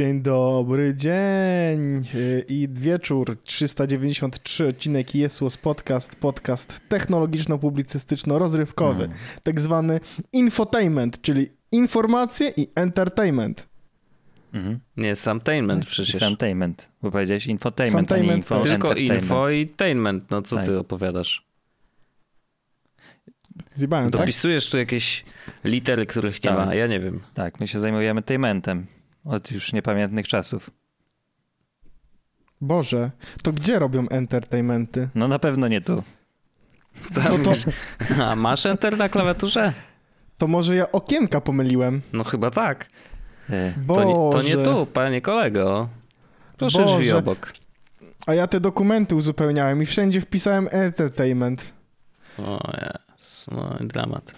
Dzień 0.00 0.22
dobry, 0.22 0.94
dzień 0.94 2.04
y, 2.14 2.44
i 2.48 2.68
wieczór. 2.72 3.36
393 3.44 4.68
odcinek 4.68 5.14
Jesłos 5.14 5.56
Podcast, 5.56 6.16
podcast 6.16 6.80
technologiczno-publicystyczno-rozrywkowy, 6.88 9.04
Mm. 9.04 9.16
tak 9.42 9.60
zwany 9.60 10.00
infotainment, 10.32 11.20
czyli 11.20 11.48
informacje 11.72 12.52
i 12.56 12.68
entertainment. 12.74 13.68
Mhm. 14.52 14.80
Nie, 14.96 15.16
samtainment 15.16 15.86
przecież. 15.86 16.16
Samtainment, 16.16 16.90
bo 17.02 17.10
powiedziałeś 17.10 17.46
infotainment, 17.46 18.12
a 18.12 18.16
nie 18.16 18.22
Samtainment, 18.22 18.38
info 18.38 18.60
tak. 18.60 18.68
Tylko 18.68 18.94
info 18.94 19.50
i 19.50 19.66
tainment. 19.66 20.30
No 20.30 20.42
co 20.42 20.56
Tak. 20.56 20.66
ty 20.66 20.78
opowiadasz? 20.78 21.46
Zjebałem, 23.74 24.10
tak? 24.10 24.20
Dopisujesz 24.20 24.70
tu 24.70 24.78
jakieś 24.78 25.24
litery, 25.64 26.06
których 26.06 26.44
nie 26.44 26.50
Tak. 26.50 26.66
ma, 26.66 26.74
ja 26.74 26.86
nie 26.86 27.00
wiem. 27.00 27.20
Tak, 27.34 27.60
my 27.60 27.66
się 27.66 27.78
zajmujemy 27.78 28.22
tainmentem 28.22 28.86
od 29.24 29.50
już 29.52 29.72
niepamiętnych 29.72 30.28
czasów. 30.28 30.70
Boże, 32.60 33.10
to 33.42 33.52
gdzie 33.52 33.78
robią 33.78 34.08
entertainmenty? 34.08 35.08
No 35.14 35.28
na 35.28 35.38
pewno 35.38 35.68
nie 35.68 35.80
tu. 35.80 36.02
No 37.16 37.22
to, 37.44 37.52
A 38.30 38.36
masz 38.36 38.66
enter 38.66 38.98
na 38.98 39.08
klawiaturze? 39.08 39.72
to 40.38 40.46
może 40.46 40.76
ja 40.76 40.92
okienka 40.92 41.40
pomyliłem. 41.40 42.02
No 42.12 42.24
chyba 42.24 42.50
tak. 42.50 42.88
E, 43.50 43.74
To 43.88 44.04
nie, 44.04 44.12
to 44.14 44.42
nie 44.42 44.64
tu, 44.64 44.86
panie 44.86 45.20
kolego. 45.20 45.88
Proszę 46.56 46.82
Boże. 46.82 46.96
drzwi 46.98 47.12
obok. 47.12 47.52
A 48.26 48.34
ja 48.34 48.46
te 48.46 48.60
dokumenty 48.60 49.14
uzupełniałem 49.14 49.82
i 49.82 49.86
wszędzie 49.86 50.20
wpisałem 50.20 50.68
entertainment. 50.70 51.72
O 52.38 52.72
jest, 53.18 53.50
no 53.50 53.76
dramat. 53.80 54.34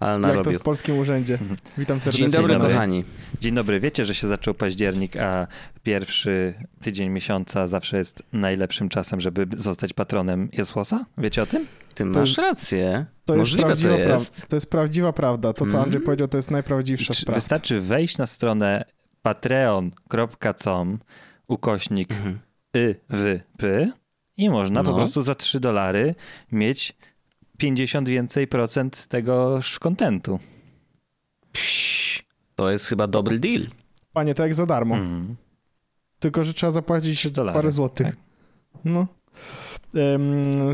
Ale 0.00 0.12
Jak 0.12 0.22
to 0.22 0.28
narobił. 0.36 0.58
w 0.60 0.62
polskim 0.62 0.98
urzędzie. 0.98 1.38
Witam 1.78 2.00
serdecznie. 2.00 2.24
Dzień 2.24 2.32
dobry, 2.32 2.48
Dzień 2.52 2.58
dobry. 2.60 2.74
kochani. 2.74 3.04
Dzień 3.40 3.54
dobry, 3.54 3.80
wiecie, 3.80 4.04
że 4.04 4.14
się 4.14 4.28
zaczął 4.28 4.54
październik, 4.54 5.16
a 5.16 5.46
pierwszy 5.82 6.54
tydzień 6.82 7.08
miesiąca 7.10 7.66
zawsze 7.66 7.98
jest 7.98 8.22
najlepszym 8.32 8.88
czasem, 8.88 9.20
żeby 9.20 9.46
zostać 9.56 9.92
patronem 9.92 10.48
Jesłosa? 10.52 11.04
Wiecie 11.18 11.42
o 11.42 11.46
tym? 11.46 11.66
Ty 11.94 12.04
To 12.04 12.10
masz 12.20 12.38
rację. 12.38 13.06
To 13.24 13.34
jest, 13.34 13.38
Możliwe 13.38 13.62
to 13.62 13.66
prawdziwa 13.66 13.96
jest. 13.96 14.30
prawda. 14.32 14.46
to 14.48 14.56
jest 14.56 14.70
prawdziwa 14.70 15.12
prawda. 15.12 15.52
To, 15.52 15.66
co 15.66 15.70
Mm. 15.72 15.82
Andrzej 15.82 16.00
powiedział, 16.02 16.28
to 16.28 16.36
jest 16.36 16.50
najprawdziwsza 16.50 17.14
sprawa. 17.14 17.34
Wystarczy 17.34 17.80
wejść 17.80 18.18
na 18.18 18.26
stronę 18.26 18.84
patreon.com 19.22 20.98
ukośnik 21.48 22.10
Mhm. 22.10 22.38
YWP 22.74 23.90
i 24.36 24.50
można 24.50 24.84
po 24.84 24.90
No. 24.90 24.96
prostu 24.96 25.22
za 25.22 25.34
3 25.34 25.60
dolary 25.60 26.14
mieć 26.52 26.96
50 27.58 28.08
więcej 28.08 28.46
procent 28.46 29.06
tegoż 29.06 29.78
kontentu. 29.78 30.38
To 32.54 32.70
jest 32.70 32.86
chyba 32.86 33.06
dobry 33.06 33.38
deal. 33.38 33.62
Panie, 34.12 34.34
to 34.34 34.42
jak 34.42 34.54
za 34.54 34.66
darmo. 34.66 34.94
Mhm. 34.94 35.36
Tylko, 36.18 36.44
że 36.44 36.54
trzeba 36.54 36.72
zapłacić 36.72 37.28
parę 37.52 37.72
złotych. 37.72 38.06
tak. 38.06 38.16
No. 38.84 39.06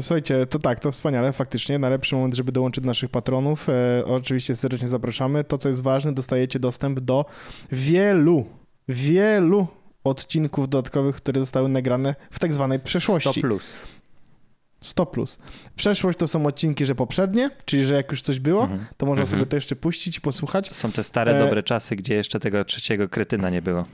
Słuchajcie, 0.00 0.47
to 0.47 0.58
tak, 0.58 0.80
to 0.80 0.92
wspaniale, 0.92 1.33
faktycznie. 1.33 1.78
Najlepszy 1.78 2.14
moment, 2.16 2.36
żeby 2.36 2.52
dołączyć 2.52 2.83
do 2.84 2.86
naszych 2.86 3.11
patronów. 3.11 3.69
E, 3.69 4.05
oczywiście 4.05 4.56
serdecznie 4.56 4.89
zapraszamy. 4.89 5.45
To, 5.45 5.58
co 5.58 5.68
jest 5.68 5.83
ważne, 5.83 6.12
dostajecie 6.12 6.58
dostęp 6.58 7.01
do 7.01 7.24
wielu, 7.73 8.46
wielu 8.89 9.67
odcinków 10.05 10.68
dodatkowych, 10.68 11.17
które 11.17 11.40
zostały 11.40 11.68
nagrane 11.68 12.14
w 12.30 12.39
tak 12.39 12.55
zwanej 12.55 12.79
100 12.79 12.85
przeszłości. 12.86 13.40
plus. 13.40 13.79
100 14.82 15.06
plus. 15.06 15.38
Przeszłość 15.76 16.18
to 16.18 16.28
są 16.28 16.46
odcinki, 16.46 16.86
że 16.86 16.94
poprzednie, 16.94 17.50
czyli 17.64 17.84
że 17.86 17.94
jak 17.94 18.10
już 18.10 18.22
coś 18.22 18.40
było, 18.40 18.62
Mhm. 18.62 18.84
to 18.96 19.06
można 19.06 19.22
Mhm. 19.22 19.30
sobie 19.40 19.46
to 19.50 19.56
jeszcze 19.56 19.76
puścić 19.76 20.16
i 20.16 20.20
posłuchać. 20.20 20.68
To 20.68 20.74
są 20.74 20.92
te 20.92 21.04
stare, 21.04 21.36
E, 21.36 21.38
dobre 21.38 21.62
czasy, 21.62 21.96
gdzie 21.96 22.14
jeszcze 22.14 22.40
tego 22.40 22.64
trzeciego 22.64 23.08
kretyna 23.08 23.50
nie 23.50 23.62
było. 23.62 23.84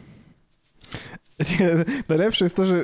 Nie, 1.61 1.71
Najlepsze 2.09 2.45
jest 2.45 2.57
to, 2.57 2.67
że 2.67 2.75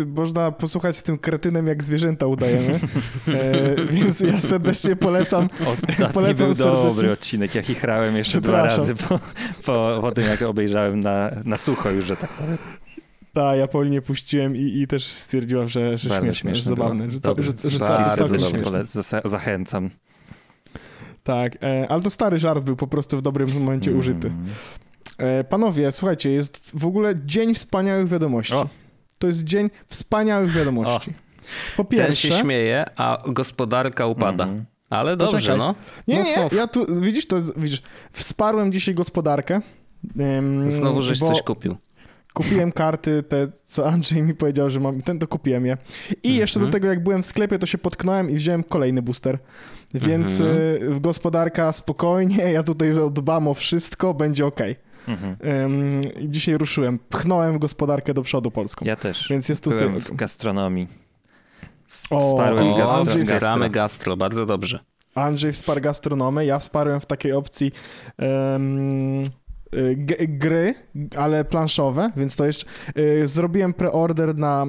y, 0.00 0.06
można 0.06 0.50
posłuchać 0.52 0.96
z 0.96 1.02
tym 1.02 1.18
kretynem, 1.18 1.66
jak 1.66 1.82
zwierzęta 1.82 2.26
udajemy. 2.26 2.80
E, 3.28 3.74
więc 3.94 4.20
ja 4.20 4.40
serdecznie 4.40 4.96
polecam. 4.96 5.48
Ostatni 5.66 6.06
Polecam 6.14 6.46
był 6.46 6.54
serdecznie. 6.54 6.84
dobry 6.88 7.12
odcinek. 7.12 7.54
Ja 7.54 7.62
chichrałem 7.62 8.16
jeszcze 8.16 8.40
dwa 8.40 8.62
razy 8.62 8.94
po, 8.94 9.20
po, 9.64 9.98
po 10.00 10.12
tym, 10.12 10.24
jak 10.26 10.42
obejrzałem 10.42 11.00
na, 11.00 11.30
na 11.44 11.56
sucho 11.58 11.90
już, 11.90 12.04
że 12.04 12.16
tak 12.16 12.30
powiem. 12.32 12.58
Tak, 13.34 13.58
ja 13.58 13.68
Paulinie 13.68 14.02
puściłem 14.02 14.56
i, 14.56 14.60
i 14.60 14.86
też 14.86 15.04
stwierdziłam, 15.06 15.68
że, 15.68 15.98
że 15.98 16.08
Bardzo 16.08 16.26
śmieszne, 16.26 16.54
że 16.54 16.62
zabawne, 16.62 17.10
że, 17.10 17.20
co, 17.20 17.28
Dobry. 17.28 17.44
że, 17.44 17.52
że, 17.62 17.70
że 17.70 17.78
Bardzo 17.78 18.38
śmieszne. 18.38 18.84
zachęcam. 19.24 19.90
Tak, 21.24 21.56
e, 21.62 21.86
ale 21.88 22.02
to 22.02 22.10
stary 22.10 22.38
żart 22.38 22.64
był 22.64 22.76
po 22.76 22.86
prostu 22.86 23.18
w 23.18 23.22
dobrym 23.22 23.52
momencie 23.54 23.90
Mm. 23.90 24.00
użyty. 24.00 24.32
E, 25.18 25.44
panowie, 25.44 25.92
słuchajcie, 25.92 26.30
jest 26.30 26.72
w 26.74 26.86
ogóle 26.86 27.14
dzień 27.24 27.54
wspaniałych 27.54 28.08
wiadomości. 28.08 28.54
O. 28.54 28.68
To 29.18 29.26
jest 29.26 29.44
dzień 29.44 29.70
wspaniałych 29.86 30.52
wiadomości. 30.52 31.12
Po 31.76 31.84
Ten 31.84 31.98
się 31.98 32.06
pierwsze... 32.06 32.30
śmieje, 32.42 32.84
a 32.96 33.22
gospodarka 33.26 34.06
upada. 34.06 34.44
Mhm. 34.44 34.64
Ale 34.90 35.16
dobrze, 35.16 35.36
Poczekaj. 35.36 35.58
no. 35.58 35.74
Nie, 36.08 36.18
Mów, 36.18 36.26
nie, 36.26 36.42
mów. 36.42 36.52
ja 36.52 36.66
tu, 36.66 37.00
widzisz, 37.00 37.26
to 37.26 37.36
widzisz, 37.56 37.82
wsparłem 38.12 38.72
dzisiaj 38.72 38.94
gospodarkę. 38.94 39.60
em, 40.18 40.70
Znowu 40.70 41.02
żeś 41.02 41.20
bo 41.20 41.28
coś 41.28 41.42
kupił. 41.42 41.72
Kupiłem 42.34 42.72
karty, 42.72 43.22
te, 43.22 43.48
co 43.64 43.88
Andrzej 43.88 44.22
mi 44.22 44.34
powiedział, 44.34 44.70
że 44.70 44.80
mam, 44.80 45.00
ten 45.00 45.18
to 45.18 45.26
kupiłem 45.28 45.66
je. 45.66 45.76
I 46.10 46.14
Mhm. 46.28 46.34
jeszcze 46.34 46.60
do 46.60 46.66
tego, 46.66 46.88
jak 46.88 47.02
byłem 47.02 47.22
w 47.22 47.26
sklepie, 47.26 47.58
to 47.58 47.66
się 47.66 47.78
potknąłem 47.78 48.30
i 48.30 48.34
wziąłem 48.34 48.64
kolejny 48.64 49.02
booster. 49.02 49.38
Więc 49.94 50.40
y, 50.40 50.78
w 50.90 51.00
gospodarka 51.00 51.72
spokojnie, 51.72 52.36
ja 52.52 52.62
tutaj 52.62 52.88
dbam 53.12 53.48
o 53.48 53.54
wszystko, 53.54 54.14
będzie 54.14 54.46
ok. 54.46 54.60
Mhm. 55.08 55.36
dzisiaj 56.28 56.58
ruszyłem, 56.58 56.98
pchnąłem 57.08 57.58
gospodarkę 57.58 58.14
do 58.14 58.22
przodu 58.22 58.50
polską. 58.50 58.84
Ja 58.84 58.96
też. 58.96 59.28
Więc 59.30 59.48
jest 59.48 59.68
Byłem 59.68 59.92
tym. 59.92 60.00
w 60.00 60.14
gastronomii. 60.16 60.88
O, 62.10 62.20
Wsparłem 62.20 62.66
o, 62.66 62.76
gastro, 62.78 62.96
Andrzej 62.98 63.24
gastro. 63.24 63.70
gastro, 63.70 64.16
bardzo 64.16 64.46
dobrze. 64.46 64.78
Andrzej 65.14 65.52
wsparł 65.52 65.80
gastronomię, 65.80 66.44
ja 66.44 66.58
wsparłem 66.58 67.00
w 67.00 67.06
takiej 67.06 67.32
opcji 67.32 67.72
g- 68.18 69.30
gry, 70.28 70.74
ale 71.16 71.44
planszowe, 71.44 72.12
więc 72.16 72.36
to 72.36 72.46
jeszcze 72.46 72.66
y, 72.98 73.26
zrobiłem 73.26 73.74
preorder 73.74 74.36
na 74.36 74.66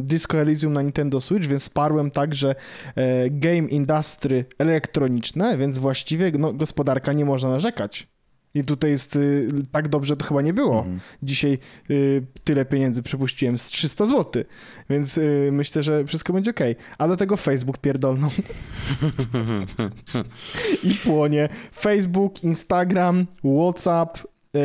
Disco 0.00 0.38
Elysium 0.38 0.72
na 0.72 0.82
Nintendo 0.82 1.20
Switch, 1.20 1.46
więc 1.46 1.62
wsparłem 1.62 2.10
także 2.10 2.54
e, 2.96 3.30
game 3.30 3.68
industry 3.68 4.44
elektroniczne, 4.58 5.58
więc 5.58 5.78
właściwie 5.78 6.32
no, 6.38 6.52
gospodarka 6.52 7.12
nie 7.12 7.24
można 7.24 7.48
narzekać. 7.50 8.08
I 8.54 8.64
tutaj 8.64 8.90
jest 8.90 9.16
y, 9.16 9.48
tak 9.72 9.88
dobrze 9.88 10.16
to 10.16 10.24
chyba 10.24 10.42
nie 10.42 10.54
było. 10.54 10.78
Mhm. 10.78 11.00
Dzisiaj 11.22 11.58
y, 11.90 12.26
tyle 12.44 12.64
pieniędzy 12.64 13.02
przepuściłem 13.02 13.58
z 13.58 13.64
300 13.64 14.06
zł, 14.06 14.44
więc 14.90 15.18
y, 15.18 15.48
myślę, 15.52 15.82
że 15.82 16.04
wszystko 16.04 16.32
będzie 16.32 16.50
ok. 16.50 16.60
A 16.98 17.08
do 17.08 17.16
tego 17.16 17.36
Facebook 17.36 17.78
pierdolną. 17.78 18.28
I 20.84 20.94
płonie. 20.94 21.48
Facebook, 21.74 22.44
Instagram, 22.44 23.26
WhatsApp, 23.44 24.18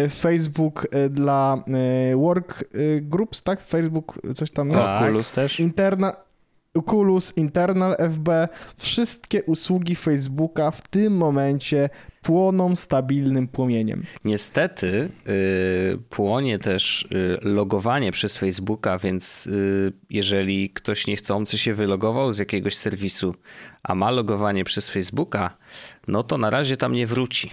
Facebook 0.10 0.88
y, 0.96 1.10
dla 1.10 1.64
y, 2.12 2.16
work 2.16 2.64
groups, 3.02 3.44
tak? 3.44 3.62
Facebook, 3.62 4.20
coś 4.36 4.52
tam 4.52 4.70
jest. 4.70 4.88
Tak. 4.88 5.02
Oculus 5.02 5.32
też. 5.32 5.60
Interna, 5.60 6.16
Oculus, 6.76 7.38
Internal 7.38 7.96
FB, 8.00 8.30
wszystkie 8.78 9.44
usługi 9.44 9.96
Facebooka 9.96 10.72
w 10.72 10.88
tym 10.88 11.18
momencie 11.18 11.90
płoną 12.22 12.76
stabilnym 12.76 13.48
płomieniem. 13.48 14.04
Niestety 14.26 15.10
y, 15.28 15.98
płonie 16.10 16.60
też 16.60 17.08
y, 17.16 17.38
logowanie 17.42 18.12
przez 18.12 18.38
Facebooka, 18.38 18.98
więc 18.98 19.48
y, 19.48 19.94
jeżeli 20.10 20.70
ktoś 20.70 21.08
niechcący 21.08 21.58
się 21.58 21.74
wylogował 21.74 22.32
z 22.32 22.38
jakiegoś 22.38 22.76
serwisu, 22.76 23.36
a 23.84 23.96
ma 23.96 24.12
logowanie 24.12 24.64
przez 24.64 24.90
Facebooka, 24.90 25.58
no 26.08 26.24
to 26.24 26.38
na 26.38 26.50
razie 26.50 26.78
tam 26.78 26.94
nie 26.94 27.08
wróci. 27.08 27.52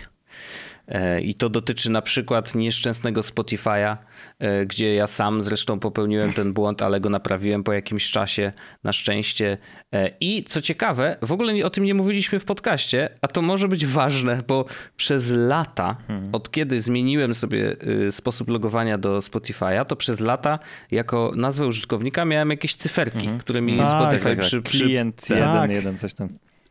E, 0.89 1.21
I 1.21 1.35
to 1.35 1.49
dotyczy 1.49 1.91
na 1.91 2.03
przykład 2.03 2.55
nieszczęsnego 2.55 3.21
Spotify'a, 3.21 3.97
e, 4.39 4.67
gdzie 4.67 4.95
ja 4.95 5.07
sam 5.07 5.43
zresztą 5.43 5.81
popełniłem 5.81 6.33
ten 6.33 6.53
błąd, 6.53 6.83
ale 6.83 7.01
go 7.01 7.11
naprawiłem 7.11 7.65
po 7.65 7.73
jakimś 7.73 8.11
czasie, 8.11 8.53
na 8.85 8.93
szczęście. 8.93 9.59
E, 9.93 10.11
I 10.21 10.45
co 10.45 10.61
ciekawe, 10.61 11.17
w 11.23 11.33
ogóle 11.33 11.65
o 11.65 11.71
tym 11.71 11.85
nie 11.85 11.95
mówiliśmy 11.95 12.41
w 12.41 12.45
podcaście, 12.45 13.09
a 13.21 13.29
to 13.29 13.43
może 13.43 13.69
być 13.69 13.87
ważne, 13.87 14.43
bo 14.49 14.65
przez 14.97 15.31
lata, 15.31 15.97
od 16.33 16.51
kiedy 16.51 16.81
zmieniłem 16.81 17.35
sobie 17.35 17.77
y, 18.07 18.13
sposób 18.13 18.49
logowania 18.49 18.99
do 18.99 19.19
Spotify'a, 19.19 19.85
to 19.85 19.97
przez 19.97 20.21
lata 20.21 20.59
jako 20.91 21.33
nazwę 21.37 21.67
użytkownika 21.67 22.25
miałem 22.25 22.51
jakieś 22.51 22.75
cyferki, 22.75 23.29
które 23.39 23.61
mi 23.61 23.77
Tak, 23.79 23.89
Spotify 23.89 24.25
Tak, 24.25 24.37
tak. 24.37 24.45
przy, 24.47 24.63
przy, 24.63 24.85
Klient 24.85 25.27
Tak. 25.29 25.39
jeden, 25.39 25.71
jeden, 25.71 25.99
coś 25.99 26.15
tam. 26.15 26.29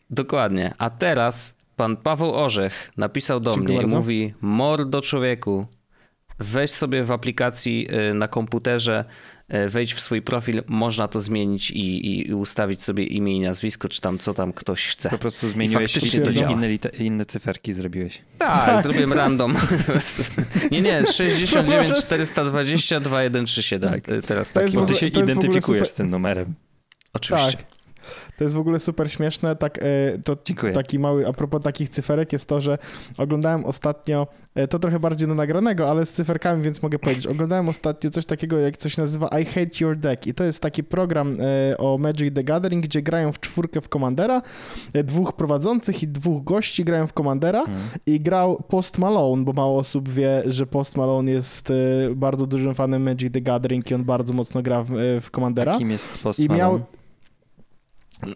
Dokładnie. 0.10 0.74
A 0.78 0.90
teraz 0.90 1.56
pan 1.82 1.98
Paweł 1.98 2.36
Orzech 2.36 2.92
napisał 2.98 3.40
do 3.40 3.52
Dziękuję 3.54 3.74
mnie 3.78 3.82
bardzo. 3.82 3.98
i 3.98 4.00
mówi: 4.00 4.34
Mordo 4.42 5.02
człowieku, 5.02 5.66
weź 6.40 6.72
sobie 6.72 7.04
w 7.04 7.12
aplikacji 7.12 7.88
y, 8.10 8.14
na 8.14 8.28
komputerze 8.28 9.06
e, 9.48 9.70
wejdź 9.70 9.94
w 9.94 10.00
swój 10.00 10.22
profil, 10.22 10.64
można 10.68 11.08
to 11.08 11.20
zmienić 11.20 11.72
i, 11.72 12.28
i 12.30 12.34
ustawić 12.34 12.84
sobie 12.84 13.04
imię 13.06 13.38
i 13.38 13.40
nazwisko, 13.40 13.90
czy 13.90 14.02
tam 14.02 14.20
co 14.20 14.34
tam 14.34 14.54
ktoś 14.54 14.88
chce. 14.88 15.10
Po 15.10 15.18
prostu 15.18 15.50
zmieniłeś 15.50 15.94
faktycznie 15.94 16.22
to 16.22 16.34
działa. 16.34 16.52
inne, 16.52 16.68
inne 17.00 17.26
cyferki 17.26 17.74
zrobiłeś. 17.74 18.22
Tak, 18.38 18.66
Tak. 18.66 18.84
zrobiłem 18.84 19.14
random. 19.14 19.56
nie, 20.72 20.82
nie, 20.82 21.04
69 21.06 21.98
420 21.98 23.00
2137. 23.00 23.92
Tak. 23.92 24.10
Y, 24.10 24.22
Teraz 24.22 24.52
taki 24.52 24.78
mam. 24.78 24.86
Ty 24.86 24.96
się 24.96 25.08
identyfikujesz 25.08 25.64
super- 25.64 25.88
z 25.90 25.94
tym 25.94 26.10
numerem. 26.10 26.54
Oczywiście. 27.14 27.58
Tak. 27.58 27.66
To 28.38 28.44
jest 28.44 28.56
w 28.56 28.60
ogóle 28.60 28.80
super 28.80 29.12
śmieszne. 29.12 29.56
Tak, 29.56 29.78
e, 29.78 29.82
to 30.26 30.38
Dziękuję. 30.46 30.74
taki 30.74 31.00
mały, 31.00 31.28
a 31.28 31.34
propos 31.34 31.62
takich 31.62 31.90
cyferek 31.90 32.34
jest 32.34 32.50
to, 32.50 32.62
że 32.62 32.78
oglądałem 33.18 33.66
ostatnio, 33.66 34.28
e, 34.56 34.68
to 34.68 34.80
trochę 34.80 35.00
bardziej 35.00 35.28
do 35.28 35.34
nagranego, 35.36 35.90
ale 35.90 36.06
z 36.06 36.14
cyferkami, 36.14 36.64
więc 36.64 36.82
mogę 36.84 37.00
powiedzieć. 37.00 37.28
Oglądałem 37.28 37.70
ostatnio 37.70 38.10
coś 38.10 38.26
takiego, 38.26 38.60
jak 38.60 38.78
coś 38.78 38.98
nazywa 38.98 39.28
I 39.40 39.46
Hate 39.46 39.78
Your 39.82 39.98
Deck 39.98 40.28
i 40.28 40.34
to 40.34 40.44
jest 40.44 40.62
taki 40.62 40.84
program 40.84 41.38
e, 41.72 41.78
o 41.78 41.98
Magic 41.98 42.36
the 42.36 42.44
Gathering, 42.44 42.84
gdzie 42.84 43.02
grają 43.02 43.32
w 43.32 43.40
czwórkę 43.40 43.82
w 43.82 43.90
Commandera, 43.90 44.42
dwóch 45.04 45.34
prowadzących 45.34 46.04
i 46.04 46.08
dwóch 46.08 46.44
gości 46.44 46.84
grają 46.86 47.08
w 47.08 47.14
Commandera 47.14 47.60
Mhm. 47.60 47.80
i 48.06 48.20
grał 48.20 48.64
Post 48.68 49.00
Malone, 49.00 49.44
bo 49.44 49.54
mało 49.54 49.78
osób 49.80 50.10
wie, 50.10 50.44
że 50.46 50.68
Post 50.68 50.98
Malone 50.98 51.32
jest 51.32 51.74
bardzo 52.16 52.48
dużym 52.48 52.76
fanem 52.76 53.04
Magic 53.04 53.34
the 53.34 53.42
Gathering 53.42 53.92
i 53.92 53.96
on 53.96 54.04
bardzo 54.04 54.34
mocno 54.34 54.62
gra 54.62 54.84
w, 54.84 54.90
w 55.22 55.32
Commandera. 55.32 55.78
Kim 55.78 55.92
jest 55.92 56.18
Post 56.18 56.40
I 56.40 56.50
miał 56.50 56.72
Malone? 56.72 56.86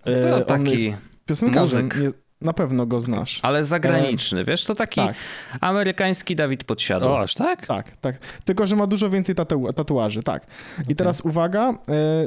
To 0.03 0.35
on 0.35 0.45
taki, 0.45 0.71
jest 0.85 1.01
piosenkarzem, 1.25 1.85
muzyk. 1.85 2.24
Na 2.41 2.53
pewno 2.53 2.85
go 2.85 3.01
znasz. 3.01 3.39
ale 3.43 3.63
zagraniczny, 3.63 4.45
wiesz, 4.45 4.63
to 4.65 4.75
taki 4.75 5.01
Tak. 5.01 5.15
amerykański 5.61 6.35
Dawid 6.35 6.63
Podsiadło. 6.63 7.09
O, 7.09 7.19
aż 7.19 7.33
tak? 7.33 7.65
Tak, 7.65 7.91
tak. 8.01 8.17
Tylko, 8.45 8.67
że 8.67 8.75
ma 8.75 8.87
dużo 8.87 9.09
więcej 9.09 9.35
tatu 9.35 9.65
tatuaży, 9.75 10.23
tak. 10.23 10.45
I 10.89 10.95
teraz 10.95 11.21
uwaga, 11.21 11.73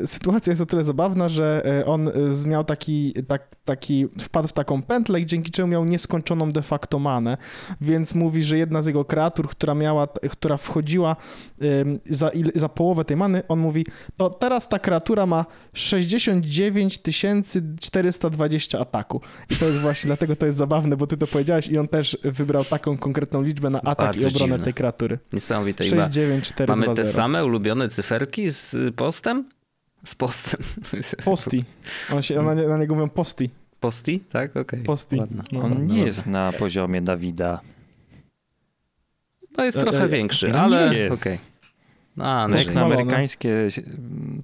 e, 0.02 0.06
sytuacja 0.06 0.50
jest 0.50 0.62
o 0.62 0.66
tyle 0.66 0.84
zabawna, 0.84 1.28
że 1.28 1.62
e, 1.80 1.86
on 1.86 2.08
e, 2.08 2.12
miał 2.46 2.64
taki, 2.64 3.14
tak, 3.28 3.42
taki, 3.64 4.06
wpadł 4.20 4.48
w 4.48 4.52
taką 4.52 4.82
pętlę, 4.82 5.26
dzięki 5.26 5.50
czemu 5.50 5.68
miał 5.68 5.84
nieskończoną 5.84 6.52
de 6.52 6.62
facto 6.62 6.98
manę, 6.98 7.36
więc 7.80 8.14
mówi, 8.14 8.42
że 8.42 8.58
jedna 8.58 8.82
z 8.82 8.86
jego 8.86 9.04
kreatur, 9.04 9.48
która 9.48 9.74
miała, 9.74 10.08
która 10.30 10.56
wchodziła 10.56 11.16
em, 11.60 11.98
za, 12.10 12.28
il- 12.28 12.52
za 12.54 12.68
połowę 12.68 13.04
tej 13.04 13.16
many, 13.16 13.42
on 13.48 13.58
mówi, 13.58 13.86
to 14.16 14.30
teraz 14.30 14.68
ta 14.68 14.78
kreatura 14.78 15.26
ma 15.26 15.44
69 15.72 16.98
420 17.80 18.78
ataku. 18.78 19.20
I 19.50 19.56
to 19.56 19.64
jest 19.66 19.78
właśnie, 19.78 19.97
dlatego 20.06 20.36
to 20.36 20.46
jest 20.46 20.58
zabawne, 20.58 20.96
bo 20.96 21.06
ty 21.06 21.16
to 21.16 21.26
powiedziałeś 21.26 21.68
i 21.68 21.78
on 21.78 21.88
też 21.88 22.18
wybrał 22.24 22.64
taką 22.64 22.98
konkretną 22.98 23.42
liczbę 23.42 23.70
na 23.70 23.78
atak 23.82 23.98
Bardzo 23.98 24.28
i 24.28 24.30
obronę 24.30 24.52
dziwne. 24.52 24.64
tej 24.64 24.74
kreatury. 24.74 25.18
Niesamowite. 25.32 25.84
Chyba 25.84 26.02
69420. 26.02 26.76
Mamy 26.86 26.96
te 26.96 27.04
same 27.04 27.44
ulubione 27.44 27.88
cyferki 27.88 28.50
z 28.50 28.74
y, 28.74 28.92
postem? 28.92 29.44
Z 30.04 30.14
postem. 30.14 30.60
Posti. 31.24 31.64
On 32.12 32.22
się, 32.22 32.42
na, 32.42 32.54
nie- 32.54 32.68
na 32.68 32.76
niego 32.78 32.94
mówią 32.94 33.08
posti. 33.08 33.50
Posti? 33.80 34.20
Tak, 34.20 34.56
okej. 34.56 34.80
Posti. 34.82 35.16
Ładno. 35.16 35.42
No, 35.52 35.60
On 35.60 35.70
no, 35.74 35.80
nie 35.94 36.00
no. 36.00 36.06
jest 36.06 36.26
na 36.26 36.52
poziomie 36.52 37.02
Dawida. 37.02 37.60
No 39.58 39.64
jest 39.64 39.78
E, 39.78 39.80
trochę 39.80 40.04
e, 40.04 40.08
większy, 40.08 40.48
no 40.48 40.60
ale 40.60 40.90
nie 40.90 40.98
jest. 40.98 41.22
okej. 41.22 41.38
No, 42.16 42.24
a, 42.24 42.48
No 42.48 42.56
jak 42.56 42.74
na 42.74 42.84
amerykańskie 42.84 43.68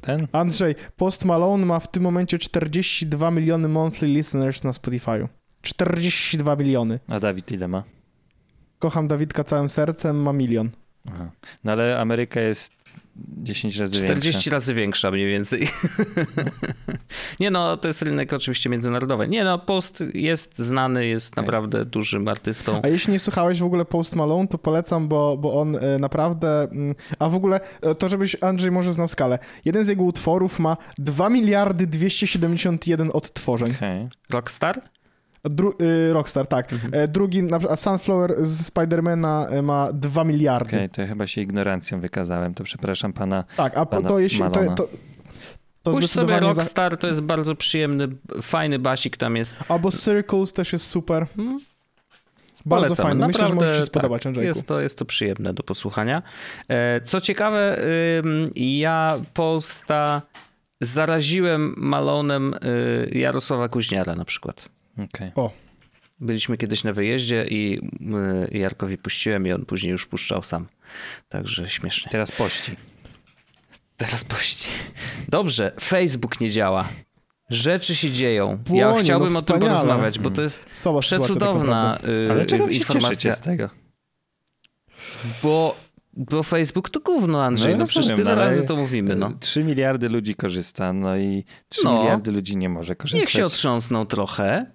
ten? 0.01 0.27
Andrzej, 0.33 0.75
Post 0.97 1.25
Malone 1.25 1.67
ma 1.67 1.81
w 1.81 1.91
tym 1.91 2.03
momencie 2.03 2.39
42 2.39 3.31
miliony 3.31 3.69
monthly 3.69 4.09
listeners 4.09 4.65
na 4.65 4.71
Spotify'u. 4.71 5.29
42 5.65 6.57
miliony. 6.57 7.01
A 7.09 7.21
Dawid 7.21 7.53
ile 7.53 7.69
ma? 7.69 7.83
Kocham 8.79 9.09
Dawidka 9.09 9.45
całym 9.45 9.69
sercem, 9.69 10.23
ma 10.23 10.33
milion. 10.33 10.71
Aha. 11.15 11.31
No 11.65 11.73
ale 11.73 12.01
Ameryka 12.01 12.41
jest 12.41 12.73
10 13.17 13.77
razy 13.77 13.95
40 13.97 14.31
większa. 14.33 14.51
razy 14.51 14.75
większa 14.75 15.11
mniej 15.11 15.27
więcej. 15.31 15.69
nie 17.41 17.51
no, 17.51 17.77
to 17.77 17.89
jest 17.89 18.03
rynek 18.03 18.33
oczywiście 18.33 18.71
międzynarodowy. 18.71 19.29
Nie 19.29 19.45
no, 19.45 19.59
Post 19.59 20.05
jest 20.15 20.59
znany, 20.59 21.07
jest 21.07 21.35
Okej. 21.35 21.43
naprawdę 21.45 21.85
dużym 21.85 22.29
artystą. 22.29 22.81
A 22.83 22.89
jeśli 22.89 23.13
nie 23.13 23.19
słuchałeś 23.19 23.61
w 23.61 23.65
ogóle 23.65 23.85
Post 23.85 24.17
Malone, 24.17 24.49
to 24.49 24.59
polecam, 24.59 25.09
bo, 25.09 25.37
bo 25.37 25.61
on 25.61 25.77
e, 25.77 25.99
naprawdę... 25.99 26.63
mm, 26.63 26.95
A 27.19 27.29
w 27.29 27.35
ogóle, 27.35 27.61
e, 27.83 27.95
to 27.95 28.09
żebyś 28.09 28.37
Andrzej 28.43 28.71
może 28.71 28.93
znał 28.93 29.09
skalę. 29.09 29.39
Jeden 29.65 29.85
z 29.85 29.89
jego 29.89 30.03
utworów 30.05 30.59
ma 30.59 30.77
2 30.99 31.31
miliardy 31.31 31.87
271 31.87 33.11
odtworzeń. 33.13 33.71
Okej. 33.77 34.09
Rockstar? 34.31 34.81
Dru- 35.45 35.83
y, 35.83 36.13
Rockstar, 36.13 36.47
tak. 36.47 36.69
E, 36.93 37.09
Drugi, 37.09 37.43
na 37.43 37.59
przykład 37.59 37.81
Sunflower 37.81 38.35
z 38.45 38.67
Spidermana 38.67 39.49
e, 39.49 39.63
ma 39.63 39.93
2 39.93 40.25
miliardy. 40.25 40.77
Okej, 40.77 40.91
to 40.91 41.01
ja 41.01 41.07
chyba 41.07 41.27
się 41.27 41.41
ignorancją 41.41 42.01
wykazałem, 42.01 42.55
to 42.55 42.65
przepraszam 42.65 43.13
pana. 43.13 43.45
Tak, 43.57 43.77
a 43.79 43.87
po, 43.87 43.97
Pana 43.97 44.09
to 44.09 44.19
jeśli... 44.19 44.39
To, 44.39 44.45
Malona. 44.51 44.75
to, 44.75 44.89
to 45.83 45.91
Puść 45.93 46.11
sobie 46.11 46.25
zdecydowanie 46.27 46.55
za- 46.55 46.61
Rockstar, 46.63 46.97
to 46.97 47.07
jest 47.07 47.21
bardzo 47.21 47.55
przyjemny, 47.55 48.09
fajny 48.43 48.79
basik 48.79 49.17
tam 49.17 49.37
jest. 49.37 49.59
Albo 49.69 49.91
Circles 49.91 50.53
też 50.53 50.73
jest 50.73 50.87
super. 50.87 51.27
Hmm? 51.37 51.59
Bardzo 52.67 52.87
Polecam. 52.87 53.07
fajny. 53.07 53.27
Myślę, 53.27 53.39
że 53.39 53.45
Naprawdę, 53.45 53.67
może 53.67 53.81
się 53.81 53.87
spodobać, 53.87 54.23
tak, 54.23 54.27
Andrzejku. 54.27 54.47
jest 54.49 54.67
to, 54.69 54.81
jest 54.81 54.99
to 54.99 55.05
przyjemne 55.05 55.55
do 55.55 55.63
posłuchania. 55.63 56.23
E, 56.69 57.01
Co 57.01 57.21
ciekawe, 57.21 57.81
ja 58.57 59.19
Posta 59.35 60.23
zaraziłem 60.81 61.75
Malonem 61.77 62.55
y, 62.55 63.19
Jarosława 63.19 63.69
Kuźniara 63.69 64.15
na 64.15 64.25
przykład. 64.25 64.69
Okej. 64.99 65.33
Byliśmy 66.21 66.57
kiedyś 66.57 66.85
na 66.85 66.93
wyjeździe 66.93 67.47
i 67.51 67.81
y, 68.53 68.59
Jarkowi 68.59 68.99
puściłem 68.99 69.47
i 69.47 69.53
on 69.53 69.65
później 69.67 69.93
już 69.93 70.07
puszczał 70.07 70.43
sam. 70.43 70.67
Także 71.29 71.69
śmiesznie. 71.69 72.11
Teraz 72.13 72.33
pości. 72.33 72.77
Teraz 73.97 74.25
pości. 74.25 74.69
Dobrze, 75.29 75.73
Facebook 75.81 76.41
nie 76.41 76.51
działa. 76.51 76.89
Rzeczy 77.51 77.95
się 77.95 78.11
dzieją. 78.11 78.59
Płonie, 78.65 78.81
ja 78.81 78.89
no 78.89 78.97
chciałbym 78.97 79.37
o 79.37 79.43
tym 79.43 79.61
porozmawiać, 79.61 80.19
bo 80.19 80.31
to 80.31 80.43
jest 80.43 80.67
sytuacja 80.75 81.19
tak 81.19 81.27
przecudowna 81.27 81.99
y, 82.27 82.31
Ale 82.31 82.47
czego 82.47 82.69
się 82.69 82.75
informacja. 82.75 83.33
z 83.33 83.41
tego? 83.41 83.71
Bo, 85.43 85.77
bo 86.13 86.43
Facebook 86.43 86.91
to 86.91 87.01
gówno, 87.01 87.45
Andrzej. 87.45 87.73
No, 87.73 87.79
No, 87.79 87.87
przecież 87.87 88.09
rozumiem, 88.11 88.25
tyle 88.25 88.37
no, 88.37 88.43
razy 88.43 88.63
to 88.63 88.77
mówimy. 88.77 89.17
No. 89.17 89.33
3 89.41 89.65
miliardy 89.65 90.09
ludzi 90.09 90.35
korzysta, 90.35 90.93
no 90.93 91.17
i 91.17 91.45
3 91.69 91.85
No. 91.85 91.99
miliardy 91.99 92.33
ludzi 92.33 92.57
nie 92.57 92.69
może 92.69 92.97
korzystać. 92.97 93.21
Niech 93.25 93.31
się 93.31 93.47
otrząsną 93.47 94.07
trochę. 94.07 94.67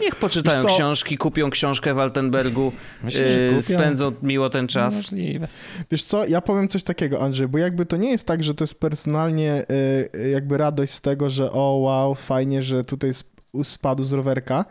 Niech 0.00 0.16
poczytają 0.16 0.64
książki, 0.64 1.18
kupią 1.18 1.50
książkę 1.50 1.94
w 1.94 1.98
Altenbergu, 1.98 2.72
Myślisz, 3.04 3.22
yy, 3.52 3.62
spędzą 3.62 4.12
miło 4.22 4.50
ten 4.50 4.68
czas. 4.68 4.94
Możliwe. 4.94 5.48
Wiesz 5.90 6.04
co, 6.04 6.26
ja 6.26 6.40
powiem 6.40 6.68
coś 6.68 6.82
takiego, 6.82 7.20
Andrzej, 7.20 7.48
bo 7.48 7.58
jakby 7.58 7.86
to 7.86 7.96
nie 7.96 8.10
jest 8.10 8.26
tak, 8.26 8.42
że 8.42 8.54
to 8.54 8.64
jest 8.64 8.80
personalnie 8.80 9.66
y, 10.14 10.30
jakby 10.30 10.58
radość 10.58 10.92
z 10.92 11.00
tego, 11.00 11.30
że 11.30 11.52
o 11.52 11.76
wow, 11.76 12.14
fajnie, 12.14 12.62
że 12.62 12.84
tutaj 12.84 13.10
sp- 13.20 13.64
spadł 13.64 14.04
z 14.04 14.12
rowerka. 14.12 14.64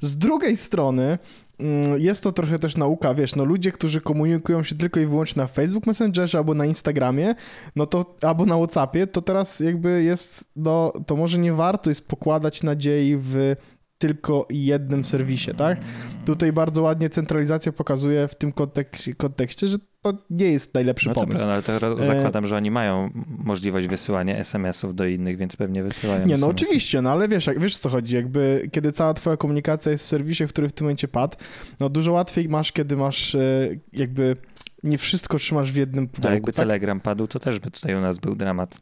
Z 0.00 0.18
drugiej 0.18 0.56
strony 0.56 1.18
mm, 1.60 2.00
jest 2.00 2.22
to 2.22 2.32
trochę 2.32 2.58
też 2.58 2.76
nauka, 2.76 3.14
wiesz, 3.14 3.36
no 3.36 3.44
ludzie, 3.44 3.72
którzy 3.72 4.00
komunikują 4.00 4.62
się 4.62 4.74
tylko 4.74 5.00
i 5.00 5.06
wyłącznie 5.06 5.42
na 5.42 5.48
Facebook 5.48 5.86
Messengerze 5.86 6.38
albo 6.38 6.54
na 6.54 6.66
Instagramie, 6.66 7.34
no 7.76 7.86
to 7.86 8.14
albo 8.22 8.46
na 8.46 8.56
Whatsappie, 8.56 9.06
to 9.06 9.22
teraz 9.22 9.60
jakby 9.60 10.02
jest, 10.02 10.50
no 10.56 10.92
to 11.06 11.16
może 11.16 11.38
nie 11.38 11.52
warto 11.52 11.90
jest 11.90 12.08
pokładać 12.08 12.62
nadziei 12.62 13.16
w 13.20 13.56
tylko 13.98 14.46
jednym 14.50 15.04
serwisie, 15.04 15.50
tak? 15.56 15.78
Tutaj 16.24 16.52
bardzo 16.52 16.82
ładnie 16.82 17.08
centralizacja 17.08 17.72
pokazuje 17.72 18.28
w 18.28 18.34
tym 18.34 18.52
kontekście, 18.52 19.14
kontekście 19.14 19.68
że 19.68 19.76
to 20.02 20.12
nie 20.30 20.46
jest 20.46 20.74
najlepszy 20.74 21.08
No 21.08 21.14
pomysł. 21.14 21.46
no 21.46 21.52
ale 21.52 21.62
to 21.62 22.00
E, 22.00 22.02
zakładam, 22.06 22.46
że 22.46 22.56
oni 22.56 22.70
mają 22.70 23.10
możliwość 23.28 23.86
wysyłania 23.86 24.36
SMS-ów 24.36 24.94
do 24.94 25.06
innych, 25.06 25.36
więc 25.36 25.56
pewnie 25.56 25.82
wysyłają 25.82 26.26
Nie, 26.26 26.36
no 26.36 26.46
oczywiście, 26.46 27.02
no 27.02 27.10
ale 27.10 27.28
wiesz, 27.28 27.46
jak, 27.46 27.60
wiesz 27.60 27.76
co 27.76 27.88
chodzi, 27.88 28.14
jakby 28.14 28.68
kiedy 28.72 28.92
cała 28.92 29.14
twoja 29.14 29.36
komunikacja 29.36 29.92
jest 29.92 30.04
w 30.04 30.08
serwisie, 30.08 30.44
który 30.46 30.68
w 30.68 30.72
tym 30.72 30.84
momencie 30.84 31.08
padł, 31.08 31.36
no 31.80 31.88
dużo 31.88 32.12
łatwiej 32.12 32.48
masz, 32.48 32.72
kiedy 32.72 32.96
masz 32.96 33.34
e, 33.34 33.68
jakby 33.92 34.36
nie 34.82 34.98
wszystko 34.98 35.38
trzymasz 35.38 35.72
w 35.72 35.76
jednym 35.76 36.08
pudełku, 36.08 36.34
jakby 36.34 36.52
tak? 36.52 36.64
Telegram 36.64 37.00
padł, 37.00 37.26
to 37.26 37.38
też 37.38 37.58
by 37.58 37.70
tutaj 37.70 37.94
u 37.94 38.00
nas 38.00 38.18
był 38.18 38.34
dramat. 38.36 38.80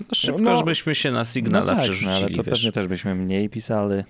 No, 0.00 0.14
szybko, 0.14 0.40
No- 0.40 0.56
żebyśmy 0.56 0.94
się 0.94 1.10
na 1.10 1.18
No 1.18 1.24
Signala 1.24 1.66
tak, 1.66 1.76
no, 1.76 1.82
przerzucili, 1.82 2.12
ale 2.14 2.28
to 2.28 2.42
wiesz. 2.42 2.54
pewnie 2.54 2.72
też 2.72 2.88
byśmy 2.88 3.14
mniej 3.14 3.48
pisali. 3.48 4.02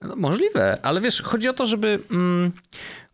No, 0.00 0.16
możliwe, 0.16 0.78
ale 0.82 1.00
wiesz, 1.00 1.22
chodzi 1.22 1.48
o 1.48 1.52
to, 1.52 1.66
żeby 1.66 2.00
mm, 2.10 2.52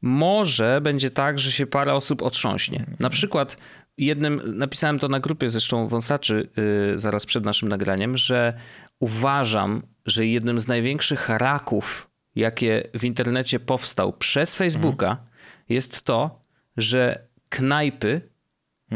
może 0.03 0.81
będzie 0.81 1.11
tak, 1.11 1.39
że 1.39 1.53
się 1.53 1.67
parę 1.67 1.95
osób 1.95 2.23
otrząśnie. 2.23 2.87
Na 3.01 3.11
przykład 3.11 3.57
jednym, 3.99 4.41
napisałem 4.59 4.99
to 4.99 5.09
na 5.09 5.21
grupie 5.21 5.51
zresztą 5.51 5.89
wąsaczy 5.89 6.49
yy, 6.91 6.99
zaraz 6.99 7.27
przed 7.27 7.45
naszym 7.45 7.69
nagraniem, 7.69 8.17
że 8.17 8.55
uważam, 9.01 9.83
że 10.07 10.27
jednym 10.27 10.61
z 10.61 10.69
największych 10.69 11.29
raków, 11.29 12.11
jakie 12.37 12.83
w 12.99 13.05
internecie 13.05 13.61
powstał 13.61 14.13
przez 14.13 14.55
Facebooka, 14.55 15.17
jest 15.69 16.03
to, 16.03 16.41
że 16.77 17.27
knajpy 17.49 18.09
Mhm. 18.09 18.34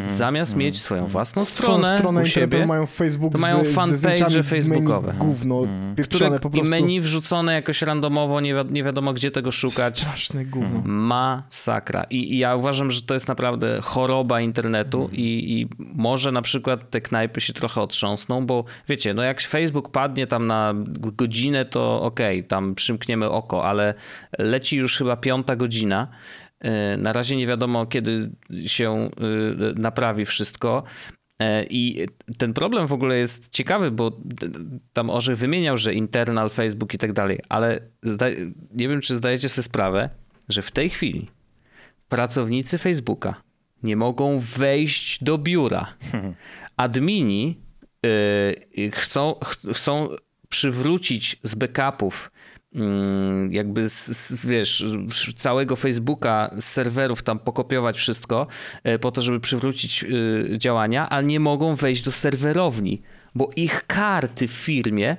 Zamiast 0.07 0.53
mm, 0.53 0.65
mieć 0.65 0.81
swoją 0.81 1.07
własną 1.07 1.45
stronę, 1.45 1.85
swoją 1.85 1.99
stronę 1.99 2.23
u 2.23 2.27
siebie, 2.27 2.67
mają 2.67 2.87
Facebook 2.87 3.33
to 3.33 3.39
mają 3.39 3.65
fanpage 3.65 4.43
facebookowe. 4.43 5.07
Menu, 5.07 5.19
gówno, 5.19 5.63
mm. 5.65 5.97
które, 5.97 6.41
po 6.41 6.51
prostu... 6.51 6.67
I 6.67 6.71
menu 6.71 7.01
wrzucone 7.01 7.55
jakoś 7.55 7.83
randomowo, 7.83 8.41
nie, 8.41 8.55
wi 8.55 8.73
nie 8.73 8.85
wiadomo 8.85 9.13
gdzie 9.13 9.31
tego 9.31 9.53
szukać. 9.53 9.99
Straszne 9.99 10.45
gówno. 10.45 10.83
Masakra. 10.85 12.05
I, 12.11 12.35
I, 12.35 12.39
ja 12.39 12.57
uważam, 12.57 12.91
że 12.91 13.03
to 13.03 13.15
jest 13.15 13.29
naprawdę 13.29 13.81
choroba 13.83 14.41
internetu 14.41 14.99
mm. 14.99 15.13
i, 15.13 15.21
i 15.53 15.69
może 15.79 16.33
na 16.33 16.43
przykład 16.43 16.91
te 16.91 17.01
knajpy 17.01 17.41
się 17.41 17.53
trochę 17.53 17.81
otrząsną, 17.81 18.47
bo 18.47 18.65
wiecie, 18.89 19.15
no 19.15 19.23
jak 19.23 19.41
Facebook 19.41 19.91
padnie 19.91 20.27
tam 20.27 20.47
na 20.47 20.75
godzinę, 20.95 21.65
to 21.65 22.03
okej, 22.03 22.39
okay, 22.39 22.49
tam 22.49 22.75
przymkniemy 22.75 23.31
oko, 23.31 23.65
ale 23.65 23.95
leci 24.39 24.77
już 24.77 24.99
chyba 24.99 25.17
piąta 25.17 25.57
godzina 25.57 26.09
na 26.99 27.13
razie 27.13 27.37
nie 27.37 27.47
wiadomo, 27.47 27.87
kiedy 27.87 28.31
się 28.67 28.93
e, 28.93 29.11
naprawi 29.81 30.25
wszystko. 30.25 30.83
E, 31.39 31.65
I 31.65 32.07
ten 32.39 32.55
problem 32.55 32.87
w 32.87 32.93
ogóle 32.93 33.19
jest 33.19 33.49
ciekawy, 33.49 33.91
bo 33.91 34.21
tam 34.93 35.11
Orzech 35.11 35.39
wymieniał, 35.39 35.77
że 35.77 35.95
internal, 35.95 36.51
Facebook 36.51 36.95
i 36.95 36.99
tak 36.99 37.13
dalej, 37.13 37.41
ale 37.49 37.81
nie 38.75 38.89
wiem, 38.89 39.01
czy 39.01 39.15
zdajecie 39.15 39.49
sobie 39.49 39.63
sprawę, 39.63 40.11
że 40.49 40.63
w 40.63 40.71
tej 40.71 40.91
chwili 40.91 41.29
pracownicy 42.09 42.79
Facebooka 42.79 43.43
nie 43.83 43.97
mogą 43.97 44.39
wejść 44.39 45.25
do 45.25 45.39
biura. 45.39 45.95
Admini 46.77 47.59
chcą, 48.93 49.35
chcą 49.75 50.09
przywrócić 50.49 51.37
z 51.43 51.55
backupów 51.55 52.31
jakby 53.51 53.89
z, 53.89 54.47
wiesz, 54.47 54.85
całego 55.37 55.77
Facebooka 55.77 56.51
z 56.59 56.65
serwerów 56.65 57.23
tam 57.23 57.39
pokopiować 57.39 57.97
wszystko 57.97 58.47
e, 58.85 58.99
po 58.99 59.13
to, 59.13 59.21
żeby 59.21 59.41
przywrócić 59.41 60.05
e, 60.05 60.59
działania, 60.59 61.09
ale 61.09 61.27
nie 61.27 61.41
mogą 61.41 61.75
wejść 61.75 62.03
do 62.03 62.13
serwerowni, 62.13 63.03
bo 63.35 63.51
ich 63.57 63.87
karty 63.87 64.49
w 64.49 64.53
firmie 64.53 65.17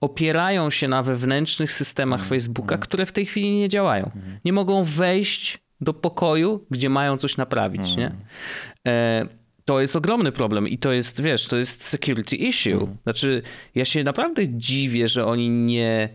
opierają 0.00 0.70
się 0.70 0.88
na 0.88 1.02
wewnętrznych 1.02 1.72
systemach 1.72 2.20
mm, 2.20 2.28
Facebooka, 2.28 2.74
mm. 2.74 2.82
które 2.82 3.06
w 3.06 3.12
tej 3.12 3.26
chwili 3.26 3.54
nie 3.54 3.68
działają. 3.68 4.10
Mm. 4.14 4.38
Nie 4.44 4.52
mogą 4.52 4.84
wejść 4.84 5.58
do 5.80 5.94
pokoju, 5.94 6.64
gdzie 6.70 6.88
mają 6.88 7.16
coś 7.16 7.36
naprawić, 7.36 7.96
nie? 7.96 8.12
E, 8.86 9.26
to 9.64 9.80
jest 9.80 9.96
ogromny 9.96 10.32
problem 10.32 10.68
i 10.68 10.78
to 10.78 10.92
jest, 10.92 11.22
wiesz, 11.22 11.46
to 11.46 11.56
jest 11.56 11.82
security 11.82 12.36
issue. 12.36 12.88
Znaczy, 13.02 13.42
ja 13.74 13.84
się 13.84 14.04
naprawdę 14.04 14.48
dziwię, 14.48 15.08
że 15.08 15.26
oni 15.26 15.50
nie 15.50 16.08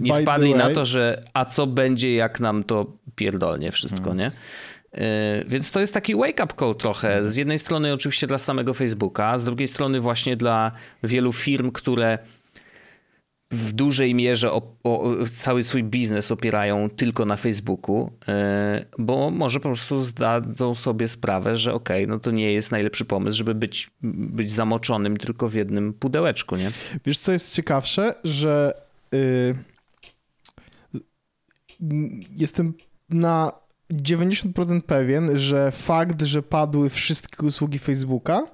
nie 0.00 0.12
By 0.12 0.22
wpadli 0.22 0.54
na 0.54 0.70
to, 0.70 0.84
że 0.84 1.22
a 1.32 1.44
co 1.44 1.66
będzie, 1.66 2.14
jak 2.14 2.40
nam 2.40 2.64
to 2.64 2.86
pierdolnie 3.16 3.70
wszystko, 3.70 4.04
hmm. 4.04 4.18
nie? 4.18 4.32
Y, 4.94 5.44
więc 5.48 5.70
to 5.70 5.80
jest 5.80 5.94
taki 5.94 6.14
wake-up 6.14 6.54
call 6.58 6.74
trochę. 6.74 7.28
Z 7.28 7.36
jednej 7.36 7.58
strony 7.58 7.92
oczywiście 7.92 8.26
dla 8.26 8.38
samego 8.38 8.74
Facebooka, 8.74 9.38
z 9.38 9.44
drugiej 9.44 9.68
strony 9.68 10.00
właśnie 10.00 10.36
dla 10.36 10.72
wielu 11.02 11.32
firm, 11.32 11.70
które 11.70 12.18
w 13.50 13.72
dużej 13.72 14.14
mierze 14.14 14.52
o, 14.52 14.62
o, 14.84 15.14
cały 15.36 15.62
swój 15.62 15.84
biznes 15.84 16.32
opierają 16.32 16.90
tylko 16.90 17.24
na 17.24 17.36
Facebooku, 17.36 18.10
y, 18.22 18.84
bo 18.98 19.30
może 19.30 19.60
po 19.60 19.68
prostu 19.68 20.00
zdadzą 20.00 20.74
sobie 20.74 21.08
sprawę, 21.08 21.56
że 21.56 21.74
okej, 21.74 22.04
okay, 22.04 22.14
no 22.14 22.20
to 22.20 22.30
nie 22.30 22.52
jest 22.52 22.70
najlepszy 22.70 23.04
pomysł, 23.04 23.38
żeby 23.38 23.54
być, 23.54 23.90
być 24.02 24.52
zamoczonym 24.52 25.16
tylko 25.16 25.48
w 25.48 25.54
jednym 25.54 25.92
pudełeczku, 25.92 26.56
nie? 26.56 26.70
Wiesz, 27.06 27.18
co 27.18 27.32
jest 27.32 27.54
ciekawsze, 27.54 28.14
że 28.24 28.74
yy, 29.12 29.54
jestem 32.36 32.74
na 33.08 33.52
90% 33.92 34.80
pewien, 34.82 35.38
że 35.38 35.72
fakt, 35.72 36.22
że 36.22 36.42
padły 36.42 36.90
wszystkie 36.90 37.46
usługi 37.46 37.78
Facebooka, 37.78 38.46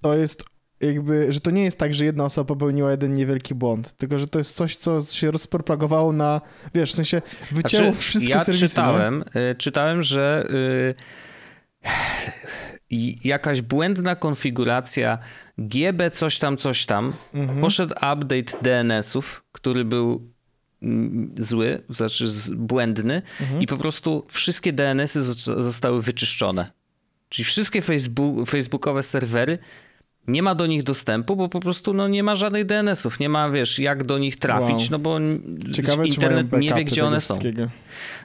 to 0.00 0.14
jest 0.14 0.44
jakby, 0.80 1.32
że 1.32 1.40
to 1.40 1.50
nie 1.50 1.64
jest 1.64 1.78
tak, 1.78 1.94
że 1.94 2.04
jedna 2.04 2.24
osoba 2.24 2.48
popełniła 2.48 2.90
jeden 2.90 3.14
niewielki 3.14 3.54
błąd, 3.54 3.92
tylko 3.92 4.18
że 4.18 4.26
to 4.26 4.38
jest 4.38 4.54
coś, 4.54 4.76
co 4.76 5.02
się 5.02 5.30
rozpropagowało 5.30 6.12
na, 6.12 6.40
wiesz, 6.74 6.92
w 6.92 6.94
sensie 6.94 7.22
wycięło 7.50 7.84
znaczy, 7.84 7.98
wszystkie 7.98 8.32
ja 8.32 8.44
serwisy. 8.44 8.68
Czytałem, 8.68 9.24
nie? 9.34 9.54
czytałem, 9.54 10.02
że 10.02 10.48
yy, 12.90 13.16
jakaś 13.24 13.60
błędna 13.60 14.16
konfiguracja 14.16 15.18
GB 15.58 16.10
coś 16.10 16.38
tam, 16.38 16.56
coś 16.56 16.86
tam, 16.86 17.12
mhm. 17.34 17.60
poszedł 17.60 17.94
update 17.94 18.58
DNS-ów, 18.62 19.44
który 19.52 19.84
był 19.84 20.32
zły, 21.38 21.82
znaczy 21.88 22.26
błędny 22.56 23.22
mhm. 23.40 23.62
i 23.62 23.66
po 23.66 23.76
prostu 23.76 24.26
wszystkie 24.28 24.72
DNS-y 24.72 25.22
zostały 25.62 26.02
wyczyszczone. 26.02 26.70
Czyli 27.28 27.44
wszystkie 27.44 27.82
Facebook, 27.82 28.48
facebookowe 28.48 29.02
serwery 29.02 29.58
nie 30.28 30.42
ma 30.42 30.54
do 30.54 30.66
nich 30.66 30.82
dostępu, 30.82 31.36
bo 31.36 31.48
po 31.48 31.60
prostu 31.60 31.94
no, 31.94 32.08
nie 32.08 32.22
ma 32.22 32.34
żadnych 32.34 32.66
DNS-ów, 32.66 33.20
nie 33.20 33.28
ma, 33.28 33.50
wiesz, 33.50 33.78
jak 33.78 34.04
do 34.04 34.18
nich 34.18 34.36
trafić, 34.36 34.80
wow. 34.80 34.88
no 34.90 34.98
bo 34.98 35.18
Ciekawe, 35.72 36.06
internet 36.06 36.52
nie 36.52 36.74
wie, 36.74 36.84
gdzie 36.84 37.04
one 37.04 37.20
są. 37.20 37.38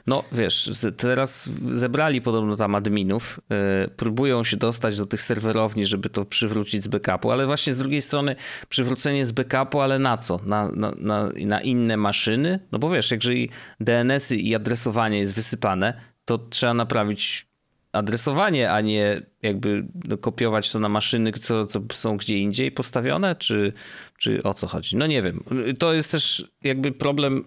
No 0.06 0.24
wiesz, 0.32 0.70
teraz 0.96 1.48
zebrali 1.72 2.22
podobno 2.22 2.56
tam 2.56 2.74
adminów, 2.74 3.40
yy, 3.50 3.88
próbują 3.88 4.44
się 4.44 4.56
dostać 4.56 4.98
do 4.98 5.06
tych 5.06 5.22
serwerowni, 5.22 5.86
żeby 5.86 6.10
to 6.10 6.24
przywrócić 6.24 6.84
z 6.84 6.88
backupu, 6.88 7.30
ale 7.30 7.46
właśnie 7.46 7.72
z 7.72 7.78
drugiej 7.78 8.02
strony 8.02 8.36
przywrócenie 8.68 9.26
z 9.26 9.32
backupu, 9.32 9.80
ale 9.80 9.98
na 9.98 10.18
co? 10.18 10.40
Na, 10.46 10.68
na, 10.68 10.94
na, 10.98 11.30
na 11.46 11.60
inne 11.60 11.96
maszyny? 11.96 12.60
No 12.72 12.78
bo 12.78 12.90
wiesz, 12.90 13.10
jeżeli 13.10 13.50
DNS-y 13.80 14.36
i 14.36 14.54
adresowanie 14.54 15.18
jest 15.18 15.34
wysypane, 15.34 16.00
to 16.24 16.38
trzeba 16.38 16.74
naprawić 16.74 17.53
adresowanie, 17.94 18.70
a 18.70 18.80
nie 18.80 19.22
jakby 19.42 19.86
no, 20.08 20.18
kopiować 20.18 20.72
to 20.72 20.78
na 20.78 20.88
maszyny, 20.88 21.32
co, 21.32 21.66
co 21.66 21.80
są 21.92 22.16
gdzie 22.16 22.38
indziej 22.38 22.72
postawione, 22.72 23.36
czy, 23.36 23.72
czy 24.18 24.42
o 24.42 24.54
co 24.54 24.66
chodzi? 24.66 24.96
No 24.96 25.06
nie 25.06 25.22
wiem. 25.22 25.44
To 25.78 25.94
jest 25.94 26.10
też 26.10 26.52
jakby 26.62 26.92
problem 26.92 27.44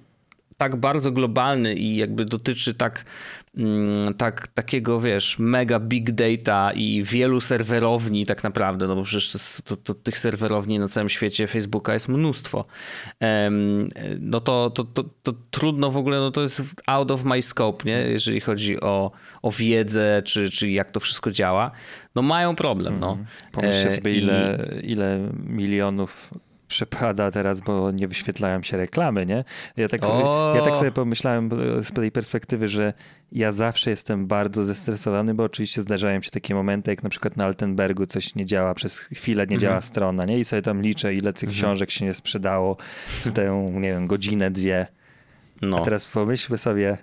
tak 0.58 0.76
bardzo 0.76 1.12
globalny 1.12 1.76
i 1.76 1.96
jakby 1.96 2.26
dotyczy 2.26 2.74
tak, 2.74 3.06
tak 4.18 4.48
takiego, 4.48 5.02
wiesz, 5.02 5.40
mega 5.40 5.80
big 5.80 6.12
data 6.12 6.72
i 6.72 7.04
wielu 7.04 7.42
serwerowni 7.42 8.26
tak 8.26 8.44
naprawdę, 8.44 8.88
no 8.88 8.96
bo 8.96 9.04
przecież 9.04 9.62
to, 9.66 9.76
to, 9.76 9.94
tych 9.94 10.18
serwerowni 10.18 10.80
na 10.80 10.88
całym 10.88 11.10
świecie 11.10 11.48
Facebooka 11.48 11.94
jest 11.94 12.08
mnóstwo. 12.08 12.66
No 14.20 14.40
to, 14.40 14.70
to, 14.70 14.84
to, 14.84 15.04
to, 15.24 15.34
trudno 15.52 15.92
w 15.92 15.98
ogóle, 15.98 16.18
no 16.18 16.32
to 16.32 16.42
jest 16.42 16.62
out 16.88 17.12
of 17.12 17.24
my 17.24 17.42
scope, 17.42 17.86
nie? 17.86 17.98
jeżeli 17.98 18.40
chodzi 18.40 18.82
o, 18.82 19.12
o 19.42 19.52
wiedzę, 19.52 20.22
czy, 20.26 20.50
czy 20.50 20.72
jak 20.72 20.92
to 20.92 21.00
wszystko 21.00 21.32
działa. 21.32 21.72
No 22.16 22.22
mają 22.22 22.56
problem, 22.56 23.00
no. 23.00 23.10
Mhm. 23.10 23.28
Pomyślcie 23.52 23.96
sobie, 23.96 24.18
ile, 24.18 24.68
ile 24.84 25.30
milionów 25.46 26.34
przepada 26.68 27.32
teraz, 27.32 27.62
bo 27.62 27.92
nie 27.92 28.08
wyświetlają 28.08 28.64
się 28.64 28.78
reklamy, 28.78 29.26
nie? 29.26 29.44
Ja 29.78 29.88
tak, 29.88 30.02
ja 30.56 30.62
tak 30.66 30.76
sobie 30.76 30.92
pomyślałem 30.92 31.50
z 31.84 31.92
tej 31.92 32.12
perspektywy, 32.12 32.68
że 32.68 32.94
ja 33.32 33.52
zawsze 33.52 33.90
jestem 33.90 34.28
bardzo 34.28 34.66
zestresowany, 34.66 35.34
bo 35.34 35.44
oczywiście 35.44 35.82
zdarzają 35.82 36.22
się 36.22 36.32
takie 36.32 36.56
momenty, 36.56 36.92
jak 36.92 37.04
na 37.04 37.10
przykład 37.10 37.38
na 37.38 37.46
Altenbergu 37.46 38.06
coś 38.06 38.36
nie 38.36 38.46
działa, 38.46 38.74
przez 38.74 39.00
chwilę 39.00 39.44
nie 39.44 39.56
mhm. 39.56 39.60
działa 39.60 39.82
strona, 39.82 40.26
nie? 40.26 40.40
I 40.40 40.46
sobie 40.46 40.62
tam 40.62 40.82
liczę, 40.82 41.14
ile 41.14 41.34
tych 41.34 41.50
mhm. 41.50 41.58
książek 41.58 41.92
się 41.92 42.06
nie 42.06 42.14
sprzedało 42.14 42.78
w 43.08 43.32
tę, 43.32 43.70
nie 43.74 43.90
wiem, 43.90 44.08
godzinę, 44.08 44.52
dwie. 44.52 44.88
No. 45.62 45.78
A 45.78 45.82
teraz 45.82 46.08
pomyślmy 46.08 46.58
sobie, 46.58 46.98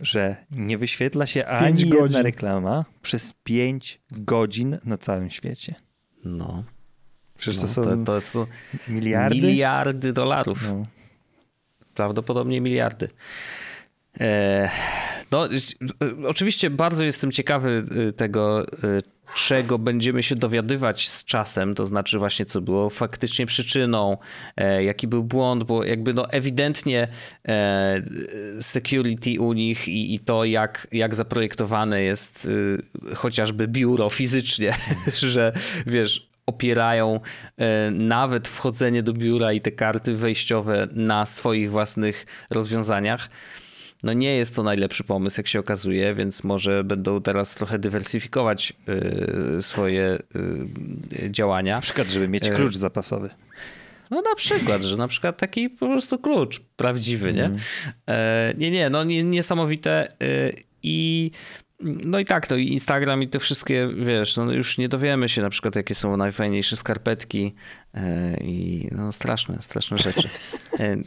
że 0.00 0.36
nie 0.50 0.78
wyświetla 0.78 1.26
się 1.26 1.46
ani 1.46 1.88
jedna 1.88 2.22
reklama 2.22 2.84
przez 3.02 3.34
pięć 3.44 4.00
godzin 4.10 4.78
na 4.84 4.98
całym 4.98 5.30
świecie. 5.30 5.74
No. 6.24 6.64
Przecież 7.40 7.56
no, 7.56 7.62
to 7.62 7.68
są 7.68 7.84
to, 7.84 7.96
to 7.96 8.20
są 8.20 8.46
miliardy? 8.88 9.40
Miliardy 9.40 10.12
dolarów. 10.12 10.72
No. 10.72 10.86
Prawdopodobnie 11.94 12.60
miliardy. 12.60 13.08
E, 14.20 14.70
no, 15.30 15.48
oczywiście 16.26 16.70
bardzo 16.70 17.04
jestem 17.04 17.32
ciekawy 17.32 17.86
y, 18.08 18.12
tego, 18.12 18.66
y, 18.84 19.02
czego 19.34 19.78
będziemy 19.78 20.22
się 20.22 20.34
dowiadywać 20.34 21.08
z 21.08 21.24
czasem, 21.24 21.74
to 21.74 21.86
znaczy 21.86 22.18
właśnie 22.18 22.46
co 22.46 22.60
było 22.60 22.90
faktycznie 22.90 23.46
przyczyną, 23.46 24.16
e, 24.56 24.84
jaki 24.84 25.08
był 25.08 25.24
błąd, 25.24 25.64
bo 25.64 25.84
jakby 25.84 26.14
no 26.14 26.30
ewidentnie 26.30 27.08
e, 27.48 28.02
security 28.60 29.40
u 29.40 29.52
nich 29.52 29.88
i, 29.88 30.14
i 30.14 30.18
to 30.18 30.44
jak, 30.44 30.88
jak 30.92 31.14
zaprojektowane 31.14 32.02
jest 32.02 32.44
y, 32.44 33.14
chociażby 33.14 33.68
biuro 33.68 34.10
fizycznie, 34.10 34.72
że 35.32 35.52
wiesz, 35.86 36.29
opierają 36.50 37.20
e, 37.56 37.90
nawet 37.90 38.48
wchodzenie 38.48 39.02
do 39.02 39.12
biura 39.12 39.52
i 39.52 39.60
te 39.60 39.70
karty 39.70 40.14
wejściowe 40.14 40.88
na 40.92 41.26
swoich 41.26 41.70
własnych 41.70 42.26
rozwiązaniach. 42.50 43.28
No 44.02 44.12
nie 44.12 44.36
jest 44.36 44.56
to 44.56 44.62
najlepszy 44.62 45.04
pomysł, 45.04 45.40
jak 45.40 45.46
się 45.46 45.60
okazuje, 45.60 46.14
więc 46.14 46.44
może 46.44 46.84
będą 46.84 47.22
teraz 47.22 47.54
trochę 47.54 47.78
dywersyfikować 47.78 48.72
e, 49.56 49.60
swoje 49.62 50.18
e, 51.22 51.30
działania. 51.30 51.74
Na 51.74 51.80
przykład, 51.80 52.08
żeby 52.08 52.28
mieć 52.28 52.50
klucz 52.50 52.76
zapasowy. 52.76 53.30
No 54.10 54.22
na 54.22 54.34
przykład, 54.34 54.82
że 54.82 54.96
na 54.96 55.08
przykład 55.08 55.36
taki 55.36 55.70
po 55.70 55.86
prostu 55.86 56.18
klucz 56.18 56.60
prawdziwy, 56.76 57.32
nie? 57.32 57.44
Mm. 57.44 57.58
Nie, 58.58 58.70
nie, 58.70 58.90
no 58.90 59.04
niesamowite 59.04 60.08
i 60.82 61.30
no 61.82 62.18
i 62.18 62.24
tak, 62.24 62.46
to 62.46 62.56
i 62.56 62.68
Instagram 62.68 63.22
i 63.22 63.28
te 63.28 63.38
wszystkie, 63.38 63.88
wiesz, 63.94 64.36
no 64.36 64.52
już 64.52 64.78
nie 64.78 64.88
dowiemy 64.88 65.28
się 65.28 65.42
na 65.42 65.50
przykład, 65.50 65.76
jakie 65.76 65.94
są 65.94 66.16
najfajniejsze 66.16 66.76
skarpetki 66.76 67.54
e, 67.94 68.36
i 68.36 68.88
no 68.92 69.12
straszne, 69.12 69.58
straszne 69.60 69.98
rzeczy. 69.98 70.28
E, 70.80 70.92
e, 70.92 71.00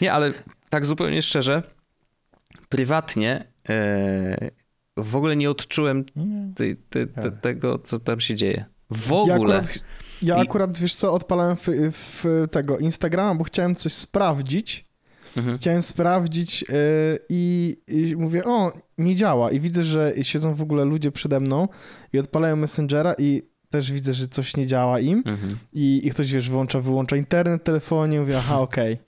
nie, 0.00 0.12
ale 0.12 0.32
tak 0.70 0.86
zupełnie 0.86 1.22
szczerze, 1.22 1.62
prywatnie 2.68 3.44
w 4.96 5.16
ogóle 5.16 5.36
nie 5.36 5.50
odczułem 5.50 6.04
te, 6.54 6.64
te, 6.90 7.06
tak. 7.06 7.40
tego, 7.40 7.78
co 7.78 7.98
tam 7.98 8.20
się 8.20 8.34
dzieje. 8.34 8.64
W 8.90 9.12
ogóle. 9.12 9.54
Ja 9.54 9.60
akurat, 9.60 9.78
ja 10.22 10.36
akurat 10.36 10.78
wiesz 10.78 10.94
co, 10.94 11.12
odpalałem 11.12 11.56
w, 11.56 11.68
w 11.92 12.46
tego 12.50 12.78
Instagrama, 12.78 13.34
bo 13.34 13.44
chciałem 13.44 13.74
coś 13.74 13.92
sprawdzić 13.92 14.84
Mhm. 15.36 15.58
Chciałem 15.58 15.82
sprawdzić 15.82 16.62
yy, 16.62 16.68
i, 17.28 17.76
i, 17.88 18.16
mówię, 18.16 18.44
o, 18.44 18.72
nie 18.98 19.14
działa. 19.14 19.50
I 19.50 19.60
widzę, 19.60 19.84
że 19.84 20.12
siedzą 20.22 20.54
w 20.54 20.62
ogóle 20.62 20.84
ludzie 20.84 21.12
przede 21.12 21.40
mną 21.40 21.68
i 22.12 22.18
odpalają 22.18 22.56
Messengera 22.56 23.14
i 23.18 23.42
też 23.70 23.92
widzę, 23.92 24.14
że 24.14 24.28
coś 24.28 24.56
nie 24.56 24.66
działa 24.66 25.00
im 25.00 25.22
mhm. 25.26 25.58
I, 25.72 26.00
i 26.04 26.10
ktoś, 26.10 26.32
wiesz, 26.32 26.50
włącza, 26.50 26.80
wyłącza 26.80 27.16
internet 27.16 27.60
w 27.60 27.64
telefonie, 27.64 28.20
mówię, 28.20 28.38
aha, 28.38 28.60
okej. 28.60 28.98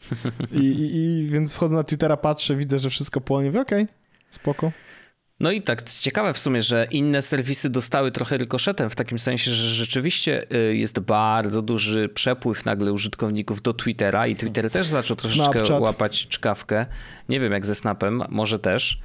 Okay. 0.50 0.60
I, 0.62 0.64
I, 0.64 0.96
I, 0.96 1.26
więc 1.28 1.52
wchodzę 1.52 1.74
na 1.74 1.84
Twittera, 1.84 2.16
patrzę, 2.16 2.56
widzę, 2.56 2.78
że 2.78 2.90
wszystko 2.90 3.20
płonie, 3.20 3.46
mówię, 3.46 3.60
okej, 3.60 3.82
okay, 3.82 3.94
spoko. 4.30 4.72
No 5.44 5.50
i 5.50 5.62
tak 5.62 5.82
ciekawe 5.82 6.34
w 6.34 6.38
sumie, 6.38 6.62
że 6.62 6.86
inne 6.90 7.22
serwisy 7.22 7.70
dostały 7.70 8.10
trochę 8.10 8.36
rykoszetem 8.36 8.90
w 8.90 8.96
takim 8.96 9.18
sensie, 9.18 9.50
że 9.50 9.68
rzeczywiście 9.68 10.46
y, 10.70 10.76
jest 10.76 11.00
bardzo 11.00 11.62
duży 11.62 12.08
przepływ 12.08 12.64
nagle 12.64 12.92
użytkowników 12.92 13.62
do 13.62 13.74
Twittera 13.74 14.26
i 14.26 14.36
Twitter 14.36 14.70
też 14.70 14.86
zaczął 14.86 15.16
troszeczkę 15.16 15.52
Snapchat. 15.52 15.80
łapać 15.80 16.26
czkawkę. 16.28 16.86
Nie 17.28 17.40
wiem 17.40 17.52
jak 17.52 17.66
ze 17.66 17.74
Snapem, 17.74 18.22
może 18.28 18.58
też. 18.58 18.98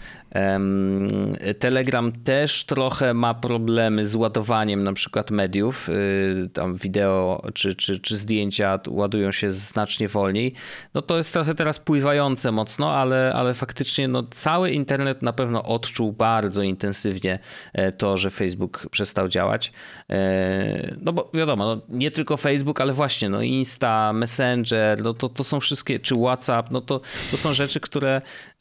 Telegram 1.60 2.12
też 2.12 2.64
trochę 2.66 3.14
ma 3.14 3.34
problemy 3.34 4.06
z 4.06 4.16
ładowaniem 4.16 4.84
na 4.84 4.94
przykład 4.94 5.32
mediów. 5.32 5.90
Y, 5.90 6.50
tam 6.54 6.76
wideo 6.76 7.44
czy, 7.54 7.76
czy, 7.76 8.00
czy 8.00 8.18
zdjęcia 8.18 8.80
ładują 8.88 9.32
się 9.32 9.52
znacznie 9.52 10.08
wolniej. 10.08 10.54
No 10.94 11.02
to 11.02 11.18
jest 11.18 11.34
trochę 11.34 11.56
teraz 11.56 11.80
pływające 11.80 12.52
mocno, 12.52 12.96
ale, 12.96 13.34
ale 13.34 13.54
faktycznie 13.54 14.08
no, 14.08 14.24
cały 14.24 14.72
internet 14.72 15.22
na 15.22 15.34
pewno 15.34 15.64
odczuł 15.64 16.14
bardzo 16.14 16.64
intensywnie 16.64 17.40
e, 17.74 17.92
to, 17.92 18.18
że 18.18 18.30
Facebook 18.30 18.88
przestał 18.92 19.28
działać. 19.28 19.72
E, 20.10 20.96
no 21.02 21.14
bo 21.14 21.32
wiadomo, 21.34 21.66
no, 21.66 21.82
nie 21.90 22.12
tylko 22.12 22.38
Facebook, 22.38 22.82
ale 22.82 22.94
właśnie 22.94 23.30
no 23.30 23.42
Insta, 23.42 24.14
Messenger, 24.14 25.04
no 25.04 25.14
to, 25.14 25.30
to 25.30 25.44
są 25.44 25.60
wszystkie, 25.60 26.00
czy 26.00 26.16
WhatsApp, 26.16 26.72
no 26.72 26.82
to, 26.82 27.02
to 27.32 27.38
są 27.38 27.54
rzeczy, 27.54 27.80
które 27.80 28.09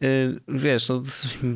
y, 0.02 0.40
wiesz, 0.48 0.88
no, 0.88 1.02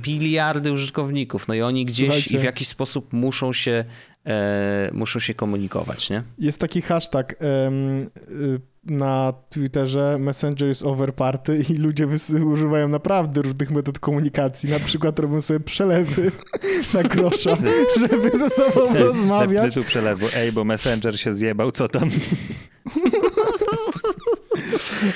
miliardy 0.07 0.73
użytkowników, 0.73 1.49
no 1.49 1.55
i 1.55 1.63
oni 1.63 1.85
gdzieś 1.85 2.07
Słuchajcie. 2.07 2.37
i 2.37 2.39
w 2.39 2.43
jakiś 2.43 2.69
sposób 2.69 3.13
muszą 3.13 3.53
się, 3.53 3.85
e, 4.27 4.91
muszą 4.93 5.21
się 5.21 5.35
komunikować, 5.35 6.11
nie? 6.11 6.23
Jest 6.39 6.61
taki 6.61 6.83
hashtag 6.83 7.37
um, 7.41 8.11
na 8.85 9.33
Twitterze 9.51 10.19
Messenger 10.19 10.71
is 10.71 10.83
over 10.83 11.15
party 11.15 11.65
i 11.71 11.75
ludzie 11.75 12.09
używają 12.53 12.89
naprawdę 12.89 13.43
różnych 13.43 13.71
metod 13.71 13.99
komunikacji, 13.99 14.71
na 14.71 14.79
przykład 14.79 15.19
robią 15.19 15.41
sobie 15.41 15.61
przelewy 15.61 16.31
na 16.95 17.03
grosza, 17.03 17.57
żeby 18.01 18.39
ze 18.39 18.51
sobą 18.51 18.95
rozmawiać. 18.95 19.75
Tytuł 19.75 19.85
przelewu, 19.85 20.27
ej, 20.37 20.53
bo 20.53 20.65
Messenger 20.65 21.21
się 21.21 21.33
zjebał, 21.33 21.71
co 21.71 21.89
tam? 21.89 22.11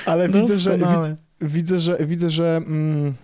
Ale 0.06 0.28
widzę, 0.40 0.58
że, 0.58 0.78
widzę, 1.40 1.80
że 1.80 1.98
widzę, 2.00 2.30
że 2.30 2.56
mm, 2.56 3.14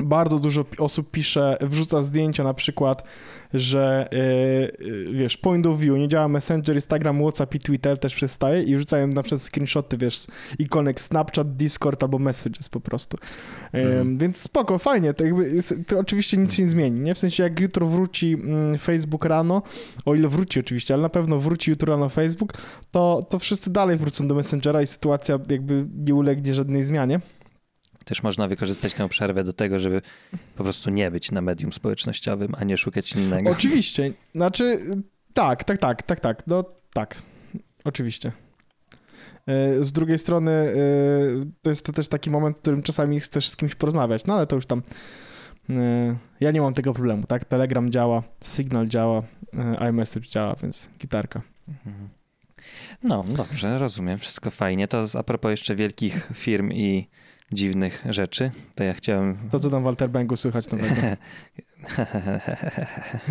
bardzo 0.00 0.38
dużo 0.38 0.64
osób 0.78 1.10
pisze, 1.10 1.56
wrzuca 1.60 2.02
zdjęcia 2.02 2.44
na 2.44 2.54
przykład, 2.54 3.02
że 3.54 4.08
yy, 4.80 5.12
wiesz, 5.12 5.36
point 5.36 5.66
of 5.66 5.78
view, 5.78 5.98
nie 5.98 6.08
działa 6.08 6.28
Messenger, 6.28 6.74
Instagram, 6.74 7.18
WhatsApp 7.18 7.54
i 7.54 7.58
Twitter 7.58 7.98
też 7.98 8.14
przestaje 8.14 8.62
i 8.62 8.78
rzucają 8.78 9.06
na 9.06 9.22
przykład 9.22 9.42
screenshoty, 9.42 9.96
wiesz, 9.96 10.26
ikonek 10.58 11.00
Snapchat, 11.00 11.56
Discord 11.56 12.02
albo 12.02 12.18
Messages 12.18 12.68
po 12.68 12.80
prostu. 12.80 13.18
Yy, 13.72 13.80
mm. 13.80 14.18
Więc 14.18 14.36
spoko, 14.36 14.78
fajnie, 14.78 15.14
to, 15.14 15.24
jakby, 15.24 15.62
to 15.86 15.98
oczywiście 15.98 16.36
nic 16.36 16.54
się 16.54 16.62
nie 16.62 16.70
zmieni, 16.70 17.00
nie? 17.00 17.14
W 17.14 17.18
sensie 17.18 17.42
jak 17.42 17.60
jutro 17.60 17.86
wróci 17.86 18.34
mm, 18.34 18.78
Facebook 18.78 19.24
rano, 19.24 19.62
o 20.04 20.14
ile 20.14 20.28
wróci 20.28 20.60
oczywiście, 20.60 20.94
ale 20.94 21.02
na 21.02 21.08
pewno 21.08 21.38
wróci 21.38 21.70
jutro 21.70 21.92
rano 21.92 22.08
Facebook, 22.08 22.52
to, 22.90 23.26
to 23.30 23.38
wszyscy 23.38 23.70
dalej 23.70 23.96
wrócą 23.96 24.28
do 24.28 24.34
Messengera 24.34 24.82
i 24.82 24.86
sytuacja 24.86 25.38
jakby 25.50 25.86
nie 25.96 26.14
ulegnie 26.14 26.54
żadnej 26.54 26.82
zmianie. 26.82 27.20
Też 28.08 28.22
można 28.22 28.48
wykorzystać 28.48 28.94
tę 28.94 29.08
przerwę 29.08 29.44
do 29.44 29.52
tego, 29.52 29.78
żeby 29.78 30.02
po 30.56 30.64
prostu 30.64 30.90
nie 30.90 31.10
być 31.10 31.30
na 31.30 31.40
medium 31.40 31.72
społecznościowym, 31.72 32.54
a 32.58 32.64
nie 32.64 32.76
szukać 32.76 33.12
innego. 33.12 33.50
Oczywiście. 33.50 34.12
Znaczy, 34.34 34.78
tak, 35.34 35.64
tak, 35.64 35.78
tak, 35.78 36.02
tak, 36.02 36.20
tak. 36.20 36.46
No 36.46 36.64
tak, 36.92 37.22
oczywiście. 37.84 38.32
E, 39.46 39.84
z 39.84 39.92
drugiej 39.92 40.18
strony 40.18 40.50
e, 40.50 40.74
to 41.62 41.70
jest 41.70 41.86
to 41.86 41.92
też 41.92 42.08
taki 42.08 42.30
moment, 42.30 42.56
w 42.56 42.60
którym 42.60 42.82
czasami 42.82 43.20
chcesz 43.20 43.48
z 43.48 43.56
kimś 43.56 43.74
porozmawiać, 43.74 44.26
no 44.26 44.34
ale 44.34 44.46
to 44.46 44.56
już 44.56 44.66
tam 44.66 44.82
e, 45.70 46.16
ja 46.40 46.50
nie 46.50 46.60
mam 46.60 46.74
tego 46.74 46.94
problemu, 46.94 47.26
tak? 47.26 47.44
Telegram 47.44 47.90
działa, 47.90 48.22
Signal 48.44 48.86
działa, 48.86 49.22
iMessage 49.90 50.28
działa, 50.28 50.56
więc 50.62 50.88
gitarka. 51.00 51.42
No, 53.02 53.24
dobrze, 53.36 53.78
rozumiem, 53.78 54.18
wszystko 54.18 54.50
fajnie. 54.50 54.88
To 54.88 55.06
a 55.14 55.22
propos 55.22 55.50
jeszcze 55.50 55.74
wielkich 55.74 56.28
firm 56.34 56.72
i 56.72 57.08
dziwnych 57.52 58.04
rzeczy, 58.10 58.50
to 58.74 58.84
ja 58.84 58.94
chciałem... 58.94 59.36
To, 59.50 59.58
co 59.58 59.70
tam 59.70 59.82
w 59.82 59.86
Alterbanku 59.86 60.36
słychać 60.36 60.70
nowego. 60.70 60.94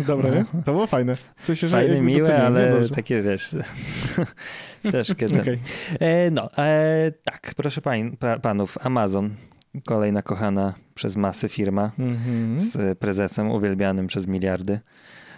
Dobre, 0.06 0.30
nie? 0.30 0.44
To 0.64 0.72
było 0.72 0.86
fajne. 0.86 1.14
W 1.14 1.44
sensie, 1.44 1.68
Fajne, 1.68 2.00
miłe, 2.00 2.46
ale 2.46 2.88
takie, 2.88 3.22
wiesz, 3.22 3.56
też 4.92 5.14
kiedy... 5.16 5.40
Okay. 5.40 5.58
E, 6.00 6.30
no, 6.30 6.50
e, 6.58 7.12
tak, 7.24 7.52
proszę 7.56 7.80
pań, 7.80 8.16
pa, 8.16 8.38
panów, 8.38 8.86
Amazon, 8.86 9.34
kolejna 9.84 10.22
kochana 10.22 10.74
przez 10.94 11.16
masy 11.16 11.48
firma 11.48 11.90
mm 11.98 12.16
-hmm. 12.16 12.60
z 12.60 12.98
prezesem 12.98 13.50
uwielbianym 13.50 14.06
przez 14.06 14.26
miliardy. 14.26 14.80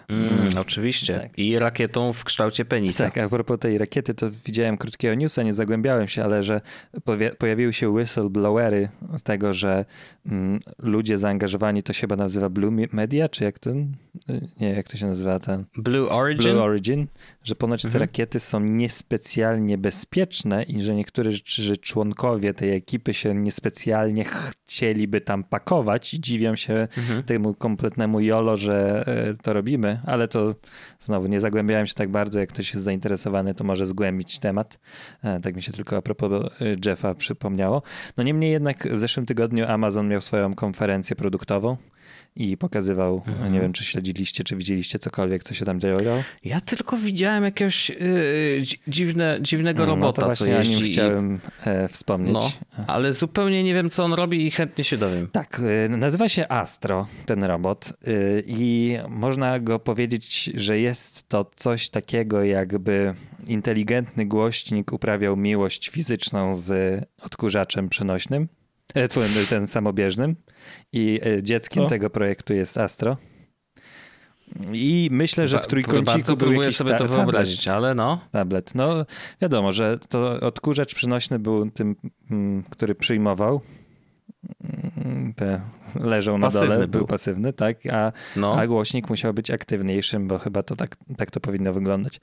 Mm, 0.09 0.39
mm, 0.39 0.57
oczywiście. 0.57 1.19
Tak. 1.19 1.39
I 1.39 1.59
rakietą 1.59 2.13
w 2.13 2.23
kształcie 2.23 2.65
penisa. 2.65 3.03
Tak, 3.03 3.17
a 3.17 3.29
propos 3.29 3.59
tej 3.59 3.77
rakiety, 3.77 4.13
to 4.13 4.29
widziałem 4.45 4.77
krótkiego 4.77 5.15
newsa, 5.15 5.43
nie 5.43 5.53
zagłębiałem 5.53 6.07
się, 6.07 6.23
ale 6.23 6.43
że 6.43 6.61
pojawiły 7.37 7.73
się 7.73 7.89
whistleblowery 7.89 8.89
z 9.17 9.23
tego, 9.23 9.53
że 9.53 9.85
mm, 10.25 10.59
ludzie 10.79 11.17
zaangażowani, 11.17 11.83
to 11.83 11.93
się 11.93 12.01
chyba 12.01 12.15
nazywa 12.15 12.49
Blue 12.49 12.87
Media, 12.91 13.29
czy 13.29 13.43
jak 13.43 13.59
ten, 13.59 13.95
nie, 14.59 14.69
jak 14.69 14.87
to 14.87 14.97
się 14.97 15.07
nazywa 15.07 15.39
ten? 15.39 15.65
Blue 15.77 16.09
Origin? 16.09 16.51
Blue 16.51 16.63
Origin, 16.63 17.07
że 17.43 17.55
ponoć 17.55 17.85
mhm. 17.85 17.93
te 17.93 17.99
rakiety 17.99 18.39
są 18.39 18.59
niespecjalnie 18.59 19.77
bezpieczne 19.77 20.63
i 20.63 20.81
że 20.81 20.95
niektórzy 20.95 21.77
członkowie 21.77 22.53
tej 22.53 22.71
ekipy 22.71 23.13
się 23.13 23.35
niespecjalnie 23.35 24.25
chcieliby 24.71 25.21
tam 25.21 25.43
pakować 25.43 26.13
i 26.13 26.19
dziwią 26.19 26.55
się 26.55 26.73
mhm. 26.97 27.23
temu 27.23 27.53
kompletnemu 27.53 28.19
jolo, 28.19 28.57
że 28.57 29.07
e, 29.07 29.33
to 29.33 29.53
robimy, 29.53 29.99
ale 30.05 30.27
to 30.27 30.55
znowu 30.99 31.27
nie 31.27 31.39
zagłębiałem 31.39 31.87
się 31.87 31.93
tak 31.93 32.09
bardzo, 32.09 32.39
jak 32.39 32.49
ktoś 32.49 32.73
jest 32.73 32.83
zainteresowany, 32.83 33.53
to 33.53 33.63
może 33.63 33.85
zgłębić 33.85 34.39
temat. 34.39 34.79
E, 35.23 35.39
tak 35.39 35.55
mi 35.55 35.61
się 35.61 35.71
tylko 35.71 35.97
a 35.97 36.01
propos 36.01 36.31
e, 36.31 36.49
Jeffa 36.85 37.15
przypomniało. 37.15 37.81
No 38.17 38.23
niemniej 38.23 38.51
jednak 38.51 38.87
w 38.87 38.99
zeszłym 38.99 39.25
tygodniu 39.25 39.65
Amazon 39.67 40.07
miał 40.07 40.21
swoją 40.21 40.53
konferencję 40.53 41.15
produktową 41.15 41.77
i 42.35 42.57
pokazywał, 42.57 43.23
mhm. 43.27 43.53
nie 43.53 43.61
wiem 43.61 43.73
czy 43.73 43.83
śledziliście, 43.83 44.43
czy 44.43 44.55
widzieliście 44.55 44.99
cokolwiek, 44.99 45.43
co 45.43 45.53
się 45.53 45.65
tam 45.65 45.79
działo. 45.79 46.01
Ja 46.43 46.61
tylko 46.61 46.97
widziałem 46.97 47.43
jakiegoś 47.43 47.89
yy, 47.89 47.97
dziwne, 48.87 49.37
dziwnego 49.41 49.85
robota, 49.85 50.05
no 50.07 50.13
to 50.13 50.25
właśnie 50.25 50.45
co 50.45 50.57
jeździ. 50.57 50.75
o 50.75 50.79
nim 50.79 50.91
chciałem 50.91 51.39
e, 51.65 51.87
wspomnieć. 51.87 52.33
No, 52.33 52.51
ale 52.87 53.13
zupełnie 53.13 53.63
nie 53.63 53.73
wiem, 53.73 53.89
co 53.89 54.03
on 54.03 54.13
robi 54.13 54.47
i 54.47 54.51
chętnie 54.51 54.83
się 54.83 54.97
dowiem. 54.97 55.27
Tak, 55.31 55.61
y, 55.85 55.89
nazywa 55.89 56.29
się 56.29 56.47
Astro, 56.47 57.07
ten 57.25 57.43
robot 57.43 57.93
y, 58.07 58.43
i 58.47 58.97
można 59.09 59.59
go 59.59 59.79
powiedzieć, 59.79 60.43
że 60.55 60.79
jest 60.79 61.29
to 61.29 61.45
coś 61.55 61.89
takiego 61.89 62.43
jakby 62.43 63.13
inteligentny 63.47 64.25
głośnik 64.25 64.93
uprawiał 64.93 65.37
miłość 65.37 65.89
fizyczną 65.89 66.55
z 66.55 66.99
odkurzaczem 67.21 67.89
przenośnym. 67.89 68.47
E, 68.93 69.07
twoim, 69.07 69.29
ten 69.49 69.67
samobieżnym. 69.67 70.35
I 70.93 71.19
e, 71.25 71.43
dzieckiem 71.43 71.83
Co? 71.83 71.89
tego 71.89 72.09
projektu 72.09 72.53
jest 72.53 72.77
Astro. 72.77 73.17
I 74.73 75.09
myślę, 75.11 75.47
że 75.47 75.59
w 75.59 75.67
trójkąciku 75.67 76.23
był 76.27 76.37
próbuję 76.37 76.71
sobie 76.71 76.95
to 76.95 77.07
wyobrazić, 77.07 77.63
tablet. 77.63 77.77
ale 77.77 77.95
no. 77.95 78.21
Tablet. 78.31 78.75
No 78.75 79.05
wiadomo, 79.41 79.71
że 79.71 79.99
to 80.09 80.39
odkurzacz 80.39 80.95
przynośny 80.95 81.39
był 81.39 81.71
tym, 81.71 81.95
mm, 82.31 82.63
który 82.63 82.95
przyjmował 82.95 83.61
te 85.35 85.61
leżą 86.01 86.37
na 86.37 86.47
pasywny 86.47 86.67
dole, 86.67 86.87
był. 86.87 86.99
był 86.99 87.07
pasywny, 87.07 87.53
tak, 87.53 87.77
a, 87.91 88.11
No. 88.35 88.55
a 88.59 88.67
głośnik 88.67 89.09
musiał 89.09 89.33
być 89.33 89.51
aktywniejszym, 89.51 90.27
bo 90.27 90.37
chyba 90.39 90.63
to 90.63 90.75
tak, 90.75 90.95
tak 91.17 91.31
to 91.31 91.39
powinno 91.39 91.73
wyglądać. 91.73 92.19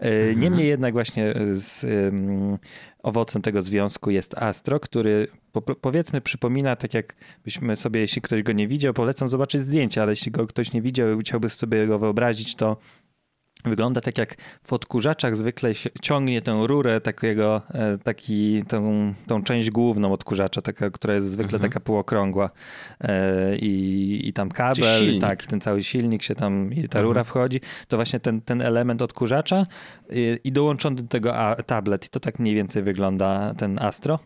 E, 0.00 0.16
Mhm. 0.20 0.40
Niemniej 0.40 0.68
jednak 0.68 0.92
właśnie 0.92 1.34
z 1.52 1.84
ym, 1.84 2.58
owocem 3.02 3.42
tego 3.42 3.62
związku 3.62 4.10
jest 4.10 4.34
Astro, 4.34 4.80
który 4.80 5.28
po, 5.52 5.62
powiedzmy 5.62 6.20
przypomina, 6.20 6.76
tak 6.76 6.94
jak 6.94 7.14
byśmy 7.44 7.76
sobie, 7.76 8.00
jeśli 8.00 8.22
ktoś 8.22 8.42
go 8.42 8.52
nie 8.52 8.68
widział, 8.68 8.94
polecam 8.94 9.28
zobaczyć 9.28 9.60
zdjęcia, 9.60 10.02
ale 10.02 10.12
jeśli 10.12 10.32
go 10.32 10.46
ktoś 10.46 10.72
nie 10.72 10.82
widział 10.82 11.18
i 11.18 11.20
chciałby 11.20 11.50
sobie 11.50 11.86
go 11.86 11.98
wyobrazić, 11.98 12.54
to 12.54 12.76
Wygląda 13.64 14.00
tak 14.00 14.18
jak 14.18 14.36
w 14.64 14.72
odkurzaczach 14.72 15.36
zwykle 15.36 15.74
się 15.74 15.90
ciągnie 16.02 16.42
tę 16.42 16.62
rurę 16.66 17.00
takiego, 17.00 17.62
e, 17.74 17.98
taki, 17.98 18.64
tą, 18.68 19.14
tą 19.26 19.42
część 19.42 19.70
główną 19.70 20.12
odkurzacza, 20.12 20.60
taka, 20.62 20.90
która 20.90 21.14
jest 21.14 21.26
zwykle 21.30 21.56
Mhm. 21.56 21.70
taka 21.72 21.80
półokrągła 21.80 22.50
e, 23.00 23.56
i, 23.56 24.28
i 24.28 24.32
tam 24.32 24.50
kabel, 24.50 25.18
tak, 25.20 25.44
i 25.44 25.46
ten 25.46 25.60
cały 25.60 25.82
silnik 25.84 26.22
się 26.22 26.34
tam, 26.34 26.72
i 26.72 26.76
ta 26.76 26.82
Mhm. 26.98 27.04
rura 27.04 27.24
wchodzi, 27.24 27.60
to 27.88 27.96
właśnie 27.96 28.20
ten, 28.20 28.40
ten 28.40 28.62
element 28.62 29.02
odkurzacza 29.02 29.66
i, 30.10 30.38
i 30.44 30.52
dołączony 30.52 30.96
do 30.96 31.08
tego 31.08 31.36
a, 31.36 31.54
tablet 31.62 32.06
i 32.06 32.08
to 32.08 32.20
tak 32.20 32.38
mniej 32.38 32.54
więcej 32.54 32.82
wygląda 32.82 33.54
ten 33.54 33.78
Astro. 33.82 34.18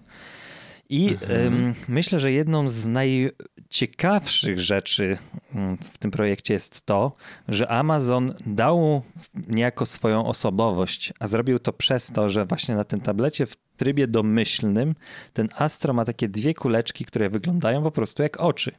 I 0.92 1.08
Mhm. 1.22 1.74
myślę, 1.88 2.20
że 2.20 2.32
jedną 2.32 2.68
z 2.68 2.86
najciekawszych 2.86 4.58
rzeczy 4.60 5.18
mm, 5.54 5.76
w 5.76 5.98
tym 5.98 6.10
projekcie 6.10 6.54
jest 6.54 6.86
to, 6.86 7.12
że 7.48 7.68
Amazon 7.68 8.34
dał 8.46 8.78
mu 8.78 9.02
niejako 9.48 9.86
swoją 9.86 10.26
osobowość, 10.26 11.12
a 11.20 11.26
zrobił 11.26 11.58
to 11.58 11.72
przez 11.72 12.06
to, 12.06 12.28
że 12.28 12.44
właśnie 12.44 12.74
na 12.74 12.84
tym 12.84 13.00
tablecie 13.00 13.46
w 13.46 13.56
trybie 13.76 14.06
domyślnym 14.06 14.94
ten 15.32 15.48
Astro 15.56 15.92
ma 15.92 16.04
takie 16.04 16.28
dwie 16.28 16.54
kuleczki, 16.54 17.04
które 17.04 17.30
wyglądają 17.30 17.82
po 17.82 17.90
prostu 17.90 18.22
jak 18.22 18.40
oczy. 18.40 18.72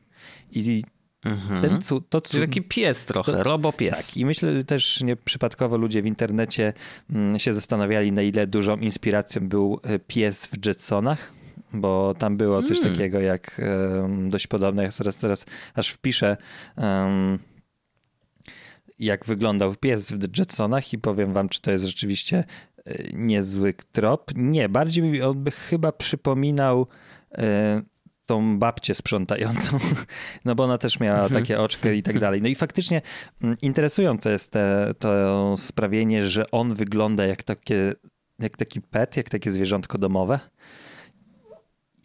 I 0.52 0.84
Mhm. 1.26 1.62
ten 1.62 1.82
cu, 1.82 2.02
to 2.02 2.22
cu, 2.22 2.32
Czyli 2.32 2.48
taki 2.48 2.62
pies 2.62 3.06
trochę, 3.06 3.32
To- 3.32 3.44
robopies. 3.44 4.08
tak, 4.08 4.18
i 4.18 4.26
myślę 4.26 4.64
też 4.64 5.02
nieprzypadkowo 5.02 5.78
ludzie 5.78 6.02
w 6.02 6.06
internecie 6.06 6.74
mm, 7.10 7.40
się 7.40 7.54
zastanawiali, 7.54 8.12
na 8.12 8.22
ile 8.22 8.48
dużą 8.48 8.78
inspiracją 8.78 9.48
był 9.50 9.80
e, 9.84 10.00
pies 10.00 10.46
w 10.48 10.66
Jetsonach, 10.66 11.34
bo 11.74 12.14
tam 12.18 12.38
było 12.38 12.64
coś 12.64 12.80
Mm. 12.80 12.92
takiego 12.94 13.20
jak 13.20 13.62
em, 14.04 14.30
dość 14.30 14.48
podobne. 14.48 14.84
Ja 14.84 14.90
teraz, 14.98 15.18
teraz 15.18 15.46
aż 15.76 15.90
wpiszę, 15.90 16.38
em, 16.78 17.40
jak 19.00 19.26
wyglądał 19.26 19.76
pies 19.76 20.12
w 20.12 20.38
Jetsonach 20.38 20.94
i 20.94 20.98
powiem 20.98 21.34
wam, 21.34 21.50
czy 21.50 21.62
to 21.62 21.72
jest 21.72 21.86
rzeczywiście 21.86 22.44
e, 22.86 23.04
niezły 23.14 23.74
trop. 23.92 24.32
Nie, 24.36 24.70
bardziej 24.70 25.04
mi 25.04 25.22
on 25.22 25.44
by 25.44 25.52
chyba 25.52 25.92
przypominał 25.92 26.88
e, 27.32 27.82
tą 28.26 28.60
babcię 28.60 28.96
sprzątającą, 28.96 29.80
no 30.46 30.56
bo 30.56 30.64
ona 30.64 30.78
też 30.78 31.00
miała 31.00 31.30
takie 31.30 31.60
oczkę 31.60 31.96
i 31.96 32.04
tak 32.04 32.20
dalej. 32.20 32.42
No 32.42 32.48
i 32.48 32.56
faktycznie 32.56 33.02
mm, 33.44 33.58
interesujące 33.62 34.32
jest 34.32 34.52
te, 34.52 34.94
to 35.00 35.56
sprawienie, 35.58 36.28
że 36.28 36.52
on 36.52 36.74
wygląda 36.74 37.26
jak, 37.26 37.44
takie, 37.44 37.94
jak 38.40 38.58
taki 38.58 38.82
pet, 38.82 39.18
jak 39.18 39.30
takie 39.30 39.52
zwierzątko 39.52 39.98
domowe. 39.98 40.40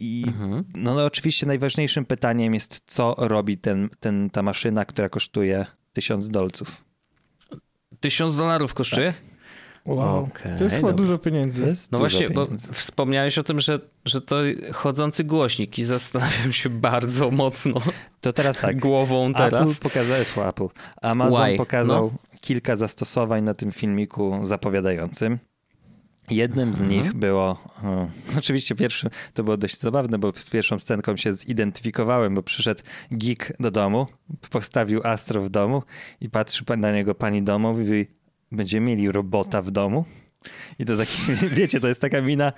I 0.01 0.25
Mhm. 0.29 0.65
no, 0.77 0.95
no 0.95 1.05
oczywiście 1.05 1.47
najważniejszym 1.47 2.05
pytaniem 2.05 2.55
jest, 2.55 2.83
co 2.87 3.15
robi 3.19 3.59
ten, 3.59 3.89
ten, 4.01 4.31
ta 4.31 4.43
maszyna, 4.43 4.85
która 4.85 5.09
kosztuje 5.09 5.67
tysiąc 5.93 6.29
dolców. 6.29 6.85
Tysiąc 8.01 8.37
dolarów 8.37 8.75
kosztuje? 8.75 9.15
Wow. 9.87 10.25
Okej, 10.25 10.59
to 10.59 10.65
jest 10.65 10.77
chyba 10.77 10.89
dobra. 10.89 11.05
dużo 11.05 11.19
pieniędzy. 11.19 11.67
No 11.67 11.99
dużo 11.99 11.99
właśnie, 11.99 12.31
bo 12.31 12.45
pieniędzy. 12.45 12.73
wspomniałeś 12.73 13.39
o 13.39 13.43
tym, 13.43 13.61
że, 13.61 13.81
że 14.05 14.21
to 14.21 14.37
chodzący 14.73 15.25
głośnik 15.25 15.79
i 15.79 15.85
zastanawiam 15.85 16.53
się 16.53 16.71
bardzo 16.91 17.31
mocno 17.31 17.75
To 18.21 18.33
teraz 18.33 18.61
tak. 18.61 18.81
głową 18.81 19.33
teraz. 19.35 19.71
Apple 19.71 19.81
pokazał, 19.83 20.17
Apple. 20.49 20.67
Amazon 21.03 21.47
Why? 21.49 21.57
pokazał 21.57 22.13
kilka 22.41 22.77
zastosowań 22.77 23.45
na 23.45 23.55
tym 23.55 23.73
filmiku 23.73 24.41
zapowiadającym. 24.43 25.39
Jednym 26.31 26.75
z 26.75 26.81
nich 26.81 27.13
było, 27.15 27.63
e, 27.85 28.09
oczywiście 28.39 28.75
pierwszy, 28.75 29.11
to 29.35 29.45
było 29.45 29.57
dość 29.57 29.81
zabawne, 29.81 30.19
bo 30.19 30.33
z 30.37 30.51
pierwszą 30.51 30.79
scenką 30.79 31.17
się 31.17 31.35
zidentyfikowałem, 31.35 32.35
bo 32.35 32.43
przyszedł 32.43 32.83
geek 33.11 33.53
do 33.61 33.71
domu, 33.71 34.07
postawił 34.51 35.01
Astro 35.05 35.43
w 35.43 35.49
domu 35.49 35.83
i 36.21 36.31
patrzy 36.31 36.65
pa- 36.65 36.77
na 36.77 36.93
niego 36.93 37.15
pani 37.15 37.43
domu 37.43 37.73
i 37.73 37.79
mówi, 37.79 38.07
będziemy 38.53 38.87
mieli 38.87 39.13
robota 39.13 39.63
w 39.63 39.71
domu? 39.71 40.05
I 40.79 40.85
to 40.85 40.97
taki, 40.97 41.19
wiecie, 41.57 41.81
to 41.81 41.89
jest 41.89 42.01
taka 42.01 42.21
mina, 42.21 42.53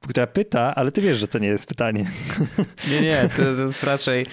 która 0.00 0.26
pyta, 0.26 0.74
ale 0.74 0.92
ty 0.92 1.00
wiesz, 1.02 1.18
że 1.18 1.28
to 1.28 1.38
nie 1.38 1.48
jest 1.48 1.68
pytanie. 1.68 2.06
Nie, 2.90 3.00
nie, 3.02 3.28
to, 3.36 3.42
to 3.42 3.60
jest 3.60 3.84
raczej, 3.84 4.26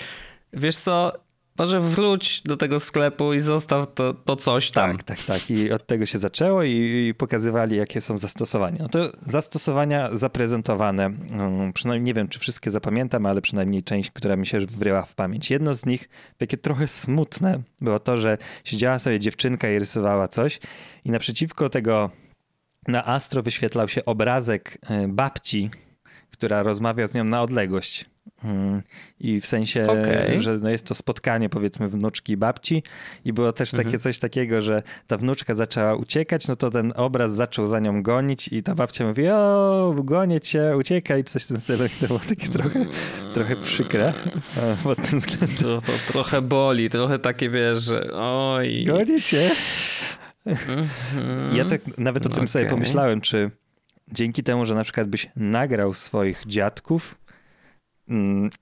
wiesz 0.54 0.78
co, 0.78 1.14
może 1.58 1.82
wróć 1.82 2.42
do 2.42 2.58
tego 2.58 2.80
sklepu 2.80 3.34
i 3.34 3.40
zostaw 3.40 3.94
to, 3.94 4.14
to 4.14 4.36
coś 4.36 4.72
tam. 4.72 4.92
Tak, 4.92 5.04
tak, 5.04 5.24
tak. 5.24 5.52
I 5.52 5.72
od 5.72 5.88
tego 5.88 6.06
się 6.06 6.18
zaczęło 6.18 6.64
i, 6.64 6.72
i 7.10 7.14
pokazywali, 7.14 7.78
jakie 7.78 8.02
są 8.02 8.18
zastosowania. 8.18 8.78
No 8.80 8.90
to 8.90 9.12
zastosowania 9.22 10.10
zaprezentowane, 10.16 11.06
um, 11.40 11.74
przynajmniej 11.74 12.06
nie 12.06 12.14
wiem, 12.14 12.28
czy 12.28 12.40
wszystkie 12.40 12.72
zapamiętam, 12.72 13.26
ale 13.26 13.42
przynajmniej 13.42 13.84
część, 13.84 14.12
która 14.12 14.36
mi 14.36 14.46
się 14.46 14.60
wryła 14.60 15.02
w 15.02 15.16
pamięć. 15.16 15.52
Jedno 15.52 15.74
z 15.74 15.86
nich, 15.86 16.10
takie 16.38 16.58
trochę 16.58 16.88
smutne, 16.88 17.60
było 17.82 18.00
to, 18.00 18.18
że 18.18 18.38
siedziała 18.64 19.00
sobie 19.00 19.20
dziewczynka 19.20 19.70
i 19.70 19.80
rysowała 19.80 20.28
coś 20.28 20.60
i 21.06 21.12
naprzeciwko 21.12 21.70
tego 21.70 22.12
na 22.88 23.08
Astro 23.08 23.44
wyświetlał 23.44 23.88
się 23.88 24.06
obrazek 24.06 24.78
e, 24.90 25.08
babci, 25.08 25.70
która 26.32 26.64
rozmawia 26.64 27.08
z 27.08 27.14
nią 27.14 27.24
na 27.24 27.42
odległość. 27.42 28.06
Mm, 28.44 28.82
I 29.20 29.42
w 29.42 29.46
sensie, 29.46 29.88
Okej. 29.88 30.42
że 30.42 30.58
no 30.58 30.70
jest 30.70 30.86
to 30.86 30.96
spotkanie 30.96 31.50
powiedzmy 31.50 31.88
wnuczki 31.90 32.34
i 32.34 32.38
babci 32.38 32.84
i 33.26 33.34
było 33.34 33.54
też 33.54 33.72
takie 33.72 33.84
Mhm. 33.84 34.00
coś 34.00 34.20
takiego, 34.20 34.62
że 34.62 34.82
ta 35.08 35.18
wnuczka 35.18 35.54
zaczęła 35.54 35.96
uciekać, 35.96 36.48
no 36.48 36.56
to 36.56 36.72
ten 36.72 36.94
obraz 36.96 37.36
zaczął 37.36 37.68
za 37.68 37.80
nią 37.80 38.04
gonić 38.04 38.48
i 38.48 38.64
ta 38.64 38.76
babcia 38.76 39.08
mówi, 39.08 39.30
o, 39.30 39.96
gonię 40.04 40.40
cię, 40.42 40.78
uciekaj, 40.78 41.24
czy 41.24 41.32
coś 41.32 41.44
w 41.44 41.48
tym 41.48 41.58
stylu. 41.58 41.86
I 41.86 41.90
To 41.90 42.08
było 42.08 42.20
takie 42.30 42.48
trochę, 42.50 42.86
trochę 43.34 43.56
przykre 43.56 44.08
e, 44.58 44.76
pod 44.84 45.10
tym 45.10 45.20
względem. 45.20 45.58
To, 45.58 45.82
to 45.82 45.92
trochę 46.08 46.42
boli, 46.42 46.90
trochę 46.90 47.20
takie 47.20 47.50
wiesz, 47.50 47.80
że 47.84 48.14
oj. 48.14 48.84
Gonię 48.88 49.22
cię. 49.22 49.50
Mhm. 50.46 50.88
Ja 51.56 51.66
tak 51.66 51.82
nawet 51.98 52.26
o 52.26 52.30
tym 52.30 52.48
sobie 52.48 52.66
Okej. 52.66 52.78
pomyślałem, 52.78 53.22
czy 53.22 53.52
dzięki 54.12 54.44
temu, 54.44 54.66
że 54.66 54.76
na 54.76 54.84
przykład 54.84 55.08
byś 55.08 55.30
nagrał 55.36 55.94
swoich 55.94 56.44
dziadków 56.48 57.16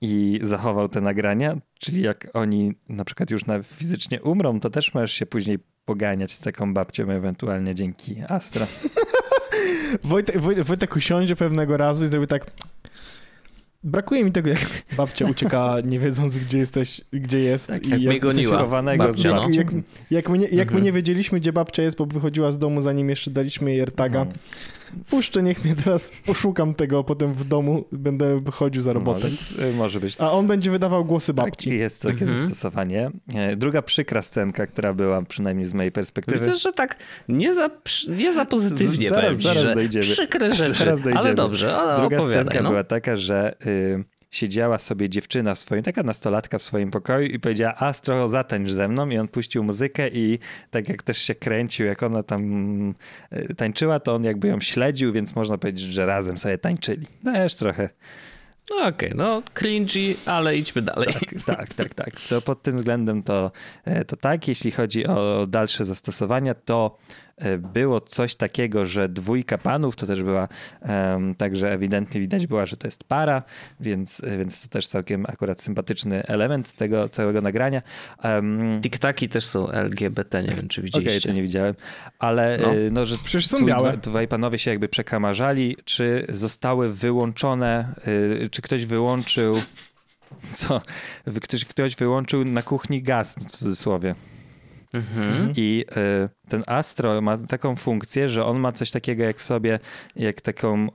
i 0.00 0.40
zachował 0.42 0.88
te 0.88 1.00
nagrania, 1.00 1.56
czyli 1.80 2.02
jak 2.02 2.28
oni 2.34 2.72
na 2.88 3.04
przykład 3.04 3.30
już 3.30 3.46
na 3.46 3.62
fizycznie 3.62 4.22
umrą, 4.22 4.60
to 4.60 4.70
też 4.70 4.94
możesz 4.94 5.12
się 5.12 5.26
później 5.26 5.58
poganiać 5.84 6.32
z 6.32 6.40
taką 6.40 6.74
babcią 6.74 7.10
ewentualnie 7.10 7.74
dzięki 7.74 8.16
Astra. 8.28 8.66
Wojtek, 10.04 10.36
Woj- 10.40 10.62
Wojtek 10.64 10.96
usiądzie 10.96 11.36
pewnego 11.36 11.76
razu 11.76 12.04
i 12.04 12.08
zrobi 12.08 12.26
tak. 12.26 12.46
Brakuje 13.84 14.24
mi 14.24 14.32
tego, 14.32 14.48
jak 14.48 14.58
babcia 14.96 15.26
ucieka, 15.26 15.76
nie 15.84 15.98
wiedząc, 15.98 16.36
gdzie 16.36 16.58
jesteś, 16.58 17.00
gdzie 17.12 17.38
jest. 17.38 17.66
Tak, 17.66 17.86
i 17.86 17.90
jak 17.90 18.00
mnie 18.00 18.20
goniła. 18.20 18.50
babcia, 18.98 19.22
z 19.22 19.24
no. 19.24 19.48
jak, 19.52 19.68
jak, 20.10 20.28
my 20.28 20.38
nie, 20.38 20.46
jak 20.46 20.52
my 20.56 20.62
Mhm. 20.62 20.82
nie 20.84 20.92
wiedzieliśmy, 20.92 21.40
gdzie 21.40 21.52
babcia 21.52 21.82
jest, 21.82 21.96
bo 21.98 22.06
wychodziła 22.06 22.52
z 22.52 22.58
domu, 22.58 22.80
zanim 22.80 23.10
jeszcze 23.10 23.30
daliśmy 23.30 23.70
jej 23.70 23.80
AirTaga. 23.80 24.24
No. 24.24 24.32
Puszczę, 25.10 25.42
niech 25.42 25.64
mnie 25.64 25.74
teraz 25.84 26.12
poszukam 26.26 26.74
tego, 26.74 26.98
a 26.98 27.02
potem 27.02 27.32
w 27.34 27.44
domu 27.44 27.84
będę 27.92 28.40
chodził 28.52 28.82
za 28.82 28.90
No, 28.90 28.94
robotem. 28.94 29.30
więc, 29.30 29.52
y, 29.52 29.72
może 29.76 30.00
być 30.00 30.20
A 30.20 30.32
on 30.32 30.46
będzie 30.46 30.70
wydawał 30.70 31.04
głosy 31.04 31.34
Tak, 31.34 31.44
babci. 31.46 31.78
jest 31.78 32.02
takie 32.02 32.20
Mhm. 32.20 32.38
zastosowanie. 32.38 33.10
E, 33.34 33.56
Druga 33.56 33.82
przykra 33.82 34.22
scenka, 34.22 34.66
która 34.66 34.94
była 34.94 35.22
przynajmniej 35.22 35.66
z 35.66 35.74
mojej 35.74 35.92
perspektywy. 35.92 36.38
Widzę, 36.38 36.56
że 36.56 36.72
tak 36.72 36.96
nie 37.28 37.54
za, 37.54 37.70
nie 38.08 38.32
za 38.32 38.44
pozytywnie 38.44 39.08
Z- 39.08 39.10
zaraz- 39.10 39.24
powiem 39.24 39.38
ci, 39.38 39.44
zaraz 39.44 39.62
że 39.62 39.74
dojdziemy. 39.74 40.02
przykre 40.04 40.54
rzeczy, 40.54 40.78
Zaraz 40.78 41.00
dojdziemy. 41.02 41.18
ale 41.18 41.34
dobrze, 41.34 41.76
ale 41.76 42.00
Druga 42.00 42.16
opowiadaj. 42.16 42.44
scenka 42.44 42.62
No. 42.62 42.68
była 42.70 42.84
taka, 42.84 43.16
że 43.16 43.54
y, 43.66 44.04
siedziała 44.30 44.78
sobie 44.78 45.08
dziewczyna 45.08 45.54
w 45.54 45.58
swoim, 45.58 45.82
taka 45.82 46.02
nastolatka 46.02 46.58
w 46.58 46.62
swoim 46.62 46.90
pokoju 46.90 47.26
i 47.26 47.38
powiedziała 47.40 47.74
Astro, 47.78 48.28
zatańcz 48.28 48.70
ze 48.70 48.88
mną 48.88 49.08
i 49.08 49.18
on 49.18 49.28
puścił 49.28 49.64
muzykę 49.64 50.08
i 50.08 50.38
tak 50.70 50.88
jak 50.88 51.02
też 51.02 51.18
się 51.18 51.34
kręcił, 51.34 51.86
jak 51.86 52.02
ona 52.02 52.22
tam 52.22 52.94
y, 53.32 53.54
tańczyła, 53.54 54.00
to 54.00 54.14
on 54.14 54.24
jakby 54.24 54.48
ją 54.48 54.60
śledził, 54.60 55.12
więc 55.12 55.34
można 55.34 55.58
powiedzieć, 55.58 55.86
że 55.86 56.06
razem 56.06 56.38
sobie 56.38 56.58
tańczyli. 56.58 57.06
Też 57.24 57.54
trochę. 57.54 57.88
No 58.70 58.86
okej, 58.86 59.12
no 59.14 59.42
cringy, 59.54 60.14
ale 60.26 60.56
idźmy 60.56 60.82
dalej. 60.82 61.08
Tak, 61.12 61.42
tak, 61.46 61.74
tak, 61.74 61.94
tak. 61.94 62.20
To 62.28 62.42
pod 62.42 62.62
tym 62.62 62.76
względem 62.76 63.22
to, 63.22 63.52
e, 63.84 64.04
to 64.04 64.16
tak. 64.16 64.48
Jeśli 64.48 64.70
chodzi 64.70 65.06
o 65.06 65.46
dalsze 65.48 65.84
zastosowania, 65.84 66.54
to 66.54 66.98
e, 66.98 67.25
było 67.58 68.00
coś 68.00 68.34
takiego, 68.34 68.86
że 68.86 69.08
dwójka 69.08 69.58
panów 69.58 69.96
to 69.96 70.06
też 70.06 70.22
była, 70.22 70.48
także 71.38 71.72
ewidentnie 71.72 72.20
widać 72.20 72.46
była, 72.46 72.66
że 72.66 72.76
to 72.76 72.86
jest 72.86 73.04
para, 73.04 73.42
więc, 73.80 74.24
e, 74.24 74.38
więc 74.38 74.62
to 74.62 74.68
też 74.68 74.88
całkiem 74.88 75.26
akurat 75.28 75.60
sympatyczny 75.60 76.22
element 76.22 76.72
tego 76.72 77.08
całego 77.08 77.40
nagrania. 77.40 77.82
Um, 78.24 78.80
TikTaki 78.80 79.28
też 79.28 79.46
są 79.46 79.70
LGBT, 79.70 80.42
nie 80.42 80.48
wiem 80.48 80.68
czy 80.68 80.80
Okej, 80.80 80.92
widzieliście. 80.92 81.28
to 81.28 81.34
nie 81.34 81.42
widziałem, 81.42 81.74
ale 82.18 82.58
No. 82.62 82.68
no, 82.68 82.74
no 82.90 83.06
że 83.06 83.16
Przecież 83.24 83.46
są 83.46 83.66
białe. 83.66 83.92
Dwa, 83.92 84.00
dwaj 84.00 84.28
panowie 84.28 84.58
się 84.58 84.70
jakby 84.70 84.88
przekamarzali, 84.88 85.76
czy 85.84 86.26
zostały 86.28 86.92
wyłączone, 86.92 87.94
y, 88.44 88.48
czy 88.50 88.62
ktoś 88.62 88.86
wyłączył 88.86 89.56
co 90.50 90.80
ktoś, 91.42 91.64
ktoś 91.64 91.96
wyłączył 91.96 92.44
na 92.44 92.62
kuchni 92.62 93.02
gaz 93.02 93.34
w 93.34 93.50
cudzysłowie. 93.50 94.14
Mhm. 94.94 95.52
I 95.56 95.84
y, 96.24 96.28
ten 96.48 96.62
Astro 96.66 97.20
ma 97.20 97.38
taką 97.38 97.76
funkcję, 97.76 98.28
że 98.28 98.44
on 98.44 98.58
ma 98.58 98.72
coś 98.72 98.90
takiego 98.90 99.24
jak 99.24 99.42
sobie, 99.42 99.78
jak 100.16 100.40
taką 100.40 100.88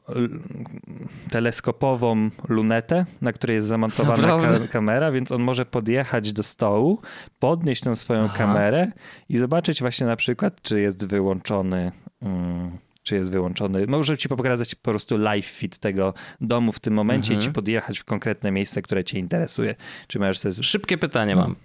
teleskopową 1.30 2.30
lunetę, 2.48 3.06
na 3.22 3.34
której 3.34 3.56
jest 3.56 3.68
zamontowana 3.68 4.28
ka 4.28 4.68
kamera, 4.68 5.12
więc 5.12 5.32
on 5.32 5.42
może 5.42 5.66
podjechać 5.66 6.34
do 6.34 6.44
stołu, 6.44 7.02
podnieść 7.40 7.82
tę 7.82 7.96
swoją 7.96 8.24
Aha. 8.26 8.38
kamerę 8.38 8.92
i 9.30 9.38
zobaczyć 9.38 9.82
właśnie 9.82 10.08
na 10.08 10.16
przykład, 10.16 10.62
czy 10.62 10.82
jest 10.82 11.08
wyłączony. 11.08 11.92
Mm, 12.22 12.78
czy 13.04 13.16
jest 13.16 13.32
wyłączony. 13.32 13.88
Może 13.88 14.18
ci 14.18 14.30
pokazać 14.30 14.76
po 14.76 14.92
prostu 14.92 15.18
live 15.18 15.46
fit 15.46 15.78
tego 15.78 16.14
domu 16.42 16.72
w 16.72 16.80
tym 16.80 16.94
momencie 16.94 17.34
mhm. 17.34 17.40
i 17.40 17.44
ci 17.44 17.54
podjechać 17.54 18.00
w 18.00 18.04
konkretne 18.04 18.52
miejsce, 18.52 18.82
które 18.82 19.04
cię 19.04 19.20
interesuje. 19.20 19.76
Czy 20.08 20.20
masz 20.20 20.40
sobie... 20.40 20.54
Szybkie 20.64 20.98
pytanie 20.98 21.36
mam. 21.36 21.56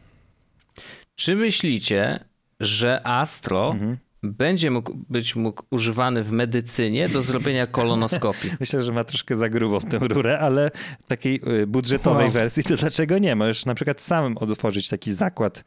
Czy 1.17 1.37
myślicie, 1.37 2.25
że 2.61 3.07
Astro 3.07 3.71
mhm. 3.73 3.97
będzie 4.23 4.71
mógł 4.71 4.95
być 5.09 5.37
mógł 5.37 5.63
używany 5.71 6.25
w 6.25 6.33
medycynie 6.33 7.09
do 7.09 7.23
zrobienia 7.23 7.67
kolonoskopii? 7.67 8.51
Myślę, 8.61 8.83
że 8.83 8.93
ma 8.93 9.05
troszkę 9.05 9.37
za 9.37 9.49
grubą 9.49 9.81
tę 9.81 9.99
rurę, 9.99 10.39
ale 10.39 10.71
takiej 11.09 11.41
y, 11.63 11.67
budżetowej 11.67 12.25
wow. 12.25 12.33
wersji 12.33 12.65
to 12.65 12.77
dlaczego 12.77 13.19
nie? 13.19 13.37
Możesz 13.37 13.67
na 13.67 13.75
przykład 13.75 14.01
sam 14.01 14.39
otworzyć 14.39 14.89
taki 14.89 15.13
zakład. 15.13 15.65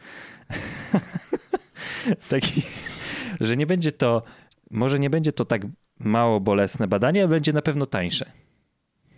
taki, 2.30 2.62
że 3.40 3.58
nie 3.58 3.66
będzie 3.66 3.92
to, 3.92 4.24
może 4.72 5.00
nie 5.00 5.10
będzie 5.10 5.32
to 5.32 5.46
tak 5.46 5.62
mało 6.00 6.40
bolesne 6.40 6.88
badanie, 6.88 7.22
ale 7.22 7.30
będzie 7.30 7.54
na 7.54 7.62
pewno 7.62 7.86
tańsze. 7.86 8.32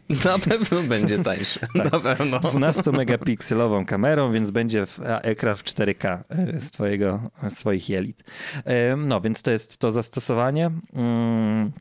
Na 0.26 0.40
pewno 0.40 0.82
będzie 0.82 1.20
tańsze. 1.20 1.60
tak. 1.76 1.92
Na 1.92 2.00
pewno. 2.00 2.40
12 2.40 2.92
megapikselową 2.92 3.86
kamerą, 3.86 4.32
więc 4.32 4.52
będzie 4.52 4.86
w, 4.86 5.00
ekran 5.04 5.56
w 5.56 5.64
4K 5.64 6.24
e, 6.30 6.60
z, 6.60 6.72
twojego, 6.72 7.32
z 7.50 7.58
swoich 7.58 7.90
jelit. 7.90 8.24
E, 8.66 8.96
no, 8.96 9.22
więc 9.22 9.42
to 9.42 9.52
jest 9.52 9.78
to 9.78 9.92
zastosowanie. 9.92 10.72
Mm, 10.94 11.72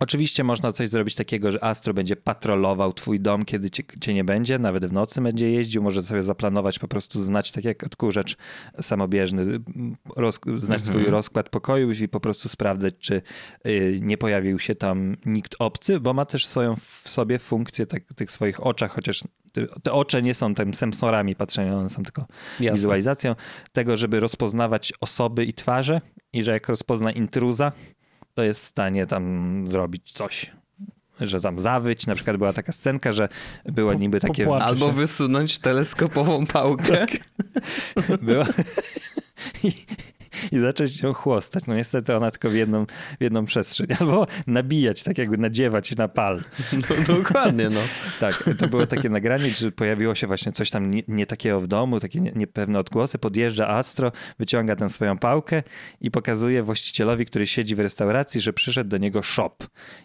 Oczywiście 0.00 0.44
można 0.44 0.72
coś 0.72 0.88
zrobić 0.88 1.14
takiego, 1.14 1.50
że 1.50 1.64
Astro 1.64 1.94
będzie 1.94 2.16
patrolował 2.16 2.92
twój 2.92 3.20
dom, 3.20 3.44
kiedy 3.44 3.70
cię, 3.70 3.82
cię, 4.00 4.14
nie 4.14 4.24
będzie, 4.24 4.58
nawet 4.58 4.86
w 4.86 4.92
nocy 4.92 5.20
będzie 5.20 5.50
jeździł, 5.50 5.82
może 5.82 6.02
sobie 6.02 6.22
zaplanować, 6.22 6.78
po 6.78 6.88
prostu 6.88 7.20
znać, 7.20 7.52
tak 7.52 7.64
jak 7.64 7.84
odkurzacz 7.84 8.36
samobieżny, 8.80 9.60
roz, 10.16 10.40
znać 10.56 10.80
mhm. 10.80 10.80
swój 10.80 11.04
rozkład 11.04 11.48
pokoju 11.48 11.92
i 11.92 12.08
po 12.08 12.20
prostu 12.20 12.48
sprawdzać, 12.48 12.94
czy 12.98 13.22
y, 13.66 13.98
nie 14.02 14.18
pojawił 14.18 14.58
się 14.58 14.74
tam 14.74 15.16
nikt 15.26 15.54
obcy, 15.58 16.00
bo 16.00 16.14
ma 16.14 16.24
też 16.24 16.46
swoją 16.46 16.76
w 16.76 17.08
sobie 17.08 17.38
funkcję 17.38 17.86
tak, 17.86 18.02
tych 18.16 18.30
swoich 18.30 18.66
oczach, 18.66 18.92
chociaż 18.92 19.24
te 19.82 19.92
oczy 19.92 20.22
nie 20.22 20.34
są 20.34 20.54
tym 20.54 20.74
sensorami 20.74 21.36
patrzenia, 21.36 21.76
one 21.76 21.88
są 21.88 22.02
tylko 22.02 22.26
Jasne. 22.60 22.76
wizualizacją 22.76 23.34
tego, 23.72 23.96
żeby 23.96 24.20
rozpoznawać 24.20 24.92
osoby 25.00 25.44
i 25.44 25.52
twarze 25.52 26.00
i 26.32 26.42
że 26.42 26.52
jak 26.52 26.68
rozpozna 26.68 27.12
intruza, 27.12 27.72
to 28.40 28.44
jest 28.44 28.60
w 28.60 28.64
stanie 28.64 29.06
tam 29.06 29.64
zrobić 29.70 30.12
coś. 30.12 30.50
Że 31.20 31.40
tam 31.40 31.58
zawyć, 31.58 32.06
na 32.06 32.14
przykład 32.14 32.36
była 32.36 32.52
taka 32.52 32.72
scenka, 32.72 33.12
że 33.12 33.28
było 33.64 33.94
niby 33.94 34.20
takie... 34.20 34.48
Albo 34.54 34.92
wysunąć 34.92 35.58
teleskopową 35.58 36.46
pałkę. 36.46 37.06
Tak. 37.06 37.10
Była... 38.22 38.46
I, 39.64 39.72
i 40.52 40.58
zacząć 40.58 41.02
ją 41.02 41.12
chłostać. 41.12 41.66
No 41.66 41.74
niestety 41.74 42.16
ona 42.16 42.30
tylko 42.30 42.50
w 42.50 42.54
jedną, 42.54 42.86
w 43.20 43.22
jedną 43.22 43.44
przestrzeń. 43.44 43.86
Albo 44.00 44.26
nabijać, 44.46 45.02
tak 45.02 45.18
jakby 45.18 45.38
nadziewać 45.38 45.96
na 45.96 46.08
pal. 46.08 46.40
No, 46.72 47.16
dokładnie, 47.16 47.70
no. 47.70 47.80
tak, 48.20 48.44
to 48.58 48.68
było 48.68 48.86
takie 48.86 49.08
nagranie, 49.08 49.50
że 49.50 49.72
pojawiło 49.72 50.14
się 50.14 50.26
właśnie 50.26 50.52
coś 50.52 50.70
tam 50.70 50.90
nie, 50.90 51.02
nie 51.08 51.26
takiego 51.26 51.60
w 51.60 51.66
domu, 51.66 52.00
takie 52.00 52.20
nie, 52.20 52.32
niepewne 52.36 52.78
odgłosy. 52.78 53.18
Podjeżdża 53.18 53.68
Astro, 53.68 54.12
wyciąga 54.38 54.76
tę 54.76 54.90
swoją 54.90 55.18
pałkę 55.18 55.62
i 56.00 56.10
pokazuje 56.10 56.62
właścicielowi, 56.62 57.26
który 57.26 57.46
siedzi 57.46 57.74
w 57.74 57.80
restauracji, 57.80 58.40
że 58.40 58.52
przyszedł 58.52 58.90
do 58.90 58.98
niego 58.98 59.22
shop. 59.22 59.56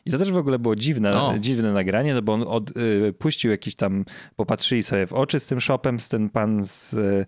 I 0.06 0.12
to 0.12 0.18
też 0.18 0.32
w 0.32 0.38
ogóle 0.38 0.60
było 0.60 0.76
dziwne, 0.76 1.36
dziwne 1.40 1.74
nagranie, 1.74 2.14
no 2.14 2.22
bo 2.22 2.34
on 2.34 2.44
od, 2.48 2.78
y, 2.78 3.14
puścił 3.20 3.52
jakiś 3.52 3.76
tam, 3.76 4.06
popatrzyli 4.36 4.84
sobie 4.84 5.08
w 5.08 5.14
oczy 5.14 5.40
z 5.40 5.48
tym 5.48 5.62
shopem, 5.62 6.00
z 6.00 6.10
ten 6.10 6.30
pan 6.30 6.64
z, 6.64 6.94
y, 6.94 7.26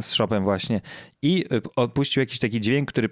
z 0.00 0.12
shopem 0.12 0.44
właśnie 0.44 0.80
i 1.22 1.44
opuścił 1.76 2.20
jakiś 2.20 2.38
taki 2.38 2.60
dźwięk, 2.60 2.88
który 2.88 3.08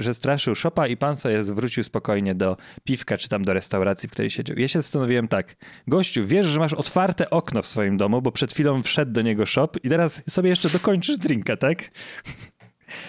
przestraszył 0.00 0.54
szopa 0.54 0.86
i 0.86 0.96
pan 0.96 1.16
sobie 1.16 1.44
zwrócił 1.44 1.84
spokojnie 1.84 2.34
do 2.34 2.56
piwka 2.84 3.16
czy 3.16 3.28
tam 3.28 3.44
do 3.44 3.54
restauracji, 3.54 4.08
w 4.08 4.12
której 4.12 4.30
siedział. 4.30 4.58
Ja 4.58 4.68
się 4.68 4.80
zastanowiłem 4.80 5.28
tak, 5.28 5.56
gościu, 5.86 6.26
wiesz, 6.26 6.46
że 6.46 6.58
masz 6.60 6.72
otwarte 6.72 7.30
okno 7.30 7.62
w 7.62 7.66
swoim 7.66 7.96
domu, 7.96 8.22
bo 8.22 8.32
przed 8.32 8.52
chwilą 8.52 8.82
wszedł 8.82 9.12
do 9.12 9.22
niego 9.22 9.46
shop 9.46 9.68
i 9.82 9.88
teraz 9.88 10.22
sobie 10.30 10.50
jeszcze 10.50 10.68
dokończysz 10.68 11.18
drinka, 11.18 11.56
tak? 11.56 11.90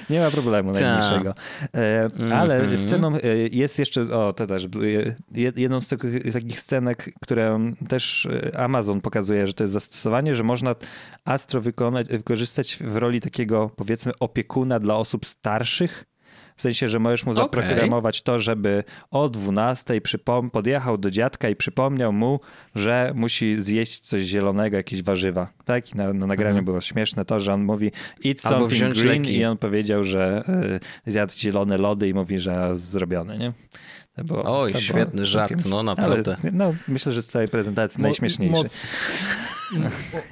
Nie 0.10 0.19
ma 0.19 0.32
problemu 0.32 0.74
Ta. 0.74 0.80
najmniejszego. 0.80 1.34
E, 1.76 2.10
ale 2.34 2.56
mm 2.56 2.71
-hmm. 2.71 2.88
sceną 2.88 3.15
e, 3.15 3.38
jest 3.52 3.80
jeszcze, 3.80 4.02
o 4.02 4.34
to 4.34 4.48
też, 4.48 4.67
jedną 5.56 5.82
z 5.82 5.88
tych, 5.88 6.34
takich 6.34 6.60
scenek, 6.60 7.13
które 7.21 7.71
też 7.88 8.26
e, 8.26 8.60
Amazon 8.60 9.02
pokazuje, 9.02 9.48
że 9.48 9.54
to 9.54 9.63
jest 9.63 9.74
zastosowanie, 9.74 10.36
że 10.36 10.43
można 10.43 10.76
Astro 11.26 11.62
wykonać, 11.62 12.08
wykorzystać 12.08 12.78
w 12.82 12.95
roli 12.95 13.21
takiego 13.21 13.71
powiedzmy 13.76 14.12
opiekuna 14.19 14.80
dla 14.80 14.95
osób 14.95 15.26
starszych, 15.26 16.06
w 16.56 16.62
sensie, 16.62 16.88
że 16.88 17.00
możesz 17.00 17.26
mu 17.26 17.34
zaprogramować 17.34 18.22
okay. 18.22 18.26
to, 18.26 18.39
żeby 18.39 18.84
o 19.12 19.30
12 19.30 20.02
przypom- 20.02 20.50
podjechał 20.50 20.98
do 20.98 21.12
dziadka 21.12 21.50
i 21.50 21.56
przypomniał 21.56 22.13
mu, 22.13 22.39
że 22.76 23.12
musi 23.15 23.62
zjeść 23.62 24.00
coś 24.00 24.22
zielonego, 24.22 24.78
jakieś 24.78 25.04
warzywa. 25.04 25.48
Tak? 25.65 25.94
I 25.94 25.98
na, 25.98 26.13
na 26.13 26.28
nagraniu 26.28 26.50
mhm. 26.50 26.65
było 26.65 26.82
śmieszne 26.82 27.26
to, 27.26 27.39
że 27.39 27.54
on 27.54 27.63
mówi 27.63 27.91
eat 28.26 28.41
something 28.41 28.94
green 28.94 29.22
leki. 29.22 29.38
i 29.38 29.46
on 29.46 29.58
powiedział, 29.58 30.04
że 30.04 30.44
y, 31.06 31.12
zjadł 31.12 31.34
zielone 31.34 31.78
lody 31.78 32.10
i 32.10 32.13
mówi, 32.13 32.39
że 32.39 32.76
zrobione, 32.76 33.38
nie? 33.38 33.52
Było, 34.17 34.62
Oj, 34.62 34.73
świetny 34.73 35.25
żart, 35.25 35.56
takim, 35.56 35.71
no 35.71 35.84
naprawdę. 35.84 36.38
Ale, 36.43 36.51
no, 36.51 36.73
myślę, 36.88 37.12
że 37.12 37.21
z 37.21 37.28
całej 37.28 37.47
prezentacji 37.47 38.01
Mo 38.01 38.08
najśmieszniejszy. 38.08 38.63
Moc. 38.63 38.80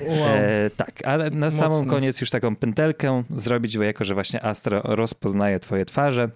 wow. 0.07 0.27
e, 0.35 0.69
tak, 0.77 1.07
ale 1.07 1.29
na 1.29 1.45
Mocno. 1.45 1.59
samą 1.59 1.89
koniec 1.89 2.21
już 2.21 2.29
taką 2.29 2.55
pętelkę 2.55 3.23
zrobić, 3.35 3.77
bo 3.77 3.83
jako, 3.83 4.05
że 4.05 4.13
właśnie 4.13 4.45
Astro 4.45 4.81
rozpoznaje 4.83 5.59
twoje 5.59 5.85
twarze, 5.85 6.29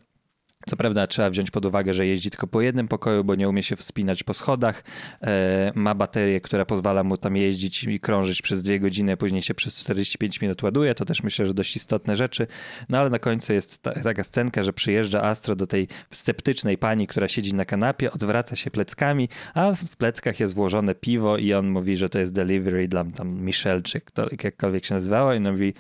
co 0.68 0.78
prawda 0.78 1.08
trzeba 1.08 1.30
wziąć 1.30 1.52
pod 1.52 1.66
uwagę, 1.66 1.94
że 1.94 2.06
jeździ 2.06 2.30
tylko 2.30 2.48
po 2.48 2.62
jednym 2.62 2.88
pokoju, 2.88 3.24
bo 3.24 3.36
nie 3.36 3.50
umie 3.50 3.64
się 3.64 3.76
wspinać 3.76 4.24
po 4.24 4.34
schodach. 4.34 4.84
E, 5.22 5.72
ma 5.76 5.96
baterię, 5.96 6.42
która 6.42 6.66
pozwala 6.66 7.04
mu 7.04 7.18
tam 7.18 7.36
jeździć 7.36 7.84
i 7.84 8.00
krążyć 8.00 8.42
przez 8.42 8.62
dwie 8.62 8.80
godziny, 8.80 9.18
później 9.18 9.42
się 9.42 9.54
przez 9.54 9.76
45 9.76 10.42
minut 10.42 10.64
ładuje. 10.64 10.96
To 10.96 11.06
też 11.06 11.24
myślę, 11.24 11.46
że 11.46 11.54
dość 11.54 11.76
istotne 11.76 12.16
rzeczy. 12.16 12.48
No 12.90 13.00
ale 13.00 13.10
na 13.10 13.20
końcu 13.20 13.54
jest 13.54 13.82
ta, 13.82 13.92
taka 13.92 14.24
scenka, 14.24 14.64
że 14.64 14.74
przyjeżdża 14.74 15.24
Astro 15.24 15.56
do 15.56 15.68
tej 15.68 15.88
sceptycznej 16.12 16.78
pani, 16.78 17.08
która 17.08 17.28
siedzi 17.28 17.56
na 17.56 17.66
kanapie, 17.66 18.12
odwraca 18.12 18.56
się 18.56 18.72
pleckami, 18.72 19.30
a 19.54 19.72
w 19.72 19.96
pleckach 19.98 20.40
jest 20.40 20.54
włożone 20.54 20.96
piwo 20.96 21.38
i 21.38 21.54
on 21.54 21.70
mówi, 21.70 21.96
że 21.96 22.10
to 22.10 22.20
jest 22.20 22.34
delivery 22.34 22.88
dla 22.88 23.06
tam 23.06 23.42
Michelle, 23.42 23.82
czy 23.82 24.02
jakkolwiek 24.44 24.86
się 24.86 24.94
nazywała 24.94 25.36
i 25.36 25.40
mówi 25.40 25.74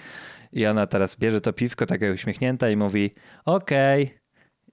i 0.53 0.65
ona 0.65 0.87
teraz 0.87 1.15
bierze 1.15 1.41
to 1.41 1.53
piwko 1.53 1.85
taka 1.85 2.11
uśmiechnięta 2.11 2.69
i 2.69 2.77
mówi 2.77 3.13
okej, 3.45 4.03
okay, 4.03 4.16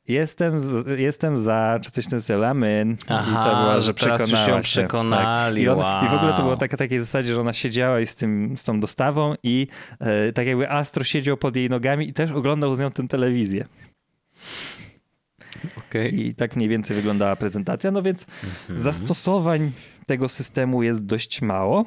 jestem, 0.08 0.58
jestem 0.96 1.36
za, 1.36 1.78
czy 1.82 1.90
coś 1.90 2.06
w 2.06 2.10
tym 2.10 2.20
stylu, 2.20 2.44
amen. 2.44 2.96
Aha, 3.08 3.40
I 3.40 3.44
to 3.44 3.56
była, 3.56 3.80
że 3.80 3.94
przekonała 3.94 4.56
się. 4.56 4.62
przekonali, 4.62 5.64
tak. 5.66 5.76
I, 5.76 5.78
wow. 5.78 6.04
I 6.04 6.08
w 6.08 6.14
ogóle 6.14 6.34
to 6.34 6.42
było 6.42 6.56
taka 6.56 6.76
takiej 6.76 6.98
zasadzie, 7.00 7.34
że 7.34 7.40
ona 7.40 7.52
siedziała 7.52 8.00
i 8.00 8.06
z, 8.06 8.14
tym, 8.14 8.56
z 8.56 8.64
tą 8.64 8.80
dostawą 8.80 9.34
i 9.42 9.66
e, 10.00 10.32
tak 10.32 10.46
jakby 10.46 10.70
Astro 10.70 11.04
siedział 11.04 11.36
pod 11.36 11.56
jej 11.56 11.70
nogami 11.70 12.08
i 12.08 12.12
też 12.12 12.30
oglądał 12.32 12.76
z 12.76 12.80
nią 12.80 12.90
tę 12.90 13.08
telewizję. 13.08 13.66
Okay. 15.78 16.08
I 16.08 16.34
tak 16.34 16.56
mniej 16.56 16.68
więcej 16.68 16.96
wyglądała 16.96 17.36
prezentacja. 17.36 17.90
No 17.90 18.02
więc 18.02 18.26
mhm. 18.44 18.80
zastosowań 18.80 19.72
tego 20.06 20.28
systemu 20.28 20.82
jest 20.82 21.06
dość 21.06 21.42
mało. 21.42 21.84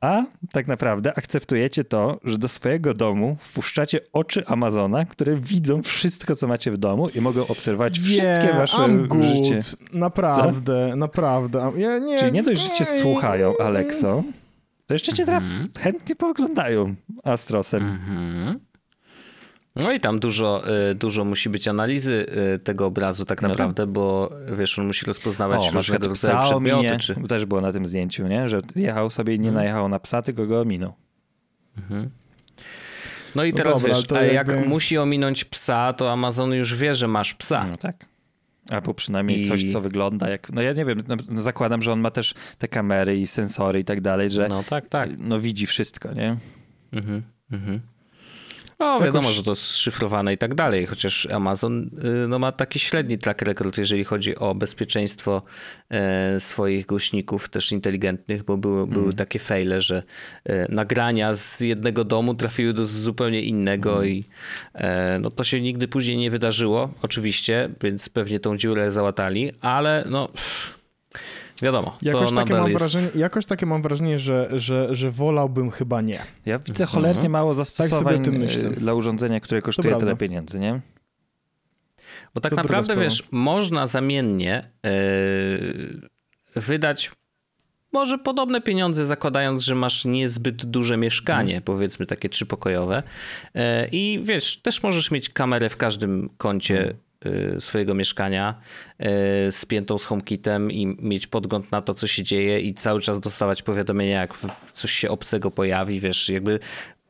A 0.00 0.24
tak 0.52 0.68
naprawdę 0.68 1.18
akceptujecie 1.18 1.84
to, 1.84 2.20
że 2.24 2.38
do 2.38 2.48
swojego 2.48 2.94
domu 2.94 3.36
wpuszczacie 3.40 4.00
oczy 4.12 4.46
Amazona, 4.46 5.04
które 5.04 5.36
widzą 5.36 5.82
wszystko, 5.82 6.36
co 6.36 6.46
macie 6.46 6.70
w 6.70 6.78
domu 6.78 7.08
i 7.08 7.20
mogą 7.20 7.46
obserwować 7.46 7.98
yeah, 7.98 8.08
wszystkie 8.08 8.58
wasze 8.58 8.76
I'm 8.76 9.08
good. 9.08 9.22
życie. 9.22 9.60
Naprawdę, 9.92 10.88
co? 10.90 10.96
naprawdę. 10.96 11.72
Ja 11.76 11.98
nie, 11.98 12.18
Czyli 12.18 12.32
nie 12.32 12.42
dość, 12.42 12.62
że 12.62 12.74
cię 12.74 12.84
słuchają, 12.84 13.54
Alekso, 13.58 14.22
to 14.86 14.94
jeszcze 14.94 15.12
cię 15.12 15.24
teraz 15.24 15.44
mm 15.44 15.62
-hmm. 15.62 15.80
chętnie 15.80 16.16
pooglądają 16.16 16.94
Astrosem. 17.24 17.82
Mm 17.82 17.98
-hmm. 17.98 18.69
No 19.76 19.92
i 19.92 20.00
tam 20.00 20.20
dużo, 20.20 20.62
y, 20.90 20.94
dużo 20.94 21.24
musi 21.24 21.48
być 21.48 21.68
analizy 21.68 22.26
y, 22.54 22.58
tego 22.58 22.86
obrazu 22.86 23.24
tak 23.24 23.42
naprawdę, 23.42 23.86
bo 23.86 24.32
wiesz, 24.58 24.78
on 24.78 24.86
musi 24.86 25.06
rozpoznawać 25.06 25.68
o, 25.68 25.70
różnego 25.70 26.08
rodzaju 26.08 26.40
przedmioty. 26.40 26.98
Czy... 26.98 27.14
Też 27.14 27.46
było 27.46 27.60
na 27.60 27.72
tym 27.72 27.86
zdjęciu, 27.86 28.26
nie? 28.26 28.48
że 28.48 28.60
jechał 28.76 29.10
sobie 29.10 29.34
i 29.34 29.38
nie 29.38 29.48
hmm. 29.48 29.62
najechał 29.62 29.88
na 29.88 30.00
psa, 30.00 30.22
tylko 30.22 30.46
go 30.46 30.60
ominął. 30.60 30.94
Mhm. 31.78 32.10
No 33.34 33.44
i 33.44 33.50
no 33.50 33.56
teraz 33.56 33.82
dobra, 33.82 33.94
wiesz, 33.94 34.04
jak 34.10 34.48
jakby... 34.48 34.68
musi 34.68 34.98
ominąć 34.98 35.44
psa, 35.44 35.92
to 35.92 36.12
Amazon 36.12 36.52
już 36.52 36.74
wie, 36.74 36.94
że 36.94 37.08
masz 37.08 37.34
psa. 37.34 37.66
No 37.70 37.76
tak. 37.76 38.06
Albo 38.70 38.94
przynajmniej 38.94 39.40
I... 39.40 39.46
coś, 39.46 39.72
co 39.72 39.80
wygląda 39.80 40.28
jak. 40.28 40.52
No 40.52 40.62
ja 40.62 40.72
nie 40.72 40.84
wiem, 40.84 41.02
no, 41.08 41.16
no, 41.28 41.40
zakładam, 41.40 41.82
że 41.82 41.92
on 41.92 42.00
ma 42.00 42.10
też 42.10 42.34
te 42.58 42.68
kamery 42.68 43.18
i 43.18 43.26
sensory 43.26 43.80
i 43.80 43.84
tak 43.84 44.00
dalej, 44.00 44.30
że. 44.30 44.48
No 44.48 44.62
tak, 44.62 44.88
tak. 44.88 45.10
No 45.18 45.40
widzi 45.40 45.66
wszystko, 45.66 46.12
nie? 46.12 46.36
Mhm, 46.92 47.22
mhm. 47.52 47.80
No 48.80 49.00
wiadomo, 49.00 49.28
Jakoś... 49.28 49.36
że 49.36 49.42
to 49.42 49.50
jest 49.50 49.76
szyfrowane 49.76 50.34
i 50.34 50.38
tak 50.38 50.54
dalej, 50.54 50.86
chociaż 50.86 51.26
Amazon 51.26 51.90
y, 52.24 52.28
no, 52.28 52.38
ma 52.38 52.52
taki 52.52 52.78
średni 52.78 53.18
track 53.18 53.42
record, 53.42 53.78
jeżeli 53.78 54.04
chodzi 54.04 54.36
o 54.36 54.54
bezpieczeństwo 54.54 55.42
e, 55.90 56.40
swoich 56.40 56.86
głośników 56.86 57.48
też 57.48 57.72
inteligentnych, 57.72 58.42
bo 58.42 58.56
były, 58.56 58.82
mm. 58.82 58.90
były 58.90 59.12
takie 59.12 59.38
fejle, 59.38 59.80
że 59.80 60.02
e, 60.44 60.72
nagrania 60.72 61.34
z 61.34 61.60
jednego 61.60 62.04
domu 62.04 62.34
trafiły 62.34 62.72
do 62.72 62.84
zupełnie 62.84 63.42
innego 63.42 63.96
mm. 63.96 64.08
i 64.08 64.24
e, 64.74 65.18
no, 65.22 65.30
to 65.30 65.44
się 65.44 65.60
nigdy 65.60 65.88
później 65.88 66.16
nie 66.16 66.30
wydarzyło, 66.30 66.90
oczywiście, 67.02 67.70
więc 67.82 68.08
pewnie 68.08 68.40
tą 68.40 68.56
dziurę 68.56 68.90
załatali, 68.90 69.52
ale 69.60 70.04
no... 70.10 70.28
Pff 70.28 70.79
Wiadomo. 71.62 71.96
Jakoś 72.02 72.32
takie, 72.32 72.54
mam 72.54 72.68
jest... 72.68 72.78
wrażenie, 72.78 73.08
jakoś 73.14 73.46
takie 73.46 73.66
mam 73.66 73.82
wrażenie, 73.82 74.18
że, 74.18 74.48
że, 74.52 74.94
że 74.94 75.10
wolałbym 75.10 75.70
chyba 75.70 76.00
nie. 76.00 76.18
Ja 76.46 76.58
widzę 76.58 76.86
cholernie 76.86 77.16
mhm. 77.16 77.32
mało 77.32 77.54
zastosowań 77.54 78.24
tak 78.24 78.34
dla 78.74 78.94
urządzenia, 78.94 79.40
które 79.40 79.62
kosztuje 79.62 79.96
tyle 79.96 80.16
pieniędzy, 80.16 80.60
nie? 80.60 80.80
Bo 82.34 82.40
tak 82.40 82.50
to 82.50 82.56
naprawdę, 82.56 82.96
wiesz, 82.96 83.22
można 83.30 83.86
zamiennie 83.86 84.70
yy, 84.84 86.60
wydać 86.60 87.10
może 87.92 88.18
podobne 88.18 88.60
pieniądze, 88.60 89.06
zakładając, 89.06 89.64
że 89.64 89.74
masz 89.74 90.04
niezbyt 90.04 90.64
duże 90.64 90.96
mieszkanie, 90.96 91.52
hmm. 91.52 91.64
powiedzmy 91.64 92.06
takie 92.06 92.28
trzypokojowe. 92.28 93.02
Yy, 93.54 93.62
I 93.92 94.20
wiesz, 94.22 94.56
też 94.62 94.82
możesz 94.82 95.10
mieć 95.10 95.28
kamerę 95.28 95.68
w 95.68 95.76
każdym 95.76 96.30
kącie 96.38 96.74
hmm. 96.74 96.90
Y, 96.90 97.09
swojego 97.58 97.94
mieszkania 97.94 98.60
y, 99.48 99.52
spiętą 99.52 99.98
z 99.98 100.04
HomeKitem 100.04 100.72
i 100.72 100.86
mieć 100.86 101.26
podgląd 101.26 101.72
na 101.72 101.82
to, 101.82 101.94
co 101.94 102.06
się 102.06 102.22
dzieje 102.22 102.60
i 102.60 102.74
cały 102.74 103.00
czas 103.00 103.20
dostawać 103.20 103.62
powiadomienia, 103.62 104.20
jak 104.20 104.34
coś 104.72 104.92
się 104.92 105.10
obcego 105.10 105.50
pojawi, 105.50 106.00
wiesz, 106.00 106.28
jakby 106.28 106.58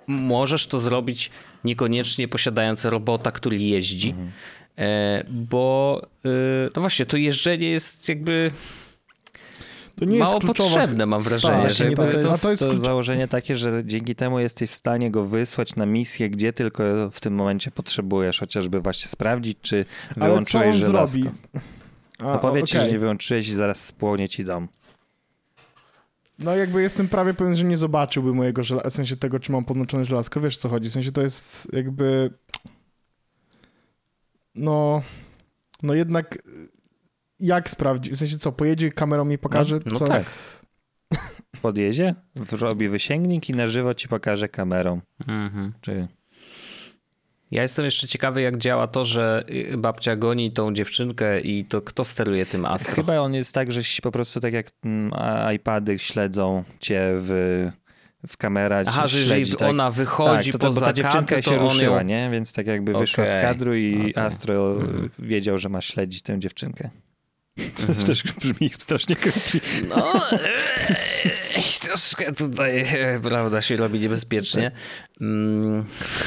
możesz 0.06 0.66
to 0.66 0.78
zrobić 0.78 1.30
niekoniecznie 1.64 2.28
posiadając 2.28 2.84
robota, 2.84 3.32
który 3.32 3.58
jeździ, 3.58 4.10
mhm. 4.10 4.30
E, 4.78 5.24
bo 5.28 6.02
y, 6.26 6.28
no 6.76 6.80
właśnie, 6.80 7.06
to 7.06 7.16
jeżdżenie 7.16 7.70
jest 7.70 8.08
jakby 8.08 8.50
to 10.00 10.04
nie 10.04 10.18
mało 10.18 10.34
jest 10.34 10.46
potrzebne, 10.46 11.06
mam 11.06 11.22
wrażenie. 11.22 11.62
Tak, 11.62 11.72
że 11.72 11.90
to, 11.90 12.10
to, 12.10 12.18
jest, 12.18 12.42
to 12.42 12.50
jest 12.50 12.62
to 12.62 12.78
założenie 12.78 13.28
takie, 13.28 13.56
że 13.56 13.82
dzięki 13.84 14.14
temu 14.14 14.38
jesteś 14.38 14.70
w 14.70 14.74
stanie 14.74 15.10
go 15.10 15.24
wysłać 15.24 15.76
na 15.76 15.86
misję, 15.86 16.30
gdzie 16.30 16.52
tylko 16.52 16.82
w 17.12 17.20
tym 17.20 17.34
momencie 17.34 17.70
potrzebujesz, 17.70 18.40
chociażby 18.40 18.80
właśnie 18.80 19.08
sprawdzić, 19.08 19.58
czy 19.62 19.84
wyłączyłeś 20.16 20.76
żelazko. 20.76 21.20
Zrobi? 21.20 21.38
A, 22.18 22.24
no 22.24 22.38
powiedz 22.38 22.70
okay. 22.70 22.84
że 22.84 22.92
nie 22.92 22.98
wyłączyłeś 22.98 23.48
i 23.48 23.52
zaraz 23.52 23.84
spłonie 23.84 24.28
ci 24.28 24.44
dom. 24.44 24.68
No 26.38 26.56
jakby 26.56 26.82
jestem 26.82 27.08
prawie 27.08 27.34
pewien, 27.34 27.56
że 27.56 27.64
nie 27.64 27.76
zobaczyłby 27.76 28.34
mojego 28.34 28.62
żelazka, 28.62 28.90
w 28.90 28.92
sensie 28.92 29.16
tego, 29.16 29.40
czy 29.40 29.52
mam 29.52 29.64
podłączone 29.64 30.04
żelazko. 30.04 30.40
Wiesz, 30.40 30.58
co 30.58 30.68
chodzi? 30.68 30.90
W 30.90 30.92
sensie 30.92 31.12
to 31.12 31.22
jest 31.22 31.68
jakby... 31.72 32.30
No... 34.54 35.02
No 35.82 35.94
jednak 35.94 36.38
jak 37.40 37.70
sprawdzi? 37.70 38.10
W 38.10 38.16
sensie 38.16 38.38
co, 38.38 38.52
pojedzie 38.52 38.92
kamerą 38.92 39.24
mi 39.24 39.38
pokaże, 39.38 39.74
no, 39.74 39.82
no 39.92 39.98
co... 39.98 40.06
tak. 40.06 40.24
Podjedzie, 41.62 42.14
robi 42.52 42.88
wysięgnik 42.88 43.50
i 43.50 43.52
na 43.52 43.68
żywo 43.68 43.94
ci 43.94 44.08
pokaże 44.08 44.48
kamerą. 44.48 45.00
Mhm. 45.28 45.72
Czy... 45.80 46.08
Ja 47.50 47.62
jestem 47.62 47.84
jeszcze 47.84 48.08
ciekawy, 48.08 48.42
jak 48.42 48.58
działa 48.58 48.86
to, 48.86 49.04
że 49.04 49.44
babcia 49.78 50.16
goni 50.16 50.52
tą 50.52 50.74
dziewczynkę 50.74 51.40
i 51.40 51.64
to 51.64 51.82
kto 51.82 52.04
steruje 52.04 52.46
tym 52.46 52.64
Astro? 52.64 52.94
Chyba 52.94 53.18
on 53.18 53.34
jest 53.34 53.54
tak, 53.54 53.72
że 53.72 53.80
po 54.02 54.10
prostu 54.10 54.40
tak 54.40 54.52
jak 54.52 54.66
mm, 54.84 55.12
iPady 55.54 55.98
śledzą 55.98 56.64
cię 56.80 57.00
w, 57.16 57.68
w 58.26 58.36
kamerach. 58.36 58.86
Aha, 58.88 59.06
że 59.06 59.18
jeżeli 59.18 59.52
tak, 59.56 59.68
ona 59.68 59.90
wychodzi 59.90 60.52
tak, 60.52 60.60
to, 60.60 60.66
poza 60.66 60.80
bo 60.80 60.86
ta 60.86 60.92
dziewczynka 60.92 61.42
się 61.42 61.58
ruszyła, 61.58 61.98
ją... 61.98 62.04
nie? 62.04 62.28
Więc 62.32 62.52
tak 62.52 62.66
jakby 62.66 62.92
okay. 62.92 63.00
wyszła 63.00 63.26
z 63.26 63.32
kadru 63.32 63.74
i 63.74 64.10
okay. 64.10 64.24
Astro 64.24 64.72
mhm. 64.72 65.10
wiedział, 65.18 65.58
że 65.58 65.68
ma 65.68 65.80
śledzić 65.80 66.22
tę 66.22 66.38
dziewczynkę. 66.38 66.90
To 67.56 67.82
mhm. 67.82 68.06
też 68.06 68.22
brzmi 68.22 68.70
strasznie 68.78 69.16
creepy. 69.16 69.60
No, 69.88 70.12
troszkę 71.80 72.32
tutaj, 72.32 72.86
prawda, 73.22 73.62
się 73.62 73.76
robi 73.76 74.00
niebezpiecznie. 74.00 74.70
Mm. 75.20 75.84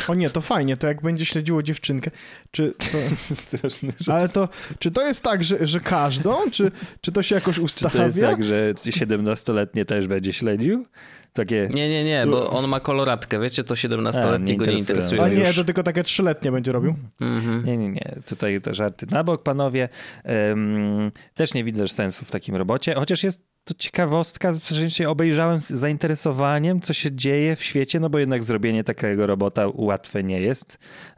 O 0.07 0.13
nie, 0.13 0.29
to 0.29 0.41
fajnie, 0.41 0.77
to 0.77 0.87
jak 0.87 1.01
będzie 1.01 1.25
śledziło 1.25 1.63
dziewczynkę. 1.63 2.11
Czy 2.51 2.73
to... 2.77 3.35
Straszne 3.35 3.93
Ale 4.07 4.29
to, 4.29 4.49
czy 4.79 4.91
to 4.91 5.07
jest 5.07 5.23
tak, 5.23 5.43
że, 5.43 5.67
że 5.67 5.79
każdą? 5.79 6.51
Czy, 6.51 6.71
czy 7.01 7.11
to 7.11 7.23
się 7.23 7.35
jakoś 7.35 7.59
ustawia? 7.59 7.91
Czy 7.91 7.97
to 7.97 8.05
jest 8.05 8.19
tak, 8.19 8.43
że 8.43 8.73
17-letnie 8.73 9.85
też 9.85 10.07
będzie 10.07 10.33
śledził? 10.33 10.85
Takie... 11.33 11.69
Nie, 11.73 11.89
nie, 11.89 12.03
nie, 12.03 12.25
bo 12.27 12.49
on 12.49 12.67
ma 12.67 12.79
koloratkę, 12.79 13.39
wiecie, 13.39 13.63
to 13.63 13.73
17-letnie 13.73 14.57
go 14.57 14.65
nie 14.65 14.77
interesuje. 14.77 15.21
A 15.21 15.29
nie, 15.29 15.53
to 15.53 15.63
tylko 15.63 15.83
takie 15.83 16.03
3-letnie 16.03 16.51
będzie 16.51 16.71
robił? 16.71 16.95
Mhm. 17.21 17.65
Nie, 17.65 17.77
nie, 17.77 17.89
nie, 17.89 18.15
tutaj 18.25 18.61
te 18.61 18.73
żarty 18.73 19.05
na 19.11 19.23
bok, 19.23 19.43
panowie. 19.43 19.89
Um, 20.25 21.11
też 21.33 21.53
nie 21.53 21.63
widzę 21.63 21.87
sensu 21.87 22.25
w 22.25 22.31
takim 22.31 22.55
robocie, 22.55 22.93
chociaż 22.93 23.23
jest 23.23 23.52
to 23.63 23.73
ciekawostka, 23.73 24.53
że 24.87 25.09
obejrzałem 25.09 25.61
z 25.61 25.67
zainteresowaniem, 25.67 26.81
co 26.81 26.93
się 26.93 27.11
dzieje 27.11 27.55
w 27.55 27.63
świecie, 27.63 27.99
no 27.99 28.09
bo 28.09 28.19
jednak 28.19 28.43
zrobienie 28.43 28.83
takiego 28.83 29.27
robota 29.27 29.65
łatwe 29.73 30.23
nie 30.23 30.41
jest, 30.41 30.77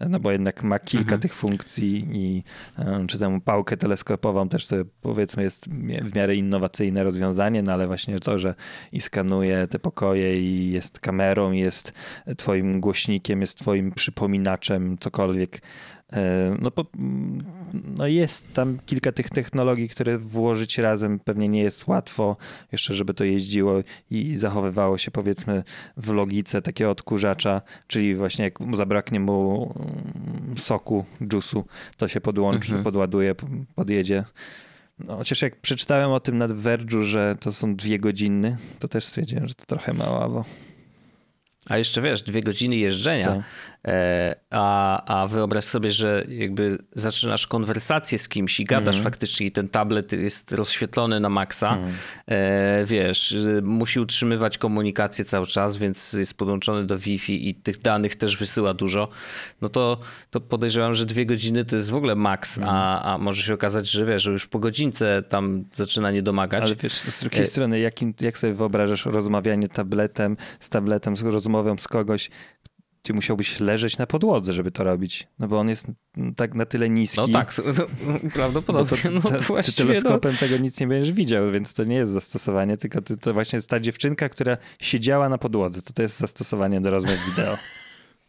no 0.10 0.20
bo 0.20 0.32
jednak 0.32 0.64
ma 0.64 0.80
kilka 0.80 1.04
mhm. 1.04 1.22
tych 1.22 1.34
funkcji 1.34 2.08
i 2.12 2.44
czy 3.08 3.20
tę 3.20 3.40
pałkę 3.46 3.78
teleskopową 3.78 4.50
też 4.50 4.68
to 4.68 4.76
powiedzmy 5.02 5.44
jest 5.44 5.70
w 6.04 6.16
miarę 6.16 6.36
innowacyjne 6.36 7.04
rozwiązanie, 7.04 7.64
no 7.64 7.74
ale 7.74 7.88
właśnie 7.88 8.20
to, 8.20 8.40
że 8.40 8.56
i 8.92 9.02
skanuje 9.02 9.68
te 9.68 9.80
pokoje 9.80 10.42
i 10.42 10.72
jest 10.72 11.00
kamerą, 11.00 11.52
jest 11.52 11.94
twoim 12.38 12.82
głośnikiem, 12.82 13.42
jest 13.42 13.58
twoim 13.58 13.92
przypominaczem, 13.92 14.98
cokolwiek, 14.98 15.62
E, 15.62 15.95
no, 16.60 16.72
bo, 16.76 16.86
no 17.74 18.08
jest 18.08 18.54
tam 18.54 18.80
kilka 18.86 19.12
tych 19.12 19.30
technologii, 19.30 19.90
które 19.90 20.18
włożyć 20.18 20.78
razem 20.78 21.20
pewnie 21.20 21.50
nie 21.50 21.62
jest 21.62 21.88
łatwo, 21.88 22.38
jeszcze 22.72 22.96
żeby 22.96 23.14
to 23.14 23.24
jeździło 23.24 23.74
i 24.12 24.36
zachowywało 24.36 24.98
się 24.98 25.12
powiedzmy 25.12 25.64
w 25.98 26.10
logice 26.10 26.62
takiego 26.62 26.92
odkurzacza, 26.92 27.62
czyli 27.88 28.16
właśnie 28.16 28.46
jak 28.46 28.76
zabraknie 28.76 29.20
mu 29.20 29.74
mm, 29.76 30.58
soku, 30.58 31.06
dżusu, 31.24 31.66
to 31.98 32.08
się 32.08 32.22
podłączy, 32.22 32.68
mhm. 32.68 32.84
podładuje, 32.84 33.36
podjedzie. 33.76 34.24
No, 35.00 35.18
chociaż 35.18 35.42
jak 35.42 35.62
przeczytałem 35.62 36.12
o 36.12 36.20
tym 36.20 36.38
na 36.38 36.48
Verge'u, 36.48 37.04
że 37.04 37.36
to 37.40 37.52
są 37.52 37.76
dwie 37.76 38.00
godziny, 38.00 38.58
to 38.80 38.88
też 38.88 39.06
stwierdziłem, 39.06 39.48
że 39.48 39.56
to 39.56 39.66
trochę 39.66 39.94
maławo. 39.94 40.46
A 41.70 41.78
jeszcze 41.78 42.02
wiesz, 42.02 42.22
dwie 42.22 42.42
godziny 42.42 42.76
jeżdżenia. 42.76 43.28
Tak. 43.28 43.44
E, 43.86 44.36
a, 44.50 45.22
a 45.22 45.28
wyobraź 45.28 45.64
sobie, 45.64 45.92
że 45.92 46.26
jakby 46.30 46.78
zaczynasz 46.96 47.48
konwersację 47.48 48.18
z 48.18 48.30
kimś 48.30 48.60
i 48.60 48.66
gadasz 48.66 48.96
mm. 48.96 49.04
faktycznie 49.04 49.46
i 49.46 49.52
ten 49.52 49.70
tablet 49.70 50.12
jest 50.12 50.52
rozświetlony 50.52 51.20
na 51.20 51.30
maksa. 51.30 51.78
Mm. 51.78 51.94
Wiesz, 52.86 53.36
musi 53.62 54.00
utrzymywać 54.00 54.58
komunikację 54.58 55.26
cały 55.26 55.48
czas, 55.48 55.78
więc 55.78 56.14
jest 56.14 56.38
podłączony 56.38 56.86
do 56.86 56.98
Wi-Fi 57.00 57.50
i 57.50 57.56
tych 57.56 57.82
danych 57.82 58.16
też 58.16 58.38
wysyła 58.38 58.74
dużo. 58.74 59.10
No 59.62 59.70
to, 59.70 60.00
to 60.30 60.42
podejrzewam, 60.42 60.96
że 60.96 61.06
dwie 61.06 61.26
godziny 61.26 61.66
to 61.66 61.76
jest 61.76 61.92
w 61.92 61.96
ogóle 61.96 62.16
maks, 62.16 62.58
mm. 62.58 62.70
a, 62.70 63.02
a 63.14 63.18
może 63.18 63.44
się 63.44 63.54
okazać, 63.54 63.92
że 63.92 64.06
wiesz, 64.06 64.24
że 64.24 64.32
już 64.32 64.48
po 64.48 64.60
godzince 64.60 65.24
tam 65.30 65.66
zaczyna 65.74 66.12
nie 66.12 66.22
domagać. 66.22 66.64
Ale 66.64 66.76
wiesz, 66.76 66.94
z 66.94 67.20
drugiej 67.22 67.42
e... 67.42 67.46
strony, 67.46 67.80
jakim, 67.80 68.14
jak 68.22 68.38
sobie 68.38 68.54
wyobrażasz 68.54 69.06
rozmawianie 69.06 69.68
tabletem, 69.68 70.38
z 70.60 70.70
tabletem, 70.70 71.16
z 71.16 71.22
rozmową 71.22 71.78
z 71.78 71.88
kogoś, 71.88 72.30
ty 73.06 73.14
musiałbyś 73.14 73.60
leżeć 73.60 73.98
na 73.98 74.08
podłodze, 74.08 74.54
żeby 74.54 74.72
to 74.72 74.84
robić, 74.84 75.28
no 75.40 75.48
bo 75.48 75.60
on 75.60 75.70
jest 75.70 75.88
tak 76.36 76.54
na 76.54 76.66
tyle 76.66 76.90
niski. 76.90 77.22
No 77.22 77.28
tak, 77.28 77.54
no, 77.78 78.30
prawdopodobnie. 78.34 78.98
No 79.12 79.22
to, 79.22 79.30
no, 79.32 79.64
ty 79.64 79.74
teleskopem 79.74 80.32
no. 80.32 80.38
tego 80.38 80.58
nic 80.58 80.80
nie 80.80 80.88
będziesz 80.88 81.14
widział, 81.14 81.52
więc 81.52 81.74
to 81.74 81.84
nie 81.84 81.96
jest 81.96 82.12
zastosowanie, 82.12 82.78
tylko 82.78 83.02
to, 83.02 83.18
to 83.18 83.34
właśnie 83.34 83.58
jest 83.58 83.70
ta 83.70 83.80
dziewczynka, 83.80 84.30
która 84.30 84.58
siedziała 84.82 85.30
na 85.30 85.38
podłodze, 85.38 85.82
to 85.82 85.94
to 85.94 86.02
jest 86.02 86.20
zastosowanie 86.20 86.82
do 86.82 86.90
rozmów 86.90 87.18
wideo. 87.30 87.58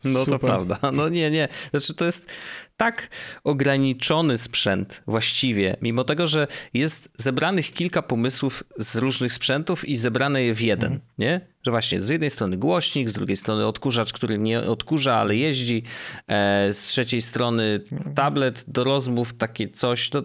No 0.04 0.24
Super. 0.24 0.40
to 0.40 0.46
prawda. 0.46 0.78
No 0.92 1.08
nie, 1.08 1.30
nie. 1.30 1.48
Znaczy 1.70 1.94
to 1.94 2.04
jest 2.04 2.30
tak 2.76 3.08
ograniczony 3.44 4.38
sprzęt 4.38 5.02
właściwie, 5.06 5.76
mimo 5.82 6.04
tego, 6.04 6.26
że 6.26 6.46
jest 6.74 7.12
zebranych 7.18 7.72
kilka 7.72 8.02
pomysłów 8.02 8.64
z 8.76 8.96
różnych 8.96 9.32
sprzętów 9.32 9.88
i 9.88 9.96
zebrane 9.96 10.42
je 10.42 10.54
w 10.54 10.60
jeden, 10.60 10.92
mm. 10.92 11.02
nie? 11.18 11.40
Że 11.66 11.70
właśnie 11.70 12.00
z 12.00 12.08
jednej 12.08 12.30
strony 12.30 12.56
głośnik, 12.56 13.10
z 13.10 13.12
drugiej 13.12 13.36
strony 13.36 13.66
odkurzacz, 13.66 14.12
który 14.12 14.38
nie 14.38 14.60
odkurza, 14.60 15.14
ale 15.14 15.36
jeździ, 15.36 15.82
e, 16.28 16.72
z 16.72 16.82
trzeciej 16.82 17.22
strony 17.22 17.80
tablet 18.14 18.64
do 18.68 18.84
rozmów, 18.84 19.34
takie 19.34 19.68
coś. 19.68 20.10
To 20.10 20.22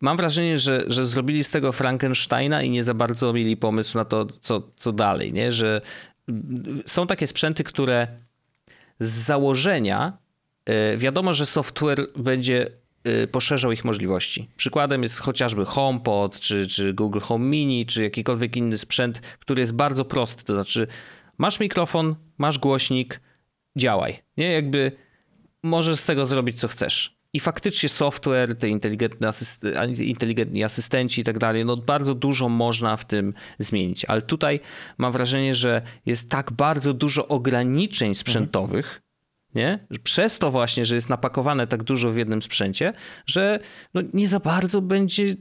mam 0.00 0.16
wrażenie, 0.16 0.58
że, 0.58 0.84
że 0.86 1.06
zrobili 1.06 1.44
z 1.44 1.50
tego 1.50 1.72
Frankensteina 1.72 2.62
i 2.62 2.70
nie 2.70 2.82
za 2.82 2.94
bardzo 2.94 3.32
mieli 3.32 3.56
pomysł 3.56 3.98
na 3.98 4.04
to, 4.04 4.26
co, 4.40 4.62
co 4.76 4.92
dalej, 4.92 5.32
nie? 5.32 5.52
Że 5.52 5.80
są 6.86 7.06
takie 7.06 7.26
sprzęty, 7.26 7.64
które 7.64 8.08
z 8.98 9.10
założenia 9.10 10.18
e, 10.64 10.96
wiadomo, 10.96 11.32
że 11.32 11.46
software 11.46 12.06
będzie 12.16 12.66
poszerzał 13.32 13.72
ich 13.72 13.84
możliwości. 13.84 14.48
Przykładem 14.56 15.02
jest 15.02 15.18
chociażby 15.18 15.64
HomePod, 15.64 16.40
czy, 16.40 16.66
czy 16.66 16.94
Google 16.94 17.20
Home 17.20 17.44
Mini, 17.44 17.86
czy 17.86 18.02
jakikolwiek 18.02 18.56
inny 18.56 18.78
sprzęt, 18.78 19.20
który 19.38 19.60
jest 19.60 19.72
bardzo 19.72 20.04
prosty. 20.04 20.44
To 20.44 20.54
znaczy, 20.54 20.86
masz 21.38 21.60
mikrofon, 21.60 22.14
masz 22.38 22.58
głośnik, 22.58 23.20
działaj. 23.76 24.22
Nie, 24.36 24.52
jakby 24.52 24.92
możesz 25.62 25.98
z 25.98 26.04
tego 26.04 26.26
zrobić 26.26 26.60
co 26.60 26.68
chcesz. 26.68 27.16
I 27.32 27.40
faktycznie 27.40 27.88
software, 27.88 28.58
te 28.58 28.68
inteligentne 28.68 29.28
asyst 29.28 29.64
inteligentni 29.98 30.64
asystenci 30.64 31.20
i 31.20 31.24
tak 31.24 31.38
dalej, 31.38 31.64
no 31.64 31.76
bardzo 31.76 32.14
dużo 32.14 32.48
można 32.48 32.96
w 32.96 33.04
tym 33.04 33.34
zmienić. 33.58 34.04
Ale 34.04 34.22
tutaj 34.22 34.60
mam 34.98 35.12
wrażenie, 35.12 35.54
że 35.54 35.82
jest 36.06 36.30
tak 36.30 36.52
bardzo 36.52 36.92
dużo 36.92 37.28
ograniczeń 37.28 38.14
sprzętowych, 38.14 39.02
nie? 39.56 39.86
Przez 40.02 40.38
to 40.38 40.50
właśnie, 40.50 40.84
że 40.84 40.94
jest 40.94 41.08
napakowane 41.08 41.66
tak 41.66 41.82
dużo 41.82 42.10
w 42.10 42.16
jednym 42.16 42.42
sprzęcie, 42.42 42.92
że 43.26 43.60
no 43.94 44.02
nie 44.12 44.28
za 44.28 44.40
bardzo 44.40 44.82
będzie 44.82 45.34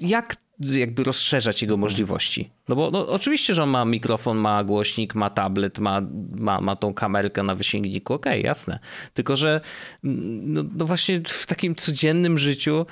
jak 0.00 0.36
jakby 0.60 1.04
rozszerzać 1.04 1.62
jego 1.62 1.76
możliwości. 1.76 2.50
No 2.68 2.76
bo 2.76 2.90
no, 2.90 3.08
oczywiście, 3.08 3.54
że 3.54 3.62
on 3.62 3.70
ma 3.70 3.84
mikrofon, 3.84 4.38
ma 4.38 4.64
głośnik, 4.64 5.14
ma 5.14 5.30
tablet, 5.30 5.78
ma, 5.78 6.02
ma, 6.38 6.60
ma 6.60 6.76
tą 6.76 6.94
kamerkę 6.94 7.42
na 7.42 7.54
wysięgniku, 7.54 8.14
okej, 8.14 8.32
okay, 8.32 8.42
jasne. 8.42 8.78
Tylko, 9.14 9.36
że 9.36 9.60
mm, 10.04 10.52
no, 10.52 10.64
no 10.76 10.84
właśnie 10.84 11.20
w 11.26 11.46
takim 11.46 11.74
codziennym 11.74 12.38
życiu 12.38 12.86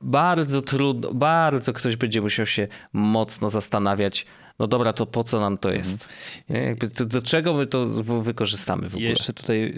bardzo 0.00 0.62
trudno, 0.62 1.14
bardzo 1.14 1.72
ktoś 1.72 1.96
będzie 1.96 2.20
musiał 2.20 2.46
się 2.46 2.68
mocno 2.92 3.50
zastanawiać, 3.50 4.26
no 4.58 4.66
dobra, 4.66 4.92
to 4.92 5.06
po 5.06 5.24
co 5.24 5.40
nam 5.40 5.58
to 5.58 5.70
jest? 5.70 6.08
Mhm. 6.48 6.90
To, 6.90 7.06
do 7.06 7.22
czego 7.22 7.54
my 7.54 7.66
to 7.66 7.86
wykorzystamy 8.22 8.88
w 8.88 8.94
ogóle? 8.94 9.08
jeszcze 9.08 9.32
tutaj, 9.32 9.74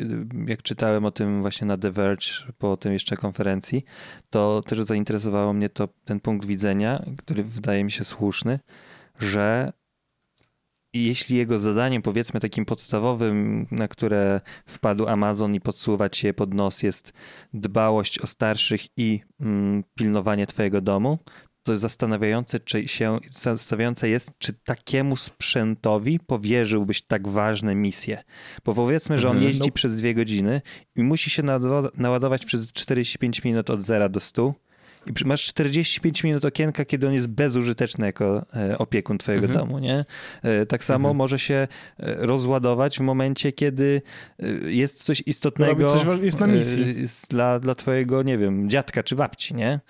jak 0.46 0.62
czytałem 0.62 1.04
o 1.04 1.10
tym 1.10 1.40
właśnie 1.40 1.66
na 1.66 1.78
The 1.78 1.90
Verge, 1.90 2.26
po 2.58 2.76
tym 2.76 2.92
jeszcze 2.92 3.16
konferencji, 3.16 3.84
to 4.30 4.62
też 4.66 4.80
zainteresowało 4.80 5.52
mnie 5.52 5.68
to 5.68 5.88
ten 6.04 6.20
punkt 6.20 6.46
widzenia, 6.46 7.04
który 7.18 7.44
wydaje 7.44 7.84
mi 7.84 7.92
się 7.92 8.04
słuszny, 8.04 8.58
że 9.18 9.72
jeśli 10.92 11.36
jego 11.36 11.58
zadaniem, 11.58 12.02
powiedzmy 12.02 12.40
takim 12.40 12.64
podstawowym, 12.64 13.66
na 13.70 13.88
które 13.88 14.40
wpadł 14.66 15.08
Amazon 15.08 15.54
i 15.54 15.60
podsuwać 15.60 16.24
je 16.24 16.34
pod 16.34 16.54
nos, 16.54 16.82
jest 16.82 17.12
dbałość 17.54 18.18
o 18.18 18.26
starszych 18.26 18.80
i 18.96 19.20
mm, 19.40 19.84
pilnowanie 19.94 20.46
twojego 20.46 20.80
domu, 20.80 21.18
to 21.62 21.78
zastanawiające, 21.78 22.61
czy 22.61 22.88
się, 22.88 23.18
zastanawiające 23.30 24.08
jest, 24.08 24.30
czy 24.38 24.52
takiemu 24.52 25.16
sprzętowi 25.16 26.20
powierzyłbyś 26.20 27.02
tak 27.02 27.28
ważne 27.28 27.74
misje. 27.74 28.22
Bo 28.64 28.74
powiedzmy, 28.74 29.18
że 29.18 29.28
on 29.28 29.36
mhm. 29.36 29.46
jeździ 29.46 29.68
no. 29.68 29.74
przez 29.74 29.96
dwie 29.96 30.14
godziny 30.14 30.62
i 30.96 31.02
musi 31.02 31.30
się 31.30 31.42
naładować 31.96 32.46
przez 32.46 32.72
45 32.72 33.44
minut 33.44 33.70
od 33.70 33.80
0 33.80 34.08
do 34.08 34.20
100 34.20 34.54
i 35.06 35.26
masz 35.26 35.44
45 35.44 36.24
minut 36.24 36.44
okienka, 36.44 36.84
kiedy 36.84 37.06
on 37.06 37.12
jest 37.12 37.28
bezużyteczny 37.28 38.06
jako 38.06 38.46
e, 38.56 38.78
opiekun 38.78 39.18
twojego 39.18 39.46
mhm. 39.46 39.66
domu, 39.66 39.78
nie? 39.78 40.04
E, 40.42 40.66
tak 40.66 40.84
samo 40.84 41.08
mhm. 41.08 41.16
może 41.16 41.38
się 41.38 41.54
e, 41.54 41.68
rozładować 41.98 42.98
w 42.98 43.00
momencie, 43.00 43.52
kiedy 43.52 44.02
jest 44.66 45.04
coś 45.04 45.22
istotnego 45.26 45.88
coś, 45.88 46.22
jest 46.22 46.40
na 46.40 46.46
misji. 46.46 46.94
Dla, 47.30 47.61
dla 47.61 47.74
twojego, 47.74 48.22
nie 48.22 48.38
wiem, 48.38 48.70
dziadka 48.70 49.02
czy 49.02 49.16
babci, 49.16 49.54
nie? 49.54 49.80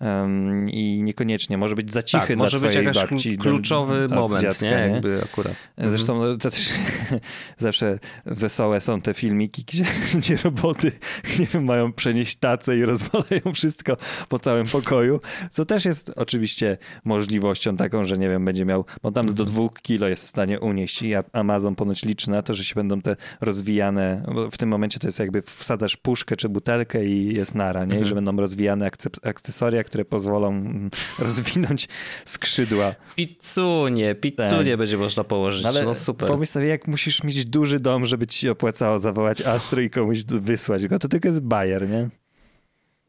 Um, 0.00 0.68
i 0.70 1.02
niekoniecznie 1.02 1.58
może 1.58 1.74
być 1.74 1.92
za 1.92 2.02
cichy 2.02 2.26
tak, 2.26 2.36
dla 2.36 2.44
może 2.44 2.60
być 2.60 2.74
jakiś 2.74 3.02
babci, 3.02 3.38
kluczowy 3.38 4.08
moment, 4.08 4.42
dziadka, 4.42 4.66
nie? 4.66 4.70
Jakby 4.70 5.22
akurat. 5.24 5.54
Zresztą 5.78 6.12
mhm. 6.12 6.32
no, 6.32 6.38
to 6.38 6.50
też 6.50 6.72
zawsze 7.58 7.98
wesołe 8.26 8.80
są 8.80 9.00
te 9.00 9.14
filmiki, 9.14 9.64
gdzie, 9.66 9.84
gdzie 10.18 10.36
roboty 10.44 10.92
nie 11.38 11.46
wiem, 11.46 11.64
mają 11.64 11.92
przenieść 11.92 12.36
tacę 12.36 12.78
i 12.78 12.82
rozwalają 12.82 13.52
wszystko 13.54 13.96
po 14.28 14.38
całym 14.38 14.66
pokoju, 14.66 15.20
co 15.50 15.64
też 15.64 15.84
jest 15.84 16.12
oczywiście 16.16 16.78
możliwością 17.04 17.76
taką, 17.76 18.04
że 18.04 18.18
nie 18.18 18.28
wiem, 18.28 18.44
będzie 18.44 18.64
miał, 18.64 18.84
bo 19.02 19.12
tam 19.12 19.26
do 19.26 19.30
mhm. 19.30 19.48
dwóch 19.48 19.72
kilo 19.82 20.08
jest 20.08 20.24
w 20.24 20.28
stanie 20.28 20.60
unieść 20.60 21.02
i 21.02 21.14
Amazon 21.32 21.74
ponoć 21.74 22.04
liczy 22.04 22.30
na 22.30 22.42
to, 22.42 22.54
że 22.54 22.64
się 22.64 22.74
będą 22.74 23.00
te 23.00 23.16
rozwijane, 23.40 24.22
bo 24.34 24.50
w 24.50 24.58
tym 24.58 24.68
momencie 24.68 24.98
to 24.98 25.08
jest 25.08 25.18
jakby 25.18 25.42
wsadzasz 25.42 25.96
puszkę 25.96 26.36
czy 26.36 26.48
butelkę 26.48 27.04
i 27.04 27.34
jest 27.34 27.54
nara, 27.54 27.84
nie? 27.84 27.94
I 27.94 27.98
że 27.98 28.04
mhm. 28.04 28.14
będą 28.14 28.42
rozwijane 28.42 28.90
akcesoria, 29.22 29.84
które 29.86 30.04
pozwolą 30.04 30.48
mm, 30.48 30.90
rozwinąć 31.18 31.88
skrzydła. 32.24 32.94
Pizzunie, 33.16 34.14
pizzunie 34.14 34.70
tak. 34.70 34.78
będzie 34.78 34.96
można 34.96 35.24
położyć. 35.24 35.64
Ale 35.64 35.84
no 35.84 35.94
super. 35.94 36.28
Pomyśl 36.28 36.52
sobie, 36.52 36.66
jak 36.66 36.88
musisz 36.88 37.22
mieć 37.24 37.44
duży 37.44 37.80
dom, 37.80 38.06
żeby 38.06 38.26
ci 38.26 38.38
się 38.38 38.50
opłacało 38.50 38.98
zawołać 38.98 39.40
Astro 39.40 39.82
i 39.82 39.90
komuś 39.90 40.24
wysłać 40.24 40.86
go, 40.86 40.98
to 40.98 41.08
tylko 41.08 41.28
jest 41.28 41.40
bajer, 41.40 41.88
nie? 41.88 42.08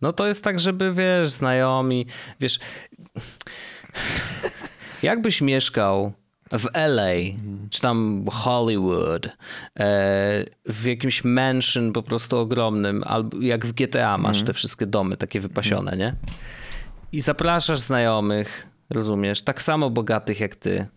No 0.01 0.13
to 0.13 0.27
jest 0.27 0.43
tak, 0.43 0.59
żeby 0.59 0.93
wiesz, 0.93 1.29
znajomi, 1.29 2.05
wiesz, 2.39 2.59
jakbyś 5.03 5.41
mieszkał 5.41 6.13
w 6.51 6.65
LA, 6.73 7.13
czy 7.69 7.81
tam 7.81 8.25
Hollywood, 8.31 9.25
e, 9.25 9.29
w 10.65 10.85
jakimś 10.85 11.23
mansion 11.23 11.93
po 11.93 12.03
prostu 12.03 12.37
ogromnym, 12.37 13.03
albo 13.05 13.41
jak 13.41 13.65
w 13.65 13.73
GTA 13.73 14.17
masz 14.17 14.37
mm. 14.37 14.47
te 14.47 14.53
wszystkie 14.53 14.85
domy 14.85 15.17
takie 15.17 15.39
wypasione, 15.39 15.97
nie? 15.97 16.15
I 17.11 17.21
zapraszasz 17.21 17.79
znajomych, 17.79 18.67
rozumiesz, 18.89 19.41
tak 19.41 19.61
samo 19.61 19.89
bogatych 19.89 20.39
jak 20.39 20.55
ty. 20.55 20.87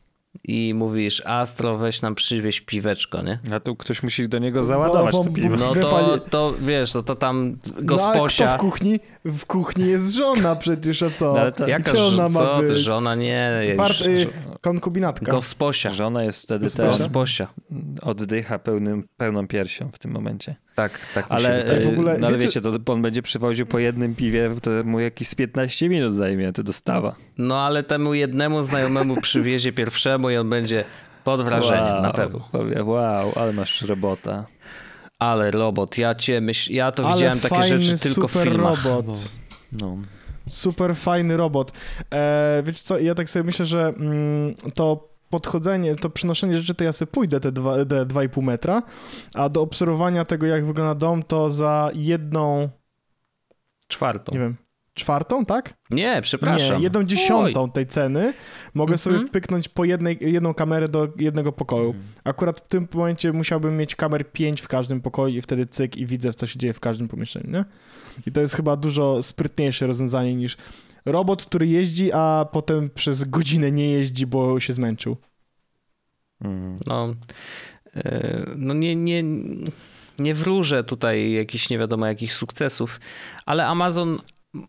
I 0.45 0.75
mówisz, 0.75 1.23
Astro, 1.27 1.77
weź 1.77 2.03
nam 2.03 2.15
przywieź 2.15 2.61
piweczko, 2.61 3.23
nie? 3.23 3.39
A 3.53 3.61
tu 3.61 3.77
ktoś 3.77 4.03
musi 4.03 4.29
do 4.29 4.39
niego 4.39 4.65
załadować 4.65 5.15
no, 5.15 5.25
to 5.25 5.31
piwo. 5.31 5.57
No 5.57 5.75
to, 5.75 6.19
to 6.19 6.55
wiesz, 6.61 6.95
no 6.95 7.03
to 7.03 7.17
tam 7.17 7.59
gosposia... 7.83 8.45
No, 8.45 8.51
kto 8.51 8.59
w 8.59 8.61
kuchni? 8.61 9.01
W 9.25 9.47
kuchni 9.47 9.87
jest 9.87 10.15
żona 10.15 10.57
przecież, 10.57 11.03
a 11.03 11.11
co? 11.11 11.35
No, 11.35 11.53
to, 11.53 11.69
Jaka 11.69 11.97
żona 11.97 12.29
ma 12.29 12.39
co? 12.39 12.63
być? 12.63 12.79
Żona 12.79 13.15
nie... 13.15 13.51
Part, 13.77 14.01
y, 14.01 14.27
konkubinatka. 14.61 15.33
Gosposia. 15.33 15.91
Żona 15.91 16.25
jest 16.25 16.43
wtedy 16.43 16.67
Gosposia. 16.67 16.91
też... 16.91 16.99
Gosposia. 16.99 17.49
Oddycha 18.03 18.59
pełnym, 18.59 19.09
pełną 19.17 19.47
piersią 19.49 19.91
w 19.93 19.99
tym 19.99 20.11
momencie. 20.11 20.57
Tak, 20.75 21.01
tak. 21.15 21.27
Ale, 21.29 21.81
w 21.81 21.89
ogóle, 21.89 22.19
no, 22.19 22.27
ale 22.27 22.39
wiecie, 22.39 22.61
to 22.61 22.73
on 22.87 23.03
będzie 23.03 23.23
przywoził 23.23 23.67
po 23.67 23.79
jednym 23.79 24.15
piwie, 24.15 24.51
to 24.63 24.71
mu 24.85 25.01
jakieś 25.01 25.35
15 25.35 25.89
minut 25.89 26.15
zajmie, 26.15 26.53
to 26.53 26.63
dostawa. 26.63 27.15
No 27.39 27.59
ale 27.59 27.83
temu 27.83 28.15
jednemu 28.15 28.63
znajomemu 28.63 29.21
przywiezie 29.21 29.73
pierwszemu 29.73 30.31
i 30.31 30.37
on 30.37 30.51
będzie 30.51 30.85
pod 31.25 31.43
wrażeniem, 31.43 31.93
wow, 31.95 32.03
na 32.03 32.13
pewno. 32.13 32.49
Powie, 32.53 32.85
wow, 32.85 33.33
ale 33.37 33.53
masz 33.53 33.83
robota. 33.83 34.47
Ale 35.19 35.51
robot, 35.51 35.99
ja 35.99 36.15
cię 36.15 36.41
myśl, 36.41 36.73
ja 36.73 36.93
to 36.93 37.05
ale 37.07 37.15
widziałem 37.15 37.41
takie 37.41 37.63
rzeczy 37.63 37.99
tylko 37.99 38.29
w 38.29 38.33
filmach. 38.33 38.85
robot. 38.85 39.33
No. 39.81 39.99
Super 40.51 40.97
fajny 40.97 41.37
robot. 41.37 41.73
E, 42.13 42.63
wiecie 42.67 42.83
co, 42.83 42.99
ja 42.99 43.15
tak 43.15 43.31
sobie 43.31 43.45
myślę, 43.45 43.67
że 43.67 43.89
mm, 43.89 44.55
to 44.75 45.11
podchodzenie, 45.31 45.97
to 45.97 46.11
przynoszenie 46.11 46.59
rzeczy, 46.59 46.75
to 46.75 46.85
ja 46.85 46.93
sobie 46.93 47.13
pójdę 47.13 47.41
te 47.41 47.53
2,5 47.53 48.43
metra, 48.43 48.83
a 49.35 49.49
do 49.49 49.63
obserwowania 49.63 50.25
tego, 50.25 50.47
jak 50.47 50.67
wygląda 50.67 50.95
dom, 50.95 51.23
to 51.23 51.51
za 51.51 51.91
jedną... 51.95 52.69
Czwartą. 53.89 54.33
Nie 54.33 54.39
wiem, 54.39 54.57
czwartą, 54.95 55.45
tak? 55.45 55.75
Nie, 55.91 56.23
przepraszam. 56.23 56.77
Nie, 56.77 56.83
jedną 56.83 57.05
dziesiątą 57.05 57.63
Oj. 57.63 57.71
tej 57.73 57.87
ceny 57.87 58.35
mogę 58.75 58.99
sobie 58.99 59.17
mhm. 59.17 59.33
pyknąć 59.33 59.69
po 59.69 59.85
jednej, 59.85 60.19
jedną 60.21 60.55
kamerę 60.55 60.89
do 60.89 61.09
jednego 61.17 61.53
pokoju. 61.53 61.87
Mhm. 61.87 62.05
Akurat 62.25 62.59
w 62.59 62.67
tym 62.67 62.89
momencie 62.95 63.33
musiałbym 63.33 63.77
mieć 63.77 63.97
kamer 63.97 64.33
5 64.33 64.61
w 64.61 64.69
każdym 64.69 65.01
pokoju 65.01 65.37
i 65.37 65.43
wtedy 65.43 65.67
cyk 65.67 65.97
i 65.97 66.07
widzę, 66.07 66.35
co 66.35 66.47
się 66.47 66.59
dzieje 66.59 66.73
w 66.73 66.81
każdym 66.81 67.09
pomieszczeniu, 67.09 67.51
nie? 67.51 67.65
I 68.27 68.33
to 68.33 68.41
jest 68.41 68.55
chyba 68.55 68.77
dużo 68.77 69.23
sprytniejsze 69.23 69.87
rozwiązanie 69.87 70.35
niż 70.35 70.57
robot, 71.05 71.45
który 71.45 71.67
jeździ, 71.67 72.13
a 72.13 72.47
potem 72.53 72.91
przez 72.91 73.25
godzinę 73.25 73.73
nie 73.73 73.91
jeździ, 73.91 74.27
bo 74.27 74.61
się 74.61 74.73
zmęczył. 74.73 75.17
Mm. 76.41 76.77
No, 76.87 77.15
e, 77.97 78.47
no 78.57 78.75
nie, 78.75 78.97
nie, 78.97 79.23
nie 80.19 80.35
wróżę 80.35 80.85
tutaj 80.85 81.33
jakichś 81.33 81.71
nie 81.71 81.79
wiadomo 81.79 82.07
jakich 82.07 82.35
sukcesów, 82.35 83.01
ale 83.47 83.67
Amazon 83.67 84.19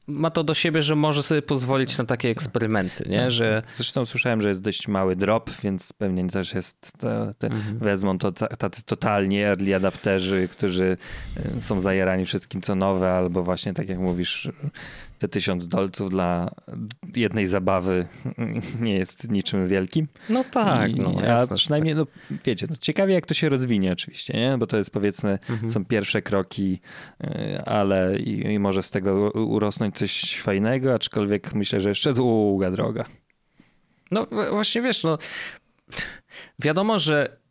ma 0.08 0.32
to 0.32 0.44
do 0.44 0.54
siebie, 0.54 0.82
że 0.82 0.96
może 0.96 1.24
sobie 1.24 1.42
pozwolić 1.42 1.98
na 1.98 2.06
takie 2.06 2.30
eksperymenty, 2.30 3.10
nie? 3.10 3.22
Tak. 3.22 3.32
Że... 3.32 3.64
Zresztą 3.76 4.06
słyszałem, 4.06 4.42
że 4.42 4.50
jest 4.50 4.62
dość 4.62 4.88
mały 4.88 5.16
drop, 5.16 5.52
więc 5.64 5.94
pewnie 5.94 6.30
też 6.30 6.54
jest, 6.54 6.92
te 7.38 7.48
mhm. 7.48 7.80
wezmą 7.80 8.18
to 8.18 8.32
tacy 8.32 8.84
totalnie 8.84 9.48
early 9.48 9.76
adapterzy, 9.76 10.48
którzy 10.52 10.98
e, 11.58 11.62
są 11.62 11.80
zajerani 11.80 12.26
wszystkim 12.26 12.62
co 12.62 12.76
nowe, 12.76 13.12
albo 13.12 13.44
właśnie 13.44 13.74
tak 13.74 13.90
jak 13.90 14.00
mówisz, 14.00 14.50
te 15.22 15.28
tysiąc 15.28 15.68
dolców 15.68 16.10
dla 16.10 16.52
jednej 17.16 17.48
zabawy 17.48 18.06
nie 18.82 18.94
jest 18.94 19.32
niczym 19.32 19.68
wielkim. 19.68 20.08
No 20.30 20.44
tak, 20.44 20.92
I, 20.92 20.96
no, 20.96 21.12
jasne, 21.12 21.54
a 21.54 21.56
przynajmniej, 21.56 21.96
tak. 21.96 22.08
no, 22.32 22.38
wiecie, 22.46 22.68
no, 22.70 22.76
ciekawie 22.76 23.14
jak 23.14 23.26
to 23.26 23.34
się 23.34 23.50
rozwinie 23.50 23.92
oczywiście, 23.92 24.34
nie? 24.34 24.58
bo 24.58 24.68
to 24.68 24.78
jest 24.78 24.92
powiedzmy, 24.92 25.40
mhm. 25.50 25.72
są 25.72 25.86
pierwsze 25.86 26.22
kroki, 26.22 26.80
y, 27.24 27.62
ale 27.66 28.18
i, 28.18 28.54
i, 28.54 28.60
może 28.60 28.84
z 28.84 28.92
tego 28.92 29.32
urosnąć 29.32 29.98
coś 29.98 30.42
fajnego, 30.42 30.94
aczkolwiek 30.94 31.54
myślę, 31.54 31.80
że 31.80 31.90
jeszcze 31.90 32.14
długa 32.14 32.72
droga. 32.72 33.06
No 34.12 34.28
właśnie 34.52 34.82
wiesz, 34.82 35.04
no 35.04 35.18
wiadomo, 36.60 37.00
że 37.00 37.42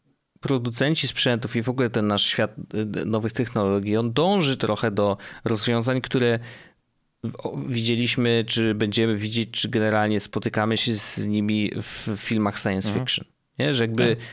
producenci 0.40 1.08
sprzętów 1.08 1.56
i 1.56 1.62
w 1.62 1.68
ogóle 1.68 1.90
ten 1.90 2.06
nasz 2.06 2.26
świat 2.26 2.54
y, 2.74 3.06
nowych 3.06 3.32
technologii, 3.32 3.96
on 3.96 4.12
dąży 4.12 4.56
trochę 4.56 4.90
do 4.90 5.16
rozwiązań, 5.44 6.00
które 6.00 6.38
widzieliśmy, 7.68 8.44
czy 8.46 8.74
będziemy 8.74 9.16
widzieć, 9.16 9.50
czy 9.50 9.68
generalnie 9.68 10.20
spotykamy 10.20 10.76
się 10.76 10.94
z 10.94 11.26
nimi 11.26 11.70
w 11.82 12.16
filmach 12.16 12.58
science 12.58 12.88
mhm. 12.88 13.06
fiction. 13.06 13.24
Nie? 13.58 13.74
Że 13.74 13.84
jakby 13.84 14.16
tak. 14.16 14.24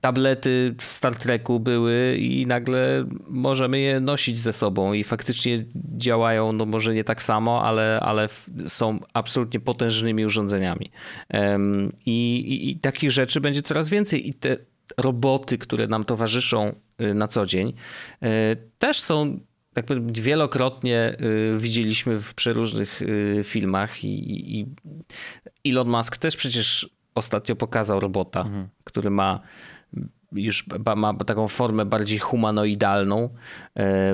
tablety 0.00 0.74
w 0.78 0.84
Star 0.84 1.16
Treku 1.16 1.60
były 1.60 2.16
i 2.16 2.46
nagle 2.46 3.06
możemy 3.28 3.80
je 3.80 4.00
nosić 4.00 4.38
ze 4.38 4.52
sobą 4.52 4.92
i 4.92 5.04
faktycznie 5.04 5.64
działają, 5.96 6.52
no 6.52 6.66
może 6.66 6.94
nie 6.94 7.04
tak 7.04 7.22
samo, 7.22 7.64
ale, 7.64 8.00
ale 8.02 8.28
są 8.66 8.98
absolutnie 9.12 9.60
potężnymi 9.60 10.24
urządzeniami. 10.26 10.90
I, 12.06 12.36
i, 12.36 12.70
I 12.70 12.78
takich 12.78 13.10
rzeczy 13.10 13.40
będzie 13.40 13.62
coraz 13.62 13.88
więcej 13.88 14.28
i 14.28 14.34
te 14.34 14.56
roboty, 14.98 15.58
które 15.58 15.86
nam 15.86 16.04
towarzyszą 16.04 16.74
y, 17.00 17.14
na 17.14 17.28
co 17.28 17.46
dzień, 17.46 17.68
y, 18.22 18.26
też 18.78 19.00
są 19.00 19.40
tak 19.74 19.86
powiem, 19.86 20.12
wielokrotnie 20.12 21.16
y, 21.20 21.58
widzieliśmy 21.58 22.20
w 22.20 22.34
przeróżnych 22.34 23.00
filmach 23.44 24.04
i, 24.04 24.60
i 24.60 24.66
Elon 25.70 25.88
Musk 25.88 26.16
też 26.16 26.36
przecież 26.36 26.90
ostatnio 27.14 27.56
pokazał 27.56 28.00
robota, 28.00 28.40
mhm. 28.40 28.68
który 28.84 29.10
ma 29.10 29.40
już 30.32 30.64
ma 30.96 31.14
taką 31.14 31.48
formę 31.48 31.84
bardziej 31.84 32.18
humanoidalną, 32.18 33.28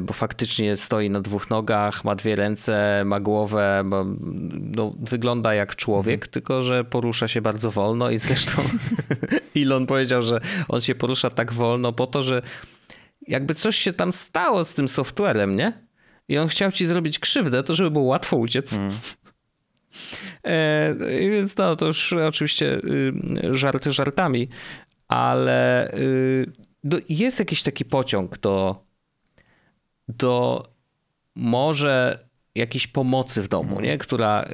bo 0.02 0.12
faktycznie 0.12 0.76
stoi 0.76 1.10
na 1.10 1.20
dwóch 1.20 1.50
nogach, 1.50 2.04
ma 2.04 2.14
dwie 2.14 2.36
ręce, 2.36 3.02
ma 3.06 3.20
głowę, 3.20 3.82
ma, 3.84 4.04
no, 4.76 4.94
wygląda 4.98 5.54
jak 5.54 5.76
człowiek, 5.76 6.14
mhm. 6.14 6.32
tylko 6.32 6.62
że 6.62 6.84
porusza 6.84 7.28
się 7.28 7.40
bardzo 7.42 7.70
wolno 7.70 8.10
i 8.10 8.18
zresztą 8.18 8.62
Elon 9.56 9.86
powiedział, 9.86 10.22
że 10.22 10.40
on 10.68 10.80
się 10.80 10.94
porusza 10.94 11.30
tak 11.30 11.52
wolno 11.52 11.92
po 11.92 12.06
to, 12.06 12.22
że 12.22 12.42
jakby 13.28 13.54
coś 13.54 13.76
się 13.76 13.92
tam 13.92 14.12
stało 14.12 14.64
z 14.64 14.74
tym 14.74 14.88
softwarem, 14.88 15.56
nie? 15.56 15.72
I 16.28 16.38
on 16.38 16.48
chciał 16.48 16.72
ci 16.72 16.86
zrobić 16.86 17.18
krzywdę, 17.18 17.62
to 17.62 17.74
żeby 17.74 17.90
było 17.90 18.04
łatwo 18.04 18.36
uciec. 18.36 18.72
Mm. 18.72 18.92
E, 20.42 20.94
więc 21.30 21.56
no, 21.56 21.76
to 21.76 21.86
już 21.86 22.12
oczywiście 22.12 22.74
y, 22.74 23.12
żarty 23.50 23.92
żartami, 23.92 24.48
ale 25.08 25.92
y, 25.94 26.52
do, 26.84 26.98
jest 27.08 27.38
jakiś 27.38 27.62
taki 27.62 27.84
pociąg 27.84 28.38
do, 28.38 28.84
do 30.08 30.62
może 31.34 32.24
jakiejś 32.54 32.86
pomocy 32.86 33.42
w 33.42 33.48
domu, 33.48 33.80
nie? 33.80 33.98
która, 33.98 34.48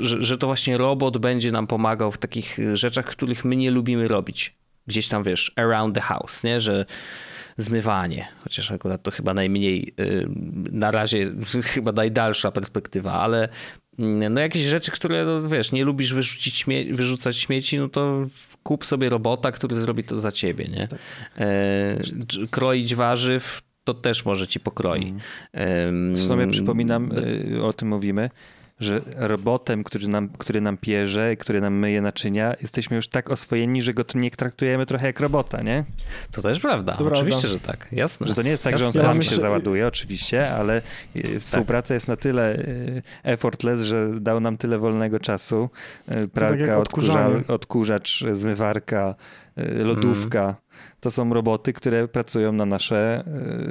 że, 0.00 0.22
że 0.22 0.38
to 0.38 0.46
właśnie 0.46 0.76
robot 0.76 1.18
będzie 1.18 1.52
nam 1.52 1.66
pomagał 1.66 2.12
w 2.12 2.18
takich 2.18 2.58
rzeczach, 2.72 3.06
których 3.06 3.44
my 3.44 3.56
nie 3.56 3.70
lubimy 3.70 4.08
robić. 4.08 4.56
Gdzieś 4.86 5.08
tam, 5.08 5.22
wiesz, 5.22 5.52
around 5.56 5.94
the 5.94 6.00
house, 6.00 6.44
nie? 6.44 6.60
że 6.60 6.86
zmywanie, 7.56 8.28
chociaż 8.44 8.70
akurat 8.70 9.02
to 9.02 9.10
chyba 9.10 9.34
najmniej, 9.34 9.94
y, 10.00 10.28
na 10.72 10.90
razie 10.90 11.32
chyba 11.74 11.92
najdalsza 11.92 12.50
perspektywa, 12.50 13.12
ale 13.12 13.48
mm, 13.98 14.34
no 14.34 14.40
jakieś 14.40 14.62
rzeczy, 14.62 14.90
które, 14.90 15.24
no 15.24 15.48
wiesz, 15.48 15.72
nie 15.72 15.84
lubisz 15.84 16.14
wyrzucić 16.14 16.56
śmie 16.56 16.94
wyrzucać 16.94 17.36
śmieci, 17.36 17.78
no 17.78 17.88
to 17.88 18.26
kup 18.62 18.86
sobie 18.86 19.08
robota, 19.08 19.52
który 19.52 19.74
zrobi 19.74 20.04
to 20.04 20.20
za 20.20 20.32
ciebie, 20.32 20.68
nie? 20.68 20.88
Tak. 20.88 21.00
E, 21.38 21.98
kroić 22.50 22.94
warzyw, 22.94 23.62
to 23.84 23.94
też 23.94 24.24
może 24.24 24.48
ci 24.48 24.60
pokroi. 24.60 25.14
Mm. 25.52 26.14
W 26.14 26.18
sumie 26.18 26.50
przypominam, 26.50 27.12
y, 27.12 27.64
o 27.64 27.72
tym 27.72 27.88
mówimy, 27.88 28.30
że 28.80 29.00
robotem, 29.16 29.84
który 29.84 30.08
nam, 30.08 30.28
który 30.28 30.60
nam 30.60 30.76
pierze, 30.76 31.36
który 31.36 31.60
nam 31.60 31.74
myje 31.74 32.00
naczynia, 32.00 32.54
jesteśmy 32.60 32.96
już 32.96 33.08
tak 33.08 33.30
oswojeni, 33.30 33.82
że 33.82 33.94
go 33.94 34.04
nie 34.14 34.30
traktujemy 34.30 34.86
trochę 34.86 35.06
jak 35.06 35.20
robota, 35.20 35.62
nie? 35.62 35.84
To 36.32 36.42
też 36.42 36.60
prawda. 36.60 36.92
To 36.96 37.04
oczywiście, 37.04 37.40
prawda. 37.40 37.48
że 37.48 37.60
tak. 37.60 37.88
Jasne. 37.92 38.26
Że 38.26 38.34
to 38.34 38.42
nie 38.42 38.50
jest 38.50 38.62
tak, 38.62 38.72
Jasne. 38.72 39.00
że 39.00 39.06
on 39.08 39.12
sam 39.12 39.22
się 39.22 39.36
załaduje, 39.36 39.86
oczywiście, 39.86 40.54
ale 40.54 40.82
y, 41.16 41.40
współpraca 41.40 41.88
tak. 41.88 41.94
jest 41.94 42.08
na 42.08 42.16
tyle 42.16 42.56
y, 42.56 43.02
effortless, 43.22 43.80
że 43.80 44.20
dał 44.20 44.40
nam 44.40 44.56
tyle 44.56 44.78
wolnego 44.78 45.20
czasu. 45.20 45.68
Tak 46.06 46.28
pralka, 46.28 46.66
tak 46.66 46.78
odkurza, 46.78 47.30
odkurzacz, 47.48 48.24
zmywarka, 48.32 49.14
lodówka. 49.56 50.42
Mm. 50.42 50.54
To 51.00 51.10
są 51.10 51.34
roboty, 51.34 51.72
które 51.72 52.08
pracują 52.08 52.52
na 52.52 52.66
nasze, 52.66 53.24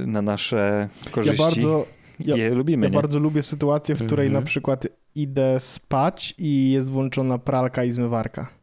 na 0.06 0.22
nasze 0.22 0.90
korzyści. 1.12 1.42
Ja 1.42 1.50
bardzo 1.50 1.86
ja, 2.20 2.38
je 2.38 2.56
lubimy. 2.56 2.86
Ja 2.86 2.90
nie? 2.90 2.96
bardzo 2.96 3.20
lubię 3.20 3.44
sytuację, 3.44 3.96
w 3.96 4.06
której 4.06 4.28
mhm. 4.28 4.44
na 4.44 4.48
przykład 4.48 4.88
idę 5.16 5.60
spać 5.60 6.36
i 6.38 6.72
jest 6.72 6.92
włączona 6.92 7.38
pralka 7.38 7.84
i 7.84 7.92
zmywarka. 7.92 8.63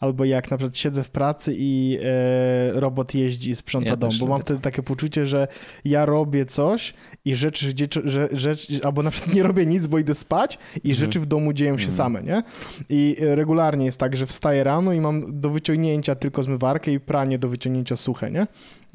Albo 0.00 0.24
jak 0.24 0.50
na 0.50 0.56
przykład 0.56 0.78
siedzę 0.78 1.04
w 1.04 1.10
pracy 1.10 1.54
i 1.58 1.98
e, 2.02 2.80
robot 2.80 3.14
jeździ 3.14 3.50
i 3.50 3.54
sprząta 3.54 3.90
ja 3.90 3.96
dom, 3.96 4.10
bo 4.20 4.26
mam 4.26 4.40
wtedy 4.40 4.60
takie 4.60 4.82
poczucie, 4.82 5.26
że 5.26 5.48
ja 5.84 6.06
robię 6.06 6.46
coś 6.46 6.94
i 7.24 7.34
rzeczy, 7.34 7.72
że, 8.04 8.28
rzecz, 8.32 8.68
albo 8.84 9.02
na 9.02 9.10
przykład 9.10 9.36
nie 9.36 9.42
robię 9.42 9.66
nic, 9.66 9.86
bo 9.86 9.98
idę 9.98 10.14
spać 10.14 10.58
i 10.74 10.90
mhm. 10.90 10.94
rzeczy 10.94 11.20
w 11.20 11.26
domu 11.26 11.52
dzieją 11.52 11.78
się 11.78 11.88
mhm. 11.88 11.96
same, 11.96 12.22
nie? 12.22 12.42
I 12.88 13.16
regularnie 13.20 13.84
jest 13.84 14.00
tak, 14.00 14.16
że 14.16 14.26
wstaję 14.26 14.64
rano 14.64 14.92
i 14.92 15.00
mam 15.00 15.40
do 15.40 15.50
wyciągnięcia 15.50 16.14
tylko 16.14 16.42
zmywarkę 16.42 16.90
i 16.90 17.00
pranie 17.00 17.38
do 17.38 17.48
wyciągnięcia 17.48 17.96
suche, 17.96 18.30
nie? 18.30 18.46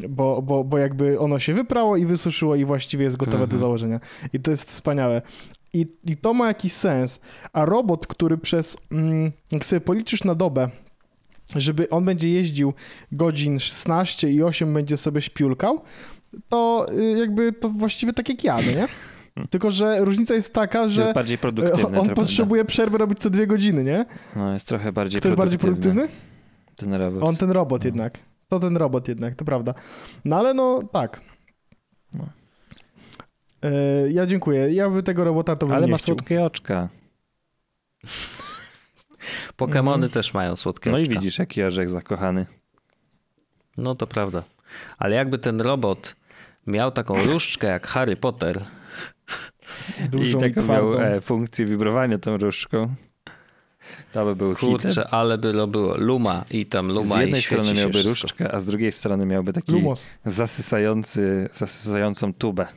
bo, 0.10 0.42
bo, 0.42 0.64
bo 0.64 0.78
jakby 0.78 1.20
ono 1.20 1.40
się 1.40 1.54
wyprało 1.54 1.98
i 1.98 2.06
wysuszyło 2.06 2.56
i 2.56 2.66
właściwie 2.66 3.04
jest 3.04 3.18
gotowe 3.18 3.44
mhm. 3.44 3.52
do 3.52 3.58
założenia. 3.58 4.00
I 4.34 4.40
to 4.40 4.52
jest 4.52 4.70
wspaniałe. 4.70 5.22
I, 5.74 5.86
I 6.06 6.18
to 6.18 6.34
ma 6.34 6.48
jakiś 6.48 6.74
sens. 6.74 7.20
A 7.54 7.66
robot, 7.66 8.08
który 8.08 8.38
przez, 8.38 8.78
mm, 8.92 9.32
jak 9.52 9.66
sobie 9.66 9.82
policzysz 9.82 10.24
na 10.24 10.36
dobę, 10.36 10.70
żeby 11.56 11.90
on 11.90 12.06
będzie 12.06 12.30
jeździł 12.30 12.74
godzin 13.12 13.60
16 13.60 14.32
i 14.32 14.44
8 14.44 14.74
będzie 14.74 14.98
sobie 14.98 15.22
śpiulkał, 15.22 15.82
to 16.50 16.88
y, 16.94 17.20
jakby 17.20 17.52
to 17.52 17.70
właściwie 17.70 18.14
tak 18.14 18.30
jak 18.30 18.44
ja, 18.44 18.56
no 18.56 18.72
nie? 18.72 18.88
Tylko, 19.50 19.72
że 19.72 20.06
różnica 20.06 20.34
jest 20.34 20.54
taka, 20.54 20.90
że 20.90 21.02
jest 21.02 21.14
bardziej 21.14 21.38
produktywny, 21.38 22.00
on 22.00 22.10
potrzebuje 22.10 22.66
przerwy 22.66 22.98
robić 22.98 23.20
co 23.20 23.30
dwie 23.30 23.48
godziny, 23.48 23.84
nie? 23.84 24.06
No, 24.36 24.54
jest 24.54 24.68
trochę 24.68 24.92
bardziej 24.92 25.20
Kto 25.20 25.30
jest 25.30 25.38
bardziej 25.38 25.60
produktywny? 25.60 26.08
Ten 26.76 26.94
robot. 26.94 27.24
On, 27.24 27.36
ten 27.36 27.52
robot 27.52 27.82
no. 27.82 27.88
jednak. 27.88 28.20
To 28.50 28.60
ten 28.60 28.78
robot 28.78 29.08
jednak, 29.08 29.36
to 29.36 29.46
prawda. 29.46 29.74
No 30.26 30.36
ale 30.36 30.54
no 30.54 30.80
tak. 30.92 31.22
No. 32.14 32.30
E, 33.64 33.72
ja 34.12 34.26
dziękuję. 34.26 34.74
Ja 34.74 34.90
by 34.90 35.04
tego 35.04 35.24
robota 35.24 35.56
to 35.56 35.68
Ale 35.76 35.88
ma 35.88 35.98
chciał. 35.98 36.06
słodkie 36.06 36.44
oczka. 36.44 36.90
Pokemony 39.56 40.06
mhm. 40.06 40.12
też 40.12 40.34
mają 40.34 40.56
słodkie 40.56 40.90
no. 40.90 40.98
No 40.98 41.04
i 41.04 41.08
widzisz, 41.08 41.40
jaki 41.40 41.64
orzech 41.64 41.90
zakochany. 41.90 42.46
No 43.78 43.96
to 43.96 44.08
prawda. 44.08 44.44
Ale 44.98 45.16
jakby 45.16 45.40
ten 45.40 45.62
robot 45.62 46.16
miał 46.68 46.92
taką 46.92 47.24
różdżkę 47.24 47.68
jak 47.68 47.88
Harry 47.88 48.16
Potter. 48.16 48.62
Dużą 50.12 50.38
I 50.38 50.42
taką 50.42 50.68
miał 50.68 51.02
e, 51.02 51.22
funkcję 51.22 51.66
wibrowania 51.66 52.18
tą 52.18 52.38
różdżką. 52.38 52.96
To 54.12 54.26
by 54.26 54.36
był 54.36 54.56
Kurczę, 54.56 54.90
hitem. 54.90 55.04
ale 55.12 55.38
by 55.38 55.54
to 55.54 55.68
było 55.68 55.98
Luma 55.98 56.46
i 56.52 56.66
tam 56.66 56.88
Luma 56.88 57.16
Z 57.16 57.20
jednej 57.20 57.42
strony 57.42 57.74
miałby 57.74 58.04
różdżkę, 58.04 58.52
a 58.52 58.60
z 58.60 58.66
drugiej 58.66 58.92
strony 58.92 59.26
miałby 59.26 59.54
taki 59.54 59.72
Lumos. 59.72 60.10
zasysający, 60.26 61.50
zasysającą 61.54 62.34
tubę. 62.34 62.68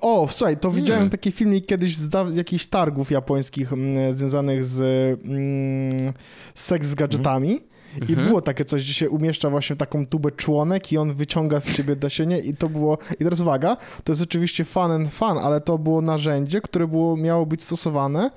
O, 0.00 0.28
słuchaj, 0.30 0.56
to 0.56 0.70
widziałem 0.70 0.98
hmm. 0.98 1.10
taki 1.10 1.32
filmik 1.32 1.66
kiedyś 1.66 1.96
z 1.96 2.36
jakichś 2.36 2.66
targów 2.66 3.10
japońskich 3.10 3.72
m, 3.72 3.96
mm, 3.96 4.16
związanych 4.16 4.64
z, 4.64 4.80
mm, 5.24 6.12
seks 6.54 6.86
z 6.86 6.94
gadżetami. 6.94 7.60
I 7.96 8.12
mhm. 8.12 8.28
było 8.28 8.42
takie 8.42 8.64
coś, 8.64 8.84
gdzie 8.84 8.94
się 8.94 9.10
umieszcza 9.10 9.50
właśnie 9.50 9.76
taką 9.76 10.06
tubę 10.06 10.30
członek 10.30 10.92
i 10.92 10.98
on 10.98 11.14
wyciąga 11.14 11.60
z 11.60 11.72
ciebie 11.72 11.96
nasienie 12.02 12.38
i 12.38 12.56
to 12.56 12.68
było, 12.68 12.98
i 13.20 13.24
teraz 13.24 13.40
uwaga, 13.40 13.76
to 14.04 14.12
jest 14.12 14.22
oczywiście 14.22 14.64
fun 14.64 14.90
and 14.90 15.08
fun, 15.08 15.38
ale 15.38 15.60
to 15.60 15.78
było 15.78 16.02
narzędzie, 16.02 16.60
które 16.60 16.88
było, 16.88 17.16
miało 17.16 17.46
być 17.46 17.62
stosowane 17.62 18.30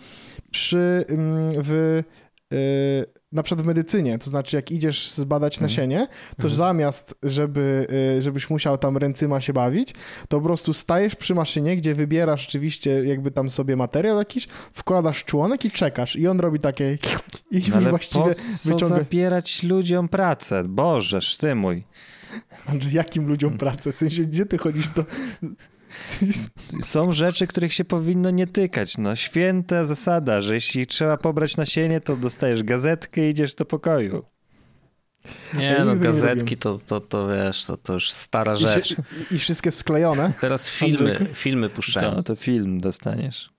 przy, 0.51 1.05
mm, 1.07 1.51
w, 1.57 2.03
na 3.31 3.43
przykład 3.43 3.63
w 3.63 3.67
medycynie, 3.67 4.17
to 4.17 4.29
znaczy 4.29 4.55
jak 4.55 4.71
idziesz 4.71 5.09
zbadać 5.09 5.55
mhm. 5.55 5.69
nasienie, 5.71 6.07
to 6.29 6.43
mhm. 6.43 6.53
zamiast, 6.53 7.15
żeby, 7.23 7.87
y, 8.17 8.21
żebyś 8.21 8.49
musiał 8.49 8.77
tam 8.77 8.97
ręcyma 8.97 9.41
się 9.41 9.53
bawić, 9.53 9.93
to 10.29 10.37
po 10.37 10.45
prostu 10.45 10.73
stajesz 10.73 11.15
przy 11.15 11.35
maszynie, 11.35 11.77
gdzie 11.77 11.95
wybierasz 11.95 12.41
rzeczywiście 12.41 12.89
jakby 13.03 13.31
tam 13.31 13.49
sobie 13.49 13.75
materiał 13.75 14.17
jakiś, 14.17 14.47
wkładasz 14.73 15.23
członek 15.23 15.65
i 15.65 15.71
czekasz 15.71 16.15
i 16.15 16.27
on 16.27 16.39
robi 16.39 16.59
takie 16.59 16.97
i 17.51 17.61
no 17.69 17.75
ale 17.75 17.89
właściwie 17.89 18.25
po 18.25 18.35
co 18.35 18.73
wyciąga... 18.73 18.95
zabierać 18.95 19.63
ludziom 19.63 20.09
pracę? 20.09 20.63
Boże, 20.63 21.19
ty 21.39 21.55
mój. 21.55 21.83
Andrzej, 22.65 22.93
jakim 22.93 23.27
ludziom 23.27 23.57
pracę? 23.57 23.91
W 23.91 23.95
sensie, 23.95 24.23
gdzie 24.23 24.45
ty 24.45 24.57
chodzisz 24.57 24.87
do 24.87 25.05
Są 26.81 27.11
rzeczy, 27.11 27.47
których 27.47 27.73
się 27.73 27.85
powinno 27.85 28.29
nie 28.29 28.47
tykać. 28.47 28.97
No, 28.97 29.15
święta 29.15 29.85
zasada, 29.85 30.41
że 30.41 30.53
jeśli 30.53 30.87
trzeba 30.87 31.17
pobrać 31.17 31.57
nasienie, 31.57 32.01
to 32.01 32.15
dostajesz 32.15 32.63
gazetkę 32.63 33.27
i 33.27 33.29
idziesz 33.29 33.55
do 33.55 33.65
pokoju. 33.65 34.25
Nie, 35.53 35.81
no 35.85 35.95
gazetki 35.95 36.57
to, 36.57 36.79
to, 36.87 37.01
to 37.01 37.27
wiesz, 37.27 37.65
to, 37.65 37.77
to 37.77 37.93
już 37.93 38.11
stara 38.11 38.55
rzecz. 38.55 38.91
I, 38.91 39.35
I, 39.35 39.39
wszystkie 39.39 39.71
sklejone. 39.71 40.33
Teraz 40.41 40.69
filmy, 40.69 41.19
filmy 41.33 41.69
puszczają. 41.69 42.11
To, 42.11 42.23
to 42.23 42.35
film 42.35 42.81
dostaniesz. 42.81 43.49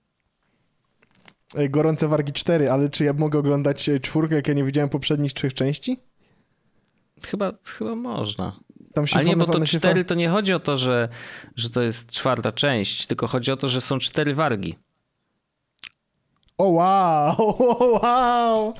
Gorące 1.69 2.07
Wargi 2.07 2.33
4, 2.33 2.71
ale 2.71 2.89
czy 2.89 3.03
ja 3.03 3.13
mogę 3.13 3.39
oglądać 3.39 3.89
e, 3.89 3.99
czwórkę, 3.99 4.35
jak 4.35 4.47
ja 4.47 4.53
nie 4.53 4.63
widziałem 4.63 4.89
poprzednich 4.89 5.33
trzech 5.33 5.53
części? 5.53 5.99
Chyba, 7.25 7.53
chyba 7.63 7.95
można. 7.95 8.59
Tam 8.97 9.07
się 9.07 9.15
Ale 9.15 9.25
nie, 9.25 9.37
bo 9.37 9.45
to 9.45 9.65
cztery 9.65 10.05
to 10.05 10.15
nie 10.15 10.29
chodzi 10.29 10.53
o 10.53 10.59
to, 10.59 10.77
że, 10.77 11.09
że 11.55 11.69
to 11.69 11.81
jest 11.81 12.11
czwarta 12.11 12.51
część, 12.51 13.07
tylko 13.07 13.27
chodzi 13.27 13.51
o 13.51 13.57
to, 13.57 13.67
że 13.67 13.81
są 13.81 13.99
cztery 13.99 14.35
wargi. 14.35 14.75
O 16.57 16.63
wow! 16.63 17.35
O 17.79 17.99
wow! 18.01 18.73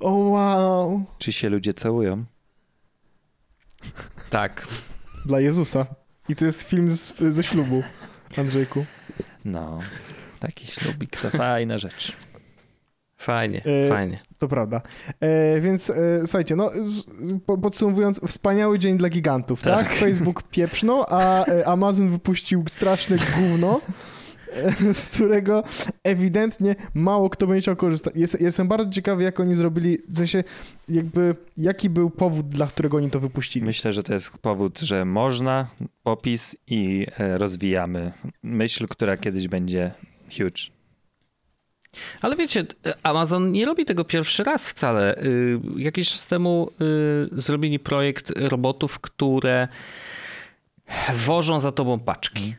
O 0.00 0.10
wow! 0.10 1.04
Czy 1.18 1.32
się 1.32 1.48
ludzie 1.48 1.74
całują? 1.74 2.24
Tak. 4.30 4.66
Dla 5.26 5.40
Jezusa. 5.40 5.86
I 6.28 6.36
to 6.36 6.44
jest 6.44 6.62
film 6.62 6.90
z, 6.90 7.14
ze 7.28 7.42
ślubu, 7.42 7.82
Andrzejku. 8.36 8.84
No, 9.44 9.78
taki 10.40 10.66
ślubik 10.66 11.16
to 11.16 11.30
fajna 11.30 11.78
rzecz. 11.78 12.12
Fajnie, 13.18 13.62
E, 13.64 13.88
fajnie. 13.88 14.20
To 14.38 14.48
prawda. 14.48 14.82
E, 15.20 15.60
więc 15.60 15.90
e, 15.90 16.20
słuchajcie, 16.20 16.56
no 16.56 16.70
z, 16.84 17.04
po, 17.46 17.58
podsumowując, 17.58 18.20
wspaniały 18.26 18.78
dzień 18.78 18.96
dla 18.96 19.08
gigantów, 19.08 19.62
tak? 19.62 19.88
Tak. 19.88 19.92
Facebook 19.96 20.42
pieprznął, 20.42 21.04
a 21.08 21.46
e, 21.46 21.66
Amazon 21.68 22.08
wypuścił 22.08 22.64
straszne 22.68 23.16
gówno, 23.36 23.80
e, 24.52 24.94
z 24.94 25.08
którego 25.08 25.62
ewidentnie 26.04 26.76
mało 26.94 27.30
kto 27.30 27.46
będzie 27.46 27.60
chciał 27.60 27.76
korzystać. 27.76 28.14
Jest, 28.16 28.40
jestem 28.40 28.68
bardzo 28.68 28.90
ciekawy, 28.90 29.22
jak 29.22 29.40
oni 29.40 29.54
zrobili, 29.54 29.98
w 30.08 30.16
sensie 30.16 30.44
jakby, 30.88 31.34
jaki 31.56 31.90
był 31.90 32.10
powód, 32.10 32.48
dla 32.48 32.66
którego 32.66 32.96
oni 32.96 33.10
to 33.10 33.20
wypuścili. 33.20 33.66
Myślę, 33.66 33.92
że 33.92 34.02
to 34.02 34.14
jest 34.14 34.38
powód, 34.38 34.78
że 34.78 35.04
można, 35.04 35.66
popis 36.02 36.56
i 36.66 37.06
e, 37.18 37.38
rozwijamy 37.38 38.12
myśl, 38.42 38.86
która 38.86 39.16
kiedyś 39.16 39.48
będzie 39.48 39.90
huge. 40.38 40.77
Ale 42.22 42.36
wiecie, 42.36 42.64
Amazon 43.02 43.52
nie 43.52 43.64
robi 43.66 43.84
tego 43.84 44.04
pierwszy 44.04 44.44
raz 44.44 44.68
wcale. 44.68 45.22
Y, 45.22 45.58
Jakiś 45.76 46.10
czas 46.10 46.26
temu 46.26 46.70
y, 46.80 47.40
zrobili 47.40 47.78
projekt 47.78 48.32
robotów, 48.36 48.98
które 48.98 49.68
wożą 51.14 51.60
za 51.60 51.72
tobą 51.72 51.98
paczki. 51.98 52.54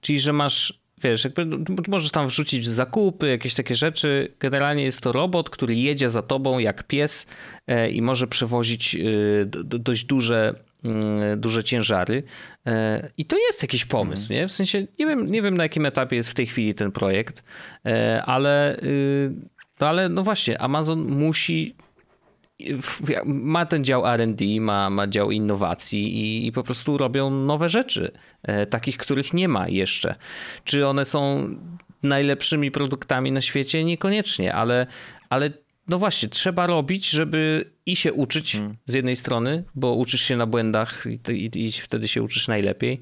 Czyli, 0.00 0.20
że 0.20 0.32
masz, 0.32 0.78
wiesz, 1.02 1.24
jakby 1.24 1.46
możesz 1.88 2.10
tam 2.10 2.28
wrzucić 2.28 2.68
zakupy, 2.68 3.28
jakieś 3.28 3.54
takie 3.54 3.74
rzeczy. 3.74 4.32
Generalnie 4.40 4.82
jest 4.84 5.00
to 5.00 5.12
robot, 5.12 5.50
który 5.50 5.74
jedzie 5.74 6.10
za 6.10 6.22
tobą 6.22 6.58
jak 6.58 6.82
pies 6.86 7.26
e, 7.66 7.90
i 7.90 8.02
może 8.02 8.26
przewozić 8.26 8.94
y, 8.94 9.46
do- 9.46 9.64
do- 9.64 9.78
dość 9.78 10.04
duże 10.04 10.54
duże 11.36 11.64
ciężary. 11.64 12.22
E, 12.66 13.10
I 13.18 13.24
to 13.24 13.36
jest 13.38 13.62
jakiś 13.62 13.84
pomysł, 13.84 14.32
nie? 14.32 14.48
W 14.48 14.52
sensie 14.52 14.86
nie 14.98 15.06
wiem, 15.06 15.30
nie 15.30 15.42
wiem 15.42 15.56
na 15.56 15.62
jakim 15.62 15.86
etapie 15.86 16.16
jest 16.16 16.28
w 16.28 16.34
tej 16.34 16.46
chwili 16.46 16.74
ten 16.74 16.92
projekt, 16.92 17.42
e, 17.86 18.22
ale, 18.26 18.76
y, 18.82 19.32
no 19.80 19.88
ale 19.88 20.08
no 20.08 20.22
właśnie, 20.22 20.60
Amazon 20.60 20.98
musi 21.00 21.74
ma 23.24 23.66
ten 23.66 23.84
dział 23.84 24.06
R&D, 24.06 24.44
ma, 24.60 24.90
ma 24.90 25.06
dział 25.06 25.30
innowacji 25.30 26.16
i, 26.16 26.46
i 26.46 26.52
po 26.52 26.62
prostu 26.62 26.98
robią 26.98 27.30
nowe 27.30 27.68
rzeczy, 27.68 28.12
e, 28.42 28.66
takich, 28.66 28.96
których 28.96 29.32
nie 29.32 29.48
ma 29.48 29.68
jeszcze. 29.68 30.14
Czy 30.64 30.86
one 30.86 31.04
są 31.04 31.48
najlepszymi 32.02 32.70
produktami 32.70 33.32
na 33.32 33.40
świecie? 33.40 33.84
Niekoniecznie, 33.84 34.54
ale, 34.54 34.86
ale 35.30 35.50
no 35.88 35.98
właśnie, 35.98 36.28
trzeba 36.28 36.66
robić, 36.66 37.10
żeby 37.10 37.70
i 37.86 37.96
się 37.96 38.12
uczyć 38.12 38.56
z 38.86 38.94
jednej 38.94 39.16
strony, 39.16 39.64
bo 39.74 39.94
uczysz 39.94 40.20
się 40.20 40.36
na 40.36 40.46
błędach 40.46 41.04
i, 41.06 41.32
i, 41.32 41.66
i 41.66 41.72
wtedy 41.72 42.08
się 42.08 42.22
uczysz 42.22 42.48
najlepiej. 42.48 43.00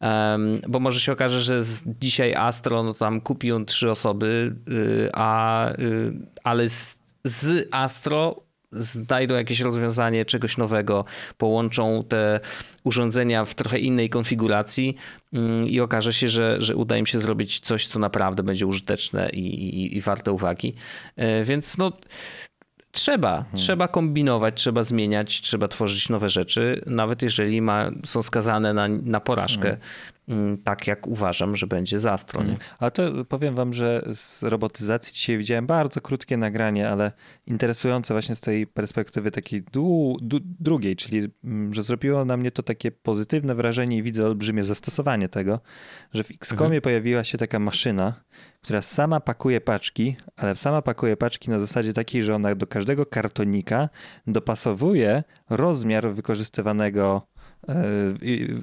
Em, 0.00 0.60
bo 0.68 0.80
może 0.80 1.00
się 1.00 1.12
okaże, 1.12 1.40
że 1.40 1.62
z, 1.62 1.82
dzisiaj 2.00 2.34
Astro 2.34 2.82
no 2.82 2.94
tam 2.94 3.20
kupią 3.20 3.64
trzy 3.64 3.90
osoby, 3.90 4.56
y, 4.68 5.10
a, 5.12 5.72
y, 5.72 6.12
ale 6.44 6.68
z, 6.68 7.00
z 7.24 7.68
Astro 7.70 8.47
znajdą 8.72 9.34
jakieś 9.34 9.60
rozwiązanie 9.60 10.24
czegoś 10.24 10.56
nowego, 10.56 11.04
połączą 11.38 12.04
te 12.08 12.40
urządzenia 12.84 13.44
w 13.44 13.54
trochę 13.54 13.78
innej 13.78 14.10
konfiguracji 14.10 14.96
mm, 15.32 15.66
i 15.66 15.80
okaże 15.80 16.12
się, 16.12 16.28
że, 16.28 16.56
że 16.62 16.76
uda 16.76 16.96
im 16.96 17.06
się 17.06 17.18
zrobić 17.18 17.60
coś, 17.60 17.86
co 17.86 17.98
naprawdę 17.98 18.42
będzie 18.42 18.66
użyteczne 18.66 19.30
i, 19.30 19.40
i, 19.40 19.96
i 19.96 20.00
warte 20.00 20.32
uwagi. 20.32 20.74
E, 21.16 21.44
Więc 21.44 21.78
no. 21.78 21.92
Trzeba, 22.92 23.44
trzeba 23.54 23.88
kombinować, 23.88 24.54
trzeba 24.56 24.82
zmieniać, 24.82 25.40
trzeba 25.40 25.68
tworzyć 25.68 26.08
nowe 26.08 26.30
rzeczy, 26.30 26.82
nawet 26.86 27.22
jeżeli 27.22 27.62
ma, 27.62 27.90
są 28.04 28.22
skazane 28.22 28.74
na, 28.74 28.88
na 28.88 29.20
porażkę, 29.20 29.68
mm, 29.68 29.80
tak 30.64 30.86
jak 30.86 31.06
uważam, 31.06 31.56
że 31.56 31.66
będzie 31.66 31.98
za 31.98 32.12
Astro. 32.12 32.42
nie? 32.42 32.56
Ale 32.78 32.90
to 32.90 33.24
powiem 33.24 33.54
wam, 33.54 33.72
że 33.72 34.02
z 34.14 34.42
robotyzacji 34.42 35.14
dzisiaj 35.14 35.38
widziałem 35.38 35.66
bardzo 35.66 36.00
krótkie 36.00 36.36
nagranie, 36.36 36.88
ale 36.88 37.12
interesujące 37.46 38.14
właśnie 38.14 38.34
z 38.34 38.40
tej 38.40 38.66
perspektywy 38.66 39.30
takiej 39.30 39.62
dłu, 39.62 40.18
du, 40.22 40.38
drugiej, 40.42 40.96
czyli 40.96 41.28
mm, 41.44 41.74
że 41.74 41.82
zrobiło 41.82 42.24
na 42.24 42.36
mnie 42.36 42.50
to 42.50 42.62
takie 42.62 42.90
pozytywne 42.90 43.54
wrażenie 43.54 43.96
i 43.96 44.02
widzę 44.02 44.26
olbrzymie 44.26 44.64
zastosowanie 44.64 45.28
tego, 45.28 45.60
że 46.12 46.24
w 46.24 46.30
XCOMie 46.30 46.80
pojawiła 46.80 47.24
się 47.24 47.38
taka 47.38 47.58
maszyna, 47.58 48.14
która 48.62 48.82
sama 48.82 49.20
pakuje 49.20 49.60
paczki, 49.60 50.16
ale 50.36 50.56
sama 50.56 50.82
pakuje 50.82 51.16
paczki 51.16 51.50
na 51.50 51.58
zasadzie 51.58 51.92
takiej, 51.92 52.22
że 52.22 52.34
ona 52.34 52.54
do 52.54 52.66
każdego 52.66 53.06
kartonika 53.06 53.88
dopasowuje 54.26 55.24
rozmiar 55.50 56.12
wykorzystywanego 56.14 57.22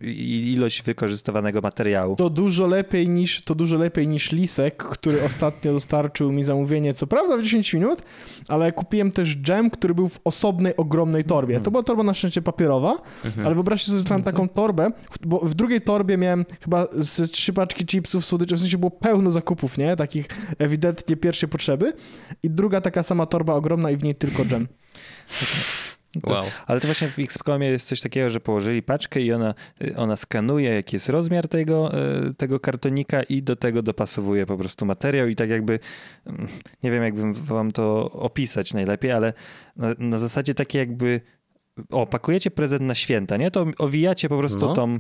ilość 0.03 0.83
wykorzystywanego 0.83 1.61
materiału. 1.61 2.15
To 2.15 2.29
dużo 2.29 2.67
lepiej 2.67 3.09
niż, 3.09 3.41
to 3.41 3.55
dużo 3.55 3.77
lepiej 3.77 4.07
niż 4.07 4.31
Lisek, 4.31 4.83
który 4.83 5.23
ostatnio 5.23 5.73
dostarczył 5.73 6.31
mi 6.31 6.43
zamówienie, 6.43 6.93
co 6.93 7.07
prawda 7.07 7.37
w 7.37 7.43
10 7.43 7.73
minut, 7.73 8.01
ale 8.47 8.71
kupiłem 8.71 9.11
też 9.11 9.37
dżem, 9.37 9.69
który 9.69 9.95
był 9.95 10.07
w 10.07 10.19
osobnej, 10.23 10.75
ogromnej 10.77 11.23
torbie. 11.23 11.59
To 11.59 11.71
była 11.71 11.83
torba 11.83 12.03
na 12.03 12.13
szczęście 12.13 12.41
papierowa, 12.41 12.97
ale 13.45 13.55
wyobraźcie 13.55 13.91
sobie, 13.91 14.03
że 14.07 14.13
mam 14.13 14.23
taką 14.23 14.49
torbę, 14.49 14.91
bo 15.25 15.39
w 15.39 15.53
drugiej 15.53 15.81
torbie 15.81 16.17
miałem 16.17 16.45
chyba 16.61 16.87
z 16.91 17.31
trzy 17.31 17.53
paczki 17.53 17.85
chipsów, 17.85 18.25
słodyczy, 18.25 18.55
w 18.55 18.59
sensie 18.59 18.77
było 18.77 18.91
pełno 18.91 19.31
zakupów, 19.31 19.77
nie? 19.77 19.95
Takich 19.95 20.27
ewidentnie 20.59 21.17
pierwszej 21.17 21.49
potrzeby 21.49 21.93
i 22.43 22.49
druga 22.49 22.81
taka 22.81 23.03
sama 23.03 23.25
torba 23.25 23.53
ogromna 23.53 23.91
i 23.91 23.97
w 23.97 24.03
niej 24.03 24.15
tylko 24.15 24.45
dżem. 24.45 24.67
Wow. 26.23 26.45
Ale 26.67 26.79
to 26.79 26.87
właśnie 26.87 27.07
w 27.07 27.19
XCOMie 27.19 27.67
jest 27.67 27.87
coś 27.87 28.01
takiego, 28.01 28.29
że 28.29 28.39
położyli 28.39 28.83
paczkę 28.83 29.21
i 29.21 29.33
ona, 29.33 29.53
ona 29.95 30.15
skanuje, 30.15 30.73
jaki 30.73 30.95
jest 30.95 31.09
rozmiar 31.09 31.47
tego, 31.47 31.93
e, 31.93 32.33
tego 32.33 32.59
kartonika 32.59 33.23
i 33.23 33.43
do 33.43 33.55
tego 33.55 33.81
dopasowuje 33.81 34.45
po 34.45 34.57
prostu 34.57 34.85
materiał 34.85 35.27
i 35.27 35.35
tak 35.35 35.49
jakby, 35.49 35.79
mm, 36.25 36.47
nie 36.83 36.91
wiem 36.91 37.03
jakbym 37.03 37.33
wam 37.33 37.71
to 37.71 38.11
opisać 38.11 38.73
najlepiej, 38.73 39.11
ale 39.11 39.33
na, 39.75 39.95
na 39.99 40.17
zasadzie 40.17 40.53
takiej 40.53 40.79
jakby 40.79 41.21
o, 41.91 42.07
pakujecie 42.07 42.51
prezent 42.51 42.81
na 42.81 42.95
święta, 42.95 43.37
nie? 43.37 43.51
To 43.51 43.65
owijacie 43.77 44.29
po 44.29 44.37
prostu 44.37 44.65
No. 44.65 44.73
tą, 44.73 44.95
y, 44.95 44.99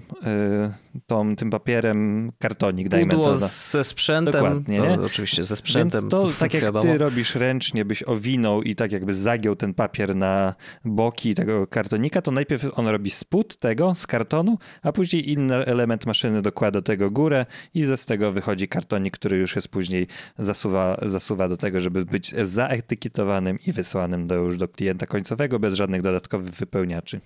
tą, 1.07 1.35
tym 1.35 1.49
papierem 1.49 2.31
kartonik, 2.39 2.89
dajmy 2.89 3.09
Pudło 3.13 3.23
to. 3.25 3.37
Za. 3.37 3.47
ze 3.47 3.83
sprzętem. 3.83 4.33
Dokładnie, 4.33 4.79
nie? 4.79 4.97
No, 4.97 5.03
oczywiście, 5.03 5.43
ze 5.43 5.55
sprzętem. 5.55 6.01
Więc 6.01 6.11
to 6.11 6.29
tak 6.39 6.53
jak 6.53 6.63
wiadomo. 6.63 6.85
ty 6.85 6.97
robisz 6.97 7.35
ręcznie, 7.35 7.85
byś 7.85 8.03
owinął 8.03 8.61
i 8.63 8.75
tak 8.75 8.91
jakby 8.91 9.13
zagiął 9.13 9.55
ten 9.55 9.73
papier 9.73 10.15
na 10.15 10.55
boki 10.85 11.35
tego 11.35 11.67
kartonika, 11.67 12.21
to 12.21 12.31
najpierw 12.31 12.79
on 12.79 12.87
robi 12.87 13.11
spód 13.11 13.55
tego 13.55 13.95
z 13.95 14.07
kartonu, 14.07 14.57
a 14.81 14.91
później 14.91 15.31
inny 15.31 15.55
element 15.55 16.05
maszyny 16.05 16.41
dokłada 16.41 16.81
tego 16.81 17.11
górę 17.11 17.45
i 17.73 17.83
ze 17.83 17.97
z 17.97 18.05
tego 18.05 18.31
wychodzi 18.31 18.67
kartonik, 18.67 19.13
który 19.13 19.37
już 19.37 19.55
jest 19.55 19.67
później 19.67 20.07
zasuwa, 20.37 20.97
zasuwa 21.01 21.47
do 21.47 21.57
tego, 21.57 21.79
żeby 21.79 22.05
być 22.05 22.31
zaetykietowanym 22.31 23.59
i 23.67 23.71
wysłanym 23.71 24.27
do, 24.27 24.35
już 24.35 24.57
do 24.57 24.67
klienta 24.67 25.05
końcowego 25.05 25.59
bez 25.59 25.73
żadnych 25.73 26.01
dodatkowych 26.01 26.64
wypełniaczy. 26.65 27.21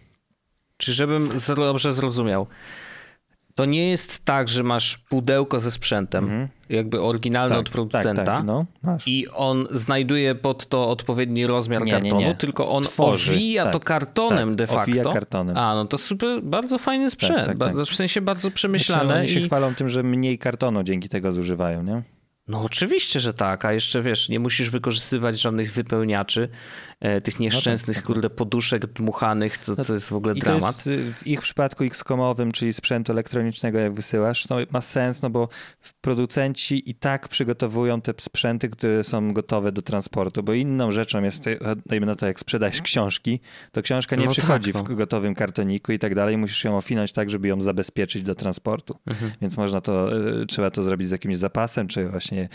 Czy 0.77 0.93
żebym 0.93 1.29
dobrze 1.55 1.93
zrozumiał? 1.93 2.47
To 3.55 3.65
nie 3.65 3.89
jest 3.89 4.25
tak, 4.25 4.47
że 4.49 4.63
masz 4.63 4.97
pudełko 4.97 5.59
ze 5.59 5.71
sprzętem, 5.71 6.47
jakby 6.69 7.01
oryginalne 7.01 7.57
od 7.59 7.69
producenta. 7.69 8.23
tak, 8.23 8.43
no, 8.43 8.65
masz. 8.83 9.07
I 9.07 9.27
on 9.27 9.67
znajduje 9.71 10.35
pod 10.35 10.65
to 10.65 10.89
odpowiedni 10.89 11.47
rozmiar 11.47 11.81
Nie, 11.81 11.85
nie, 11.85 11.91
kartonu, 11.91 12.21
nie. 12.21 12.35
tylko 12.35 12.69
on 12.69 12.83
Tworzy, 12.83 13.31
owija 13.31 13.63
tak, 13.63 13.73
to 13.73 13.79
kartonem 13.79 14.49
tak, 14.49 14.55
de 14.55 14.67
facto. 14.67 14.81
owija 14.81 15.03
kartonem. 15.03 15.57
A, 15.57 15.75
no 15.75 15.85
to 15.85 15.97
super, 15.97 16.41
bardzo 16.43 16.77
fajny 16.77 17.09
sprzęt. 17.09 17.37
tak, 17.37 17.47
tak. 17.47 17.57
Bardzo, 17.57 17.85
w 17.85 17.95
sensie 17.95 18.21
bardzo 18.21 18.41
Zresztą 18.41 18.55
przemyślane. 18.55 19.19
Oni 19.19 19.27
się 19.27 19.39
i... 19.39 19.45
chwalą 19.45 19.75
tym, 19.75 19.89
że 19.89 20.03
mniej 20.03 20.37
kartonu 20.37 20.83
dzięki 20.83 21.09
tego 21.09 21.31
zużywają, 21.31 21.83
nie? 21.83 22.01
No 22.47 22.61
oczywiście, 22.61 23.19
że 23.19 23.33
tak, 23.33 23.65
a 23.65 23.73
jeszcze 23.73 24.01
wiesz, 24.01 24.29
nie 24.29 24.39
musisz 24.39 24.69
wykorzystywać 24.69 25.41
żadnych 25.41 25.73
wypełniaczy, 25.73 26.49
tych 27.23 27.39
nieszczęsnych, 27.39 27.97
tak. 27.97 28.05
kurde, 28.05 28.29
poduszek 28.29 28.85
dmuchanych, 28.85 29.57
co, 29.57 29.83
co 29.83 29.93
jest 29.93 30.09
w 30.09 30.13
ogóle 30.13 30.33
I 30.33 30.39
dramat. 30.39 30.83
to 30.83 30.89
jest 30.89 31.09
y, 31.09 31.13
w 31.13 31.27
ich 31.27 31.41
przypadku 31.41 31.83
X-komowym, 31.83 32.51
czyli 32.51 32.73
sprzętu 32.73 33.11
elektronicznego, 33.11 33.79
jak 33.79 33.93
wysyłasz, 33.93 34.49
no 34.49 34.55
ma 34.71 34.81
sens, 34.81 35.21
no 35.21 35.29
bo 35.29 35.49
producenci 36.01 36.89
i 36.89 36.95
tak 36.95 37.27
przygotowują 37.27 38.01
te 38.01 38.13
sprzęty, 38.17 38.69
które 38.69 39.03
są 39.03 39.33
gotowe 39.33 39.71
do 39.71 39.81
transportu, 39.81 40.43
bo 40.43 40.53
inną 40.53 40.91
rzeczą 40.91 41.23
jest, 41.23 41.47
y, 41.47 41.59
dajmy 41.85 42.05
na 42.05 42.15
to, 42.15 42.25
jak 42.27 42.39
sprzedajesz 42.39 42.81
książki, 42.81 43.39
to 43.71 43.81
książka 43.81 44.15
nie 44.15 44.25
No 44.25 44.31
przychodzi 44.31 44.73
tak, 44.73 44.89
no. 44.89 44.95
w 44.95 44.97
gotowym 44.97 45.35
kartoniku 45.35 45.91
i 45.91 45.99
tak 45.99 46.15
dalej, 46.15 46.37
musisz 46.37 46.63
ją 46.63 46.77
ofinąć 46.77 47.11
tak, 47.11 47.29
żeby 47.29 47.47
ją 47.47 47.61
zabezpieczyć 47.61 48.23
do 48.23 48.35
transportu. 48.35 48.95
Mhm. 49.05 49.31
Więc 49.41 49.57
można 49.57 49.81
to, 49.81 50.17
y, 50.41 50.45
trzeba 50.45 50.71
to 50.71 50.83
zrobić 50.83 51.07
z 51.07 51.11
jakimś 51.11 51.37
zapasem, 51.37 51.87
czy 51.87 52.09
właśnie 52.09 52.49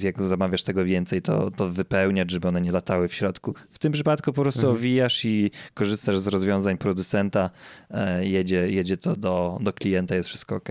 jak 0.00 0.22
zamawiasz 0.22 0.62
tego 0.62 0.84
więcej, 0.84 1.22
to, 1.22 1.50
to 1.50 1.68
wypełniać, 1.68 2.30
żeby 2.30 2.48
one 2.48 2.60
nie 2.60 2.72
latały 2.72 3.08
w 3.08 3.14
środku. 3.14 3.55
W 3.70 3.78
tym 3.78 3.92
przypadku 3.92 4.32
po 4.32 4.42
prostu 4.42 4.60
Mhm. 4.60 4.76
owijasz 4.76 5.24
i 5.24 5.50
korzystasz 5.74 6.18
z 6.18 6.26
rozwiązań 6.26 6.78
producenta, 6.78 7.50
e, 7.90 8.26
jedzie, 8.26 8.70
jedzie 8.70 8.96
to 8.96 9.16
do, 9.16 9.58
do 9.60 9.72
klienta, 9.72 10.14
jest 10.14 10.28
wszystko 10.28 10.56
ok. 10.56 10.68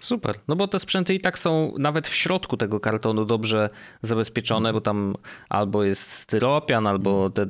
Super. 0.00 0.34
No 0.48 0.56
bo 0.56 0.68
te 0.68 0.78
sprzęty 0.78 1.14
i 1.14 1.20
tak 1.20 1.38
są 1.38 1.74
nawet 1.78 2.08
w 2.08 2.14
środku 2.14 2.56
tego 2.56 2.80
kartonu 2.80 3.24
dobrze 3.24 3.70
zabezpieczone, 4.02 4.72
bo 4.72 4.80
tam 4.80 5.14
albo 5.48 5.84
jest 5.84 6.10
styropian, 6.10 6.86
albo 6.86 7.30
te, 7.30 7.42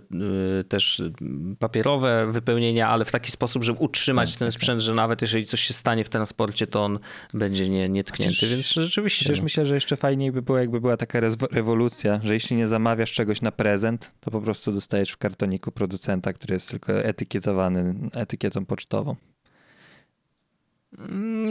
y, 0.61 0.65
też 0.65 1.03
papierowe 1.59 2.27
wypełnienia, 2.33 2.89
ale 2.89 3.05
w 3.05 3.11
taki 3.11 3.31
sposób, 3.31 3.65
żeby 3.65 3.79
utrzymać 3.79 4.33
tak, 4.33 4.39
ten 4.39 4.49
tak, 4.49 4.53
tak. 4.53 4.63
sprzęt, 4.63 4.81
że 4.83 4.95
nawet 4.95 5.23
jeżeli 5.23 5.47
coś 5.47 5.61
się 5.61 5.75
stanie 5.75 6.05
w 6.05 6.09
transporcie, 6.09 6.67
to 6.67 6.85
on 6.85 6.99
będzie 7.35 7.69
nie, 7.69 7.89
nietknięty, 7.89 8.35
Chociaż, 8.35 8.51
więc 8.51 8.69
rzeczywiście. 8.69 9.25
Przecież 9.25 9.39
no. 9.39 9.45
myślę, 9.45 9.67
że 9.67 9.75
jeszcze 9.75 9.97
fajniej 9.97 10.33
by 10.33 10.43
było, 10.43 10.59
jakby 10.59 10.81
była 10.81 10.97
taka 10.97 11.21
rewolucja, 11.53 12.21
że 12.23 12.35
jeśli 12.35 12.57
nie 12.57 12.67
zamawiasz 12.67 13.13
czegoś 13.13 13.43
na 13.43 13.53
prezent, 13.53 14.13
to 14.21 14.31
po 14.31 14.41
prostu 14.41 14.73
dostajesz 14.73 15.11
w 15.11 15.17
kartoniku 15.17 15.73
producenta, 15.73 16.33
który 16.33 16.55
jest 16.55 16.71
tylko 16.71 16.93
etykietowany 16.93 17.95
etykietą 18.15 18.67
pocztową. 18.67 19.17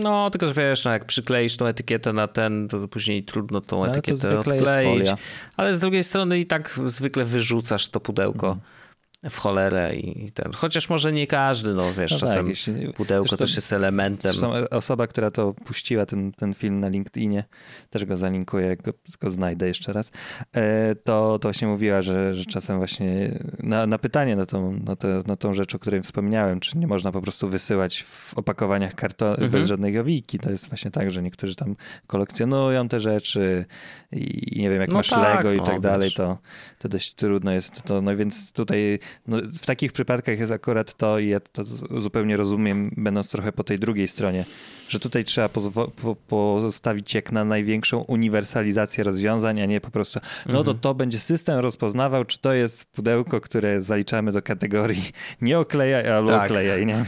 No, 0.04 0.30
tylko 0.30 0.48
że 0.48 0.54
wiesz, 0.54 0.86
no 0.86 0.91
jak 0.91 1.06
przykleisz 1.06 1.58
tą 1.58 1.66
etykietę 1.66 2.14
na 2.14 2.28
ten, 2.28 2.68
to 2.68 2.88
później 2.88 3.24
trudno 3.24 3.62
tą 3.62 3.78
no, 3.78 3.88
etykietę 3.88 4.39
odkleić. 4.39 5.08
Ale 5.58 5.76
z 5.76 5.80
drugiej 5.80 6.04
strony 6.04 6.39
i 6.39 6.46
tak 6.46 6.80
zwykle 6.86 7.26
wyrzucasz 7.26 7.89
to 7.89 8.00
pudełko. 8.00 8.48
Mhm 8.48 8.74
w 9.30 9.38
cholerę 9.38 9.95
i 9.95 10.32
ten. 10.32 10.51
Chociaż 10.53 10.89
może 10.89 11.11
nie 11.11 11.28
każdy, 11.28 11.73
no 11.73 11.93
wiesz, 11.93 12.11
no 12.11 12.17
czasem 12.17 12.38
tak, 12.38 12.47
jeśli, 12.47 12.93
pudełko 12.93 13.38
też 13.38 13.55
jest 13.55 13.73
elementem. 13.73 14.32
Zresztą 14.32 14.53
osoba, 14.71 15.07
która 15.07 15.32
to 15.32 15.53
puściła, 15.53 16.05
ten, 16.05 16.32
ten 16.32 16.53
film 16.53 16.80
na 16.80 16.88
LinkedInie, 16.88 17.43
też 17.89 18.05
go 18.05 18.17
zalinkuję, 18.17 18.67
jak 18.67 18.82
go, 18.82 18.93
go 19.21 19.32
znajdę 19.32 19.67
jeszcze 19.67 19.93
raz, 19.93 20.11
e, 20.53 20.95
to, 20.95 21.39
to 21.39 21.47
właśnie 21.47 21.67
mówiła, 21.67 22.01
że, 22.01 22.34
że 22.34 22.45
czasem 22.45 22.78
właśnie 22.78 23.39
na, 23.59 23.88
na 23.88 23.97
pytanie 23.97 24.36
na 24.36 24.45
tą, 24.45 24.80
na, 24.86 24.95
te, 24.95 25.23
na 25.28 25.36
tą 25.36 25.53
rzecz, 25.53 25.76
o 25.76 25.80
której 25.80 26.01
wspomniałem, 26.01 26.59
czy 26.59 26.78
nie 26.78 26.88
można 26.88 27.11
po 27.11 27.21
prostu 27.21 27.49
wysyłać 27.49 28.03
w 28.03 28.34
opakowaniach 28.38 28.95
karton 28.95 29.32
mhm. 29.32 29.51
bez 29.51 29.67
żadnej 29.67 29.93
jowiki. 29.93 30.39
To 30.39 30.51
jest 30.51 30.69
właśnie 30.69 30.91
tak, 30.91 31.11
że 31.11 31.21
niektórzy 31.21 31.55
tam 31.55 31.76
kolekcjonują 32.07 32.88
te 32.88 32.99
rzeczy 32.99 33.65
i 34.11 34.59
nie 34.61 34.69
wiem, 34.69 34.82
jak 34.82 34.89
no 34.89 34.95
masz 34.95 35.09
tak, 35.09 35.36
Lego 35.36 35.53
i 35.53 35.57
no, 35.57 35.63
tak 35.63 35.80
dalej, 35.80 36.11
to, 36.11 36.38
to 36.80 36.89
dość 36.89 37.13
trudno 37.13 37.51
jest 37.51 37.84
to. 37.84 38.01
No 38.01 38.17
więc 38.17 38.51
tutaj 38.51 38.99
no, 39.28 39.38
w 39.53 39.66
takich 39.66 39.91
przypadkach 39.91 40.39
jest 40.39 40.51
akurat 40.51 40.93
to 40.93 41.20
i 41.20 41.28
ja 41.28 41.39
to 41.39 41.63
zupełnie 42.01 42.38
rozumiem, 42.38 42.91
będąc 42.97 43.30
trochę 43.30 43.51
po 43.51 43.63
tej 43.63 43.80
drugiej 43.80 44.07
stronie, 44.07 44.45
że 44.88 44.99
tutaj 44.99 45.23
trzeba 45.23 45.49
po 45.49 46.15
postawić 46.27 47.13
jak 47.13 47.31
na 47.31 47.45
największą 47.45 47.99
uniwersalizację 47.99 49.03
rozwiązań, 49.03 49.61
a 49.61 49.65
nie 49.65 49.81
po 49.81 49.91
prostu, 49.91 50.19
no 50.45 50.53
to 50.53 50.59
mhm. 50.59 50.77
to 50.79 50.93
będzie 50.93 51.19
system 51.19 51.59
rozpoznawał, 51.59 52.25
czy 52.25 52.39
to 52.39 52.53
jest 52.53 52.86
pudełko, 52.86 53.41
które 53.41 53.81
zaliczamy 53.81 54.31
do 54.31 54.41
kategorii 54.41 55.03
nie 55.41 55.59
oklejaj, 55.59 56.11
albo 56.11 56.29
tak. 56.29 56.45
oklejaj, 56.45 56.86
nie? 56.86 57.05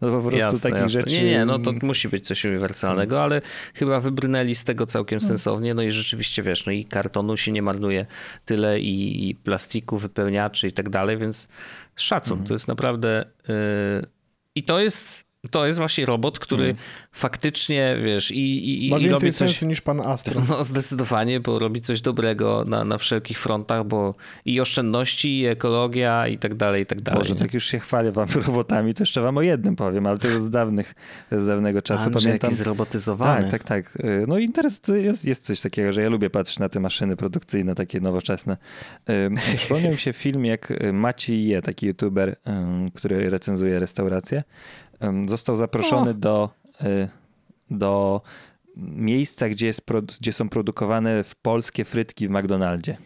No 0.00 0.10
po 0.10 0.20
prostu 0.20 0.38
jasne, 0.38 0.70
takich 0.70 0.80
jasne. 0.80 1.00
rzeczy... 1.00 1.14
Nie, 1.14 1.24
nie, 1.24 1.44
no 1.44 1.58
to 1.58 1.72
musi 1.82 2.08
być 2.08 2.26
coś 2.26 2.44
uniwersalnego, 2.44 3.22
ale 3.22 3.42
chyba 3.74 4.00
wybrnęli 4.00 4.54
z 4.54 4.64
tego 4.64 4.86
całkiem 4.86 5.20
hmm. 5.20 5.28
sensownie, 5.28 5.74
no 5.74 5.82
i 5.82 5.90
rzeczywiście 5.90 6.42
wiesz, 6.42 6.66
no 6.66 6.72
i 6.72 6.84
kartonu 6.84 7.36
się 7.36 7.52
nie 7.52 7.62
marnuje 7.62 8.06
tyle 8.44 8.80
i, 8.80 9.28
i 9.28 9.34
plastiku, 9.34 9.98
wypełniaczy 9.98 10.66
i 10.68 10.72
tak 10.72 10.88
dalej, 10.88 11.18
więc 11.18 11.48
szacun, 11.96 12.44
to 12.44 12.52
jest 12.52 12.68
naprawdę... 12.68 13.26
Yy... 13.48 13.54
I 14.54 14.62
to 14.62 14.80
jest 14.80 15.26
to 15.50 15.66
jest 15.66 15.78
właśnie 15.78 16.06
robot, 16.06 16.38
który. 16.38 16.74
Faktycznie, 17.16 17.96
wiesz, 18.04 18.30
i, 18.30 18.86
i, 18.86 18.90
Ma 18.90 18.98
i 18.98 19.00
więcej 19.00 19.32
coś, 19.32 19.50
sensu 19.50 19.66
niż 19.66 19.80
pan 19.80 20.00
Astro. 20.00 20.42
No 20.48 20.64
zdecydowanie, 20.64 21.40
bo 21.40 21.58
robi 21.58 21.80
coś 21.80 22.00
dobrego 22.00 22.64
na, 22.66 22.84
na 22.84 22.98
wszelkich 22.98 23.38
frontach, 23.38 23.86
bo 23.86 24.14
i 24.44 24.60
oszczędności, 24.60 25.40
i 25.40 25.46
ekologia 25.46 26.28
i 26.28 26.38
tak 26.38 26.54
dalej, 26.54 26.82
i 26.82 26.86
tak 26.86 27.02
dalej. 27.02 27.22
Boże, 27.22 27.34
tak 27.34 27.54
już 27.54 27.64
się 27.64 27.78
chwalę 27.78 28.12
wam 28.12 28.28
robotami, 28.46 28.94
to 28.94 29.02
jeszcze 29.02 29.20
wam 29.20 29.36
o 29.36 29.42
jednym 29.42 29.76
powiem, 29.76 30.06
ale 30.06 30.18
to 30.18 30.28
jest 30.28 30.44
z 30.44 30.50
dawnych, 30.50 30.94
z 31.32 31.46
dawnego 31.46 31.82
czasu. 31.82 32.04
Andrzej, 32.04 32.22
Pamiętam. 32.22 32.50
Jaki 32.50 32.62
zrobotyzowany. 32.62 33.42
Tak, 33.42 33.50
tak, 33.50 33.64
tak. 33.64 33.98
No 34.28 34.38
interes, 34.38 34.80
jest, 34.88 35.24
jest 35.24 35.44
coś 35.44 35.60
takiego, 35.60 35.92
że 35.92 36.02
ja 36.02 36.08
lubię 36.08 36.30
patrzeć 36.30 36.58
na 36.58 36.68
te 36.68 36.80
maszyny 36.80 37.16
produkcyjne, 37.16 37.74
takie 37.74 38.00
nowoczesne. 38.00 38.56
Przypomniał 39.56 39.92
mi 39.92 39.98
się 39.98 40.12
film, 40.12 40.44
jak 40.44 40.72
Maciej 40.92 41.46
Je, 41.46 41.62
taki 41.62 41.86
youtuber, 41.86 42.36
który 42.94 43.30
recenzuje 43.30 43.78
restaurację, 43.78 44.42
został 45.26 45.56
zaproszony 45.56 46.14
do, 46.14 46.50
y, 46.65 46.65
do 47.70 48.22
miejsca, 48.76 49.48
gdzie, 49.48 49.66
jest, 49.66 49.82
gdzie 50.20 50.32
są 50.32 50.48
produkowane 50.48 51.24
polskie 51.42 51.84
frytki 51.84 52.28
w 52.28 52.30
McDonaldzie. 52.30 52.96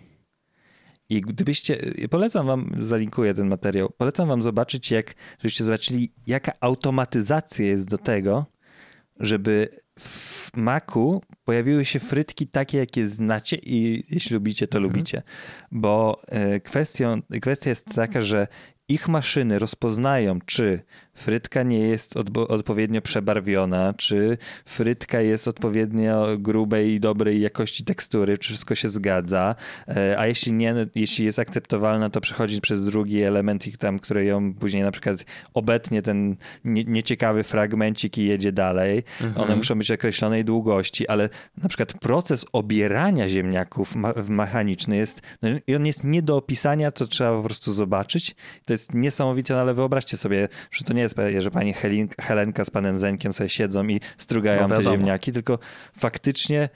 I 1.09 1.21
gdybyście, 1.21 1.81
y, 2.05 2.09
polecam 2.09 2.47
wam, 2.47 2.75
zalinkuję 2.79 3.35
ten 3.35 3.49
materiał, 3.49 3.91
polecam 3.99 4.29
wam 4.29 4.43
zobaczyć, 4.43 4.91
jak, 4.91 5.15
żebyście 5.39 5.65
zobaczyli, 5.65 6.13
jaka 6.27 6.53
automatyzacja 6.61 7.67
jest 7.67 7.89
do 7.89 7.99
tego, 7.99 8.47
żeby 9.21 9.69
w 9.99 10.51
maku 10.57 11.23
pojawiły 11.45 11.85
się 11.85 12.01
frytki 12.01 12.47
takie, 12.47 12.79
jakie 12.79 13.09
znacie 13.09 13.57
i 13.57 14.05
jeśli 14.11 14.35
lubicie, 14.35 14.69
to 14.69 14.79
mhm. 14.79 14.93
lubicie. 14.93 15.23
Bo 15.73 16.23
y, 16.57 16.61
kwestią, 16.61 17.23
kwestia 17.41 17.71
jest 17.71 17.95
taka, 17.95 18.23
że 18.23 18.49
ich 18.91 19.09
maszyny 19.09 19.59
rozpoznają, 19.59 20.39
czy 20.47 20.83
frytka 21.15 21.63
nie 21.63 21.79
jest 21.79 22.17
odpowiednio 22.49 23.03
przebarwiona, 23.03 23.95
czy 23.95 24.39
frytka 24.67 25.21
jest 25.21 25.49
odpowiednio 25.49 26.27
grubej 26.39 26.91
i 26.91 27.01
dobrej 27.01 27.41
jakości 27.41 27.85
tekstury, 27.85 28.39
czy 28.39 28.49
wszystko 28.49 28.75
się 28.75 28.89
zgadza, 28.89 29.55
e, 29.89 30.19
a 30.19 30.27
jeśli 30.27 30.53
nie, 30.53 30.75
jeśli 30.95 31.25
jest 31.25 31.39
akceptowalna, 31.39 32.11
to 32.11 32.21
przechodzi 32.21 32.61
przez 32.61 32.85
drugi 32.85 33.23
element, 33.23 33.67
ich 33.67 33.79
tam, 33.79 33.99
który 33.99 34.25
ją 34.25 34.55
później 34.55 34.83
na 34.83 34.91
przykład 34.91 35.25
obetnie 35.55 36.03
ten 36.03 36.37
nie, 36.65 36.85
nieciekawy 36.85 37.45
fragmencik 37.45 38.19
i 38.19 38.25
jedzie 38.25 38.53
dalej. 38.53 39.03
Mhm. 39.21 39.47
One 39.47 39.57
muszą 39.57 39.75
być 39.79 39.91
określonej 39.91 40.45
długości, 40.45 41.09
ale 41.09 41.29
na 41.63 41.69
przykład 41.69 41.93
proces 41.93 42.47
obierania 42.53 43.29
ziemniaków 43.29 43.95
mechaniczny 44.29 44.97
jest, 44.97 45.23
no 45.43 45.49
i 45.67 45.77
on 45.77 45.87
jest 45.87 46.05
nie 46.05 46.23
do 46.23 46.37
opisania, 46.37 46.91
to 46.91 47.07
trzeba 47.07 47.37
po 47.37 47.43
prostu 47.43 47.73
zobaczyć. 47.73 48.35
To 48.65 48.73
jest 48.73 48.80
niesamowite, 48.95 49.55
no 49.55 49.61
ale 49.61 49.75
wyobraźcie 49.75 50.17
sobie, 50.17 50.49
że 50.71 50.85
to 50.85 50.93
nie 50.93 51.03
jest 51.03 51.15
że 51.43 51.51
pani 51.51 51.75
Helenka 52.21 52.65
z 52.65 52.71
panem 52.71 52.99
Zenkiem 52.99 53.33
sobie 53.33 53.49
siedzą 53.49 53.89
i 53.89 54.01
strugają 54.19 54.69
no 54.69 54.77
te 54.77 54.85
ziemniaki, 54.85 55.33
tylko 55.33 55.59
faktycznie 55.93 56.69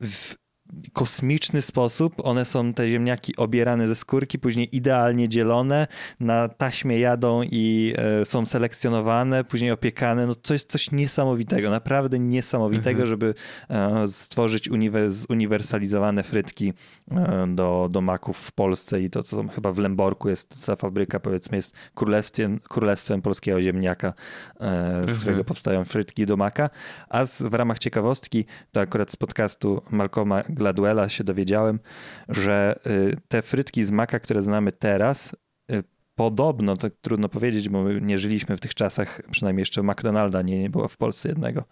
w 0.00 0.43
kosmiczny 0.92 1.62
sposób. 1.62 2.14
One 2.22 2.44
są, 2.44 2.74
te 2.74 2.88
ziemniaki, 2.88 3.36
obierane 3.36 3.88
ze 3.88 3.96
skórki, 3.96 4.38
później 4.38 4.76
idealnie 4.76 5.28
dzielone, 5.28 5.86
na 6.20 6.48
taśmie 6.48 6.98
jadą 6.98 7.42
i 7.42 7.94
e, 7.96 8.24
są 8.24 8.46
selekcjonowane, 8.46 9.44
później 9.44 9.70
opiekane. 9.70 10.26
No 10.26 10.34
to 10.34 10.52
jest 10.52 10.70
coś 10.70 10.90
niesamowitego, 10.90 11.70
naprawdę 11.70 12.18
niesamowitego, 12.18 13.02
mhm. 13.02 13.08
żeby 13.08 13.34
e, 13.70 14.06
stworzyć 14.08 14.70
zuniwersalizowane 15.08 16.22
frytki 16.22 16.72
e, 17.10 17.46
do, 17.54 17.88
do 17.90 18.00
maków 18.00 18.38
w 18.38 18.52
Polsce 18.52 19.00
i 19.00 19.10
to, 19.10 19.22
co 19.22 19.48
chyba 19.48 19.72
w 19.72 19.78
Lęborku 19.78 20.28
jest, 20.28 20.66
ta 20.66 20.76
fabryka 20.76 21.20
powiedzmy 21.20 21.56
jest 21.56 21.74
królestwem, 21.94 22.60
królestwem 22.60 23.22
polskiego 23.22 23.62
ziemniaka, 23.62 24.12
z 24.60 24.62
mhm. 24.62 25.18
którego 25.18 25.44
powstają 25.44 25.84
frytki 25.84 26.26
do 26.26 26.36
maka. 26.36 26.70
A 27.08 27.24
z, 27.24 27.42
w 27.42 27.54
ramach 27.54 27.78
ciekawostki, 27.78 28.44
to 28.72 28.80
akurat 28.80 29.10
z 29.10 29.16
podcastu 29.16 29.82
Malcolma 29.90 30.42
Gladwella 30.64 31.08
się 31.08 31.24
dowiedziałem, 31.24 31.80
że 32.28 32.78
y, 32.86 33.16
te 33.28 33.42
frytki 33.42 33.84
z 33.84 33.90
maka, 33.90 34.20
które 34.20 34.42
znamy 34.42 34.72
teraz, 34.72 35.36
y, 35.70 35.82
podobno, 36.14 36.76
to 36.76 36.90
trudno 36.90 37.28
powiedzieć, 37.28 37.68
bo 37.68 37.82
my 37.82 38.00
nie 38.00 38.18
żyliśmy 38.18 38.56
w 38.56 38.60
tych 38.60 38.74
czasach, 38.74 39.22
przynajmniej 39.30 39.62
jeszcze 39.62 39.82
McDonalda 39.82 40.42
nie, 40.42 40.60
nie 40.60 40.70
było 40.70 40.88
w 40.88 40.96
Polsce 40.96 41.28
jednego, 41.28 41.64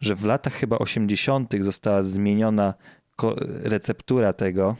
że 0.00 0.14
w 0.14 0.24
latach 0.24 0.52
chyba 0.52 0.78
80. 0.78 1.54
została 1.60 2.02
zmieniona 2.02 2.74
receptura 3.62 4.32
tego 4.32 4.76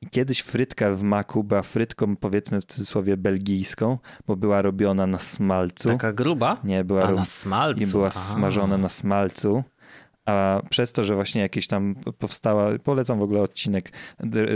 i 0.00 0.06
kiedyś 0.06 0.40
frytka 0.40 0.94
w 0.94 1.02
maku 1.02 1.44
była 1.44 1.62
frytką 1.62 2.16
powiedzmy 2.16 2.60
w 2.60 2.64
cudzysłowie 2.64 3.16
belgijską, 3.16 3.98
bo 4.26 4.36
była 4.36 4.62
robiona 4.62 5.06
na 5.06 5.18
smalcu. 5.18 5.88
Taka 5.88 6.12
gruba? 6.12 6.56
Nie, 6.64 6.84
była, 6.84 7.02
A, 7.02 7.12
na 7.12 7.24
smalcu. 7.24 7.82
I 7.82 7.86
była 7.86 8.10
smażona 8.10 8.78
na 8.78 8.88
smalcu 8.88 9.64
a 10.26 10.62
przez 10.70 10.92
to, 10.92 11.04
że 11.04 11.14
właśnie 11.14 11.40
jakieś 11.40 11.66
tam 11.66 11.94
powstała, 12.18 12.78
polecam 12.78 13.18
w 13.18 13.22
ogóle 13.22 13.40
odcinek 13.40 13.92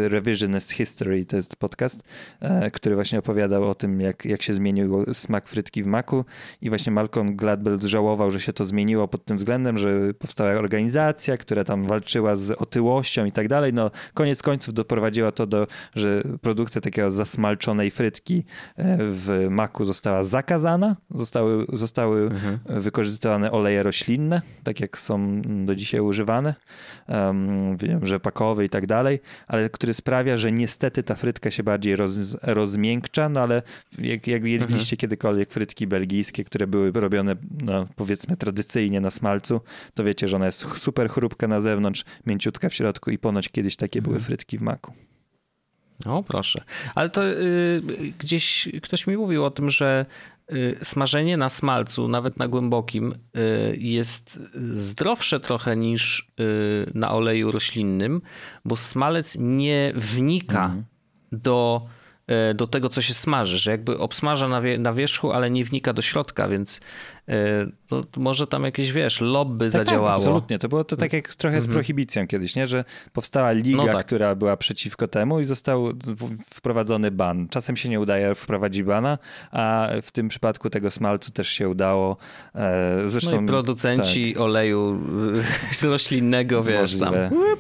Revisionist 0.08 0.70
History, 0.70 1.24
to 1.24 1.36
jest 1.36 1.56
podcast, 1.56 2.02
e, 2.40 2.70
który 2.70 2.94
właśnie 2.94 3.18
opowiadał 3.18 3.70
o 3.70 3.74
tym, 3.74 4.00
jak, 4.00 4.24
jak 4.24 4.42
się 4.42 4.52
zmienił 4.52 5.14
smak 5.14 5.48
frytki 5.48 5.82
w 5.82 5.86
maku 5.86 6.24
i 6.60 6.68
właśnie 6.68 6.92
Malcolm 6.92 7.36
Gladwell 7.36 7.80
żałował, 7.80 8.30
że 8.30 8.40
się 8.40 8.52
to 8.52 8.64
zmieniło 8.64 9.08
pod 9.08 9.24
tym 9.24 9.36
względem, 9.36 9.78
że 9.78 10.14
powstała 10.14 10.50
organizacja, 10.50 11.36
która 11.36 11.64
tam 11.64 11.86
walczyła 11.86 12.36
z 12.36 12.50
otyłością 12.50 13.24
i 13.24 13.32
tak 13.32 13.48
dalej. 13.48 13.72
No 13.72 13.90
koniec 14.14 14.42
końców 14.42 14.74
doprowadziła 14.74 15.32
to 15.32 15.46
do, 15.46 15.66
że 15.94 16.22
produkcja 16.40 16.80
takiego 16.80 17.10
zasmalczonej 17.10 17.90
frytki 17.90 18.44
e, 18.76 18.96
w 19.00 19.46
maku 19.50 19.84
została 19.84 20.22
zakazana, 20.22 20.96
zostały, 21.10 21.66
zostały 21.72 22.22
mhm. 22.22 22.58
wykorzystywane 22.82 23.52
oleje 23.52 23.82
roślinne, 23.82 24.42
tak 24.64 24.80
jak 24.80 24.98
są 24.98 25.42
do 25.64 25.74
dzisiaj 25.74 26.00
używany, 26.00 26.54
um, 27.08 27.76
wiem, 27.76 28.06
rzepakowy 28.06 28.64
i 28.64 28.68
tak 28.68 28.86
dalej, 28.86 29.20
ale 29.46 29.70
który 29.70 29.94
sprawia, 29.94 30.38
że 30.38 30.52
niestety 30.52 31.02
ta 31.02 31.14
frytka 31.14 31.50
się 31.50 31.62
bardziej 31.62 31.96
roz, 31.96 32.36
rozmiękcza, 32.42 33.28
no 33.28 33.40
ale 33.40 33.62
jak, 33.98 34.26
jak 34.26 34.44
jedliście 34.44 34.94
mhm. 34.94 34.98
kiedykolwiek 34.98 35.50
frytki 35.50 35.86
belgijskie, 35.86 36.44
które 36.44 36.66
były 36.66 36.92
robione 36.94 37.36
no, 37.64 37.86
powiedzmy 37.96 38.36
tradycyjnie 38.36 39.00
na 39.00 39.10
smalcu, 39.10 39.60
to 39.94 40.04
wiecie, 40.04 40.28
że 40.28 40.36
ona 40.36 40.46
jest 40.46 40.66
super 40.76 41.08
chrupka 41.08 41.48
na 41.48 41.60
zewnątrz, 41.60 42.04
mięciutka 42.26 42.68
w 42.68 42.74
środku 42.74 43.10
i 43.10 43.18
ponoć 43.18 43.48
kiedyś 43.48 43.76
takie 43.76 43.98
mhm. 43.98 44.12
były 44.12 44.24
frytki 44.24 44.58
w 44.58 44.62
maku. 44.62 44.92
O, 46.04 46.22
proszę. 46.22 46.64
Ale 46.94 47.10
to 47.10 47.26
y, 47.26 47.82
gdzieś 48.18 48.68
ktoś 48.82 49.06
mi 49.06 49.16
mówił 49.16 49.44
o 49.44 49.50
tym, 49.50 49.70
że 49.70 50.06
smażenie 50.82 51.36
na 51.36 51.50
smalcu, 51.50 52.08
nawet 52.08 52.36
na 52.36 52.48
głębokim, 52.48 53.12
y, 53.12 53.76
jest 53.76 54.40
zdrowsze 54.72 55.40
trochę 55.40 55.76
niż 55.76 56.32
y, 56.40 56.90
na 56.94 57.12
oleju 57.12 57.52
roślinnym, 57.52 58.22
bo 58.64 58.76
smalec 58.76 59.36
nie 59.40 59.92
wnika 59.94 60.64
mm. 60.64 60.84
do 61.32 61.86
do 62.54 62.66
tego, 62.66 62.88
co 62.88 63.02
się 63.02 63.14
smaży, 63.14 63.58
że 63.58 63.70
jakby 63.70 63.98
obsmaża 63.98 64.48
na, 64.48 64.60
wie, 64.60 64.78
na 64.78 64.92
wierzchu, 64.92 65.32
ale 65.32 65.50
nie 65.50 65.64
wnika 65.64 65.92
do 65.92 66.02
środka, 66.02 66.48
więc 66.48 66.80
e, 67.28 67.32
to 67.88 68.04
może 68.16 68.46
tam 68.46 68.64
jakieś, 68.64 68.92
wiesz, 68.92 69.20
lobby 69.20 69.64
tak, 69.64 69.72
tak 69.72 69.86
zadziałało. 69.86 70.08
Tak, 70.08 70.18
absolutnie. 70.18 70.58
To 70.58 70.68
było 70.68 70.84
to 70.84 70.96
tak 70.96 71.12
jak 71.12 71.34
trochę 71.34 71.60
z 71.60 71.64
mhm. 71.64 71.74
prohibicją 71.74 72.26
kiedyś, 72.26 72.56
nie? 72.56 72.66
że 72.66 72.84
powstała 73.12 73.52
liga, 73.52 73.76
no 73.76 73.92
tak. 73.92 74.06
która 74.06 74.34
była 74.34 74.56
przeciwko 74.56 75.08
temu 75.08 75.40
i 75.40 75.44
został 75.44 75.92
wprowadzony 76.54 77.10
ban. 77.10 77.48
Czasem 77.48 77.76
się 77.76 77.88
nie 77.88 78.00
udaje 78.00 78.34
wprowadzić 78.34 78.82
bana, 78.82 79.18
a 79.50 79.88
w 80.02 80.10
tym 80.10 80.28
przypadku 80.28 80.70
tego 80.70 80.90
smalcu 80.90 81.32
też 81.32 81.48
się 81.48 81.68
udało. 81.68 82.16
E, 82.54 83.02
zresztą, 83.04 83.36
no 83.36 83.42
i 83.42 83.46
producenci 83.46 84.32
tak. 84.32 84.42
oleju 84.42 85.00
roślinnego, 85.82 86.64
wiesz, 86.64 86.80
Możliwe. 86.80 87.28
tam. 87.30 87.55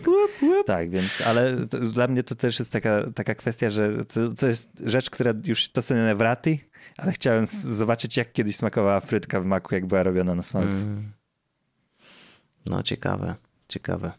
Tak, 0.66 0.90
więc, 0.90 1.20
ale 1.20 1.66
to, 1.66 1.78
dla 1.78 2.08
mnie 2.08 2.22
to 2.22 2.34
też 2.34 2.58
jest 2.58 2.72
taka, 2.72 3.02
taka 3.14 3.34
kwestia, 3.34 3.70
że 3.70 4.04
co, 4.04 4.34
co 4.34 4.46
jest 4.46 4.82
rzecz, 4.86 5.10
która 5.10 5.32
już 5.44 5.68
to 5.68 5.82
sobie 5.82 6.00
nawrati, 6.00 6.60
ale 6.96 7.12
chciałem 7.12 7.46
zobaczyć, 7.46 8.16
jak 8.16 8.32
kiedyś 8.32 8.56
smakowała 8.56 9.00
frytka 9.00 9.40
w 9.40 9.46
maku, 9.46 9.74
jak 9.74 9.86
była 9.86 10.02
robiona 10.02 10.34
na 10.34 10.42
smalcu. 10.42 10.78
Mm. 10.78 11.12
No 12.66 12.82
ciekawe, 12.82 13.34
ciekawe. 13.68 14.12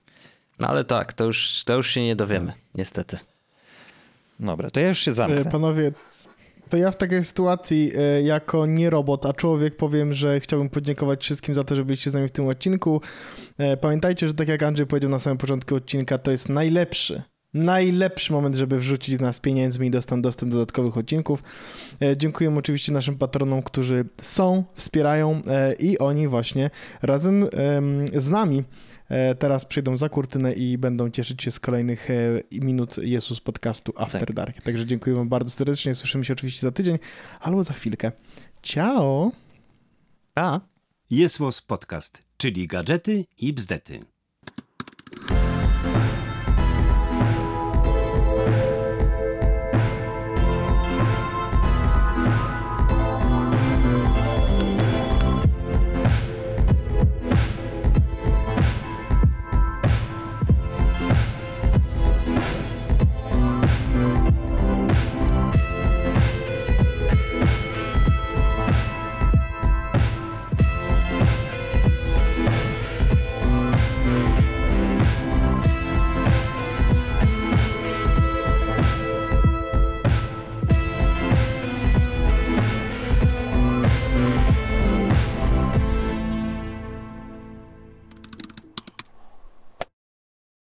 No 0.60 0.68
ale 0.68 0.86
tak, 0.86 1.14
to 1.14 1.26
już, 1.26 1.64
to 1.64 1.76
już 1.76 1.88
się 1.90 2.04
nie 2.04 2.16
dowiemy, 2.16 2.54
niestety. 2.76 3.18
Dobra, 4.40 4.70
to 4.70 4.80
ja 4.80 4.88
już 4.88 5.00
się 5.00 5.14
zamknę. 5.14 5.42
E, 5.42 5.46
panowie, 5.46 5.92
to 6.70 6.78
ja 6.78 6.92
w 6.92 6.96
takiej 6.96 7.24
sytuacji 7.24 7.92
e, 7.98 8.22
jako 8.22 8.66
nie 8.66 8.90
robot, 8.90 9.26
a 9.26 9.34
człowiek 9.34 9.76
powiem, 9.76 10.14
że 10.14 10.40
chciałbym 10.40 10.70
podziękować 10.70 11.24
wszystkim 11.24 11.56
za 11.56 11.64
to, 11.64 11.76
że 11.76 11.86
byliście 11.86 12.10
z 12.10 12.14
nami 12.14 12.28
w 12.28 12.32
tym 12.32 12.48
odcinku. 12.48 13.02
E, 13.58 13.78
pamiętajcie, 13.78 14.28
że 14.28 14.34
tak 14.34 14.48
jak 14.48 14.64
Andrzej 14.64 14.88
powiedział 14.88 15.12
na 15.12 15.20
samym 15.20 15.38
początku 15.38 15.76
odcinka, 15.76 16.18
to 16.18 16.32
jest 16.32 16.50
najlepszy, 16.50 17.22
najlepszy 17.54 18.34
moment, 18.34 18.56
żeby 18.56 18.80
wrzucić 18.80 19.20
nas 19.20 19.40
pieniędzmi 19.40 19.88
i 19.88 19.92
dostać 19.92 20.22
dostęp 20.22 20.52
do 20.52 20.58
dodatkowych 20.58 20.98
odcinków. 20.98 21.44
E, 22.02 22.18
dziękuję 22.18 22.56
oczywiście 22.58 22.92
naszym 22.92 23.18
patronom, 23.18 23.64
którzy 23.64 24.06
są, 24.22 24.64
wspierają 24.76 25.42
i 25.80 25.98
oni 25.98 26.28
właśnie 26.28 26.70
razem 27.02 27.48
z 28.16 28.30
nami 28.30 28.64
teraz 29.40 29.66
przyjdą 29.66 29.98
za 29.98 30.10
kurtynę 30.10 30.54
i 30.54 30.78
będą 30.78 31.10
cieszyć 31.10 31.44
się 31.44 31.52
z 31.52 31.60
kolejnych 31.60 32.12
e, 32.12 32.16
minut 32.52 32.98
Jezus 32.98 33.40
podcastu 33.40 33.94
After 33.96 34.26
tak. 34.26 34.36
Dark. 34.36 34.62
Także 34.62 34.86
dziękuję 34.86 35.16
wam 35.16 35.30
bardzo 35.30 35.52
serdecznie. 35.52 35.96
Słyszymy 35.96 36.26
się 36.26 36.34
oczywiście 36.34 36.62
za 36.62 36.72
tydzień 36.72 37.00
albo 37.40 37.64
za 37.64 37.74
chwilkę. 37.74 38.12
Ciao! 38.62 39.32
A. 40.36 40.60
Jest 41.10 41.40
Podcast, 41.68 42.22
czyli 42.38 42.68
gadżety 42.68 43.26
i 43.38 43.54
bzdety. 43.54 44.00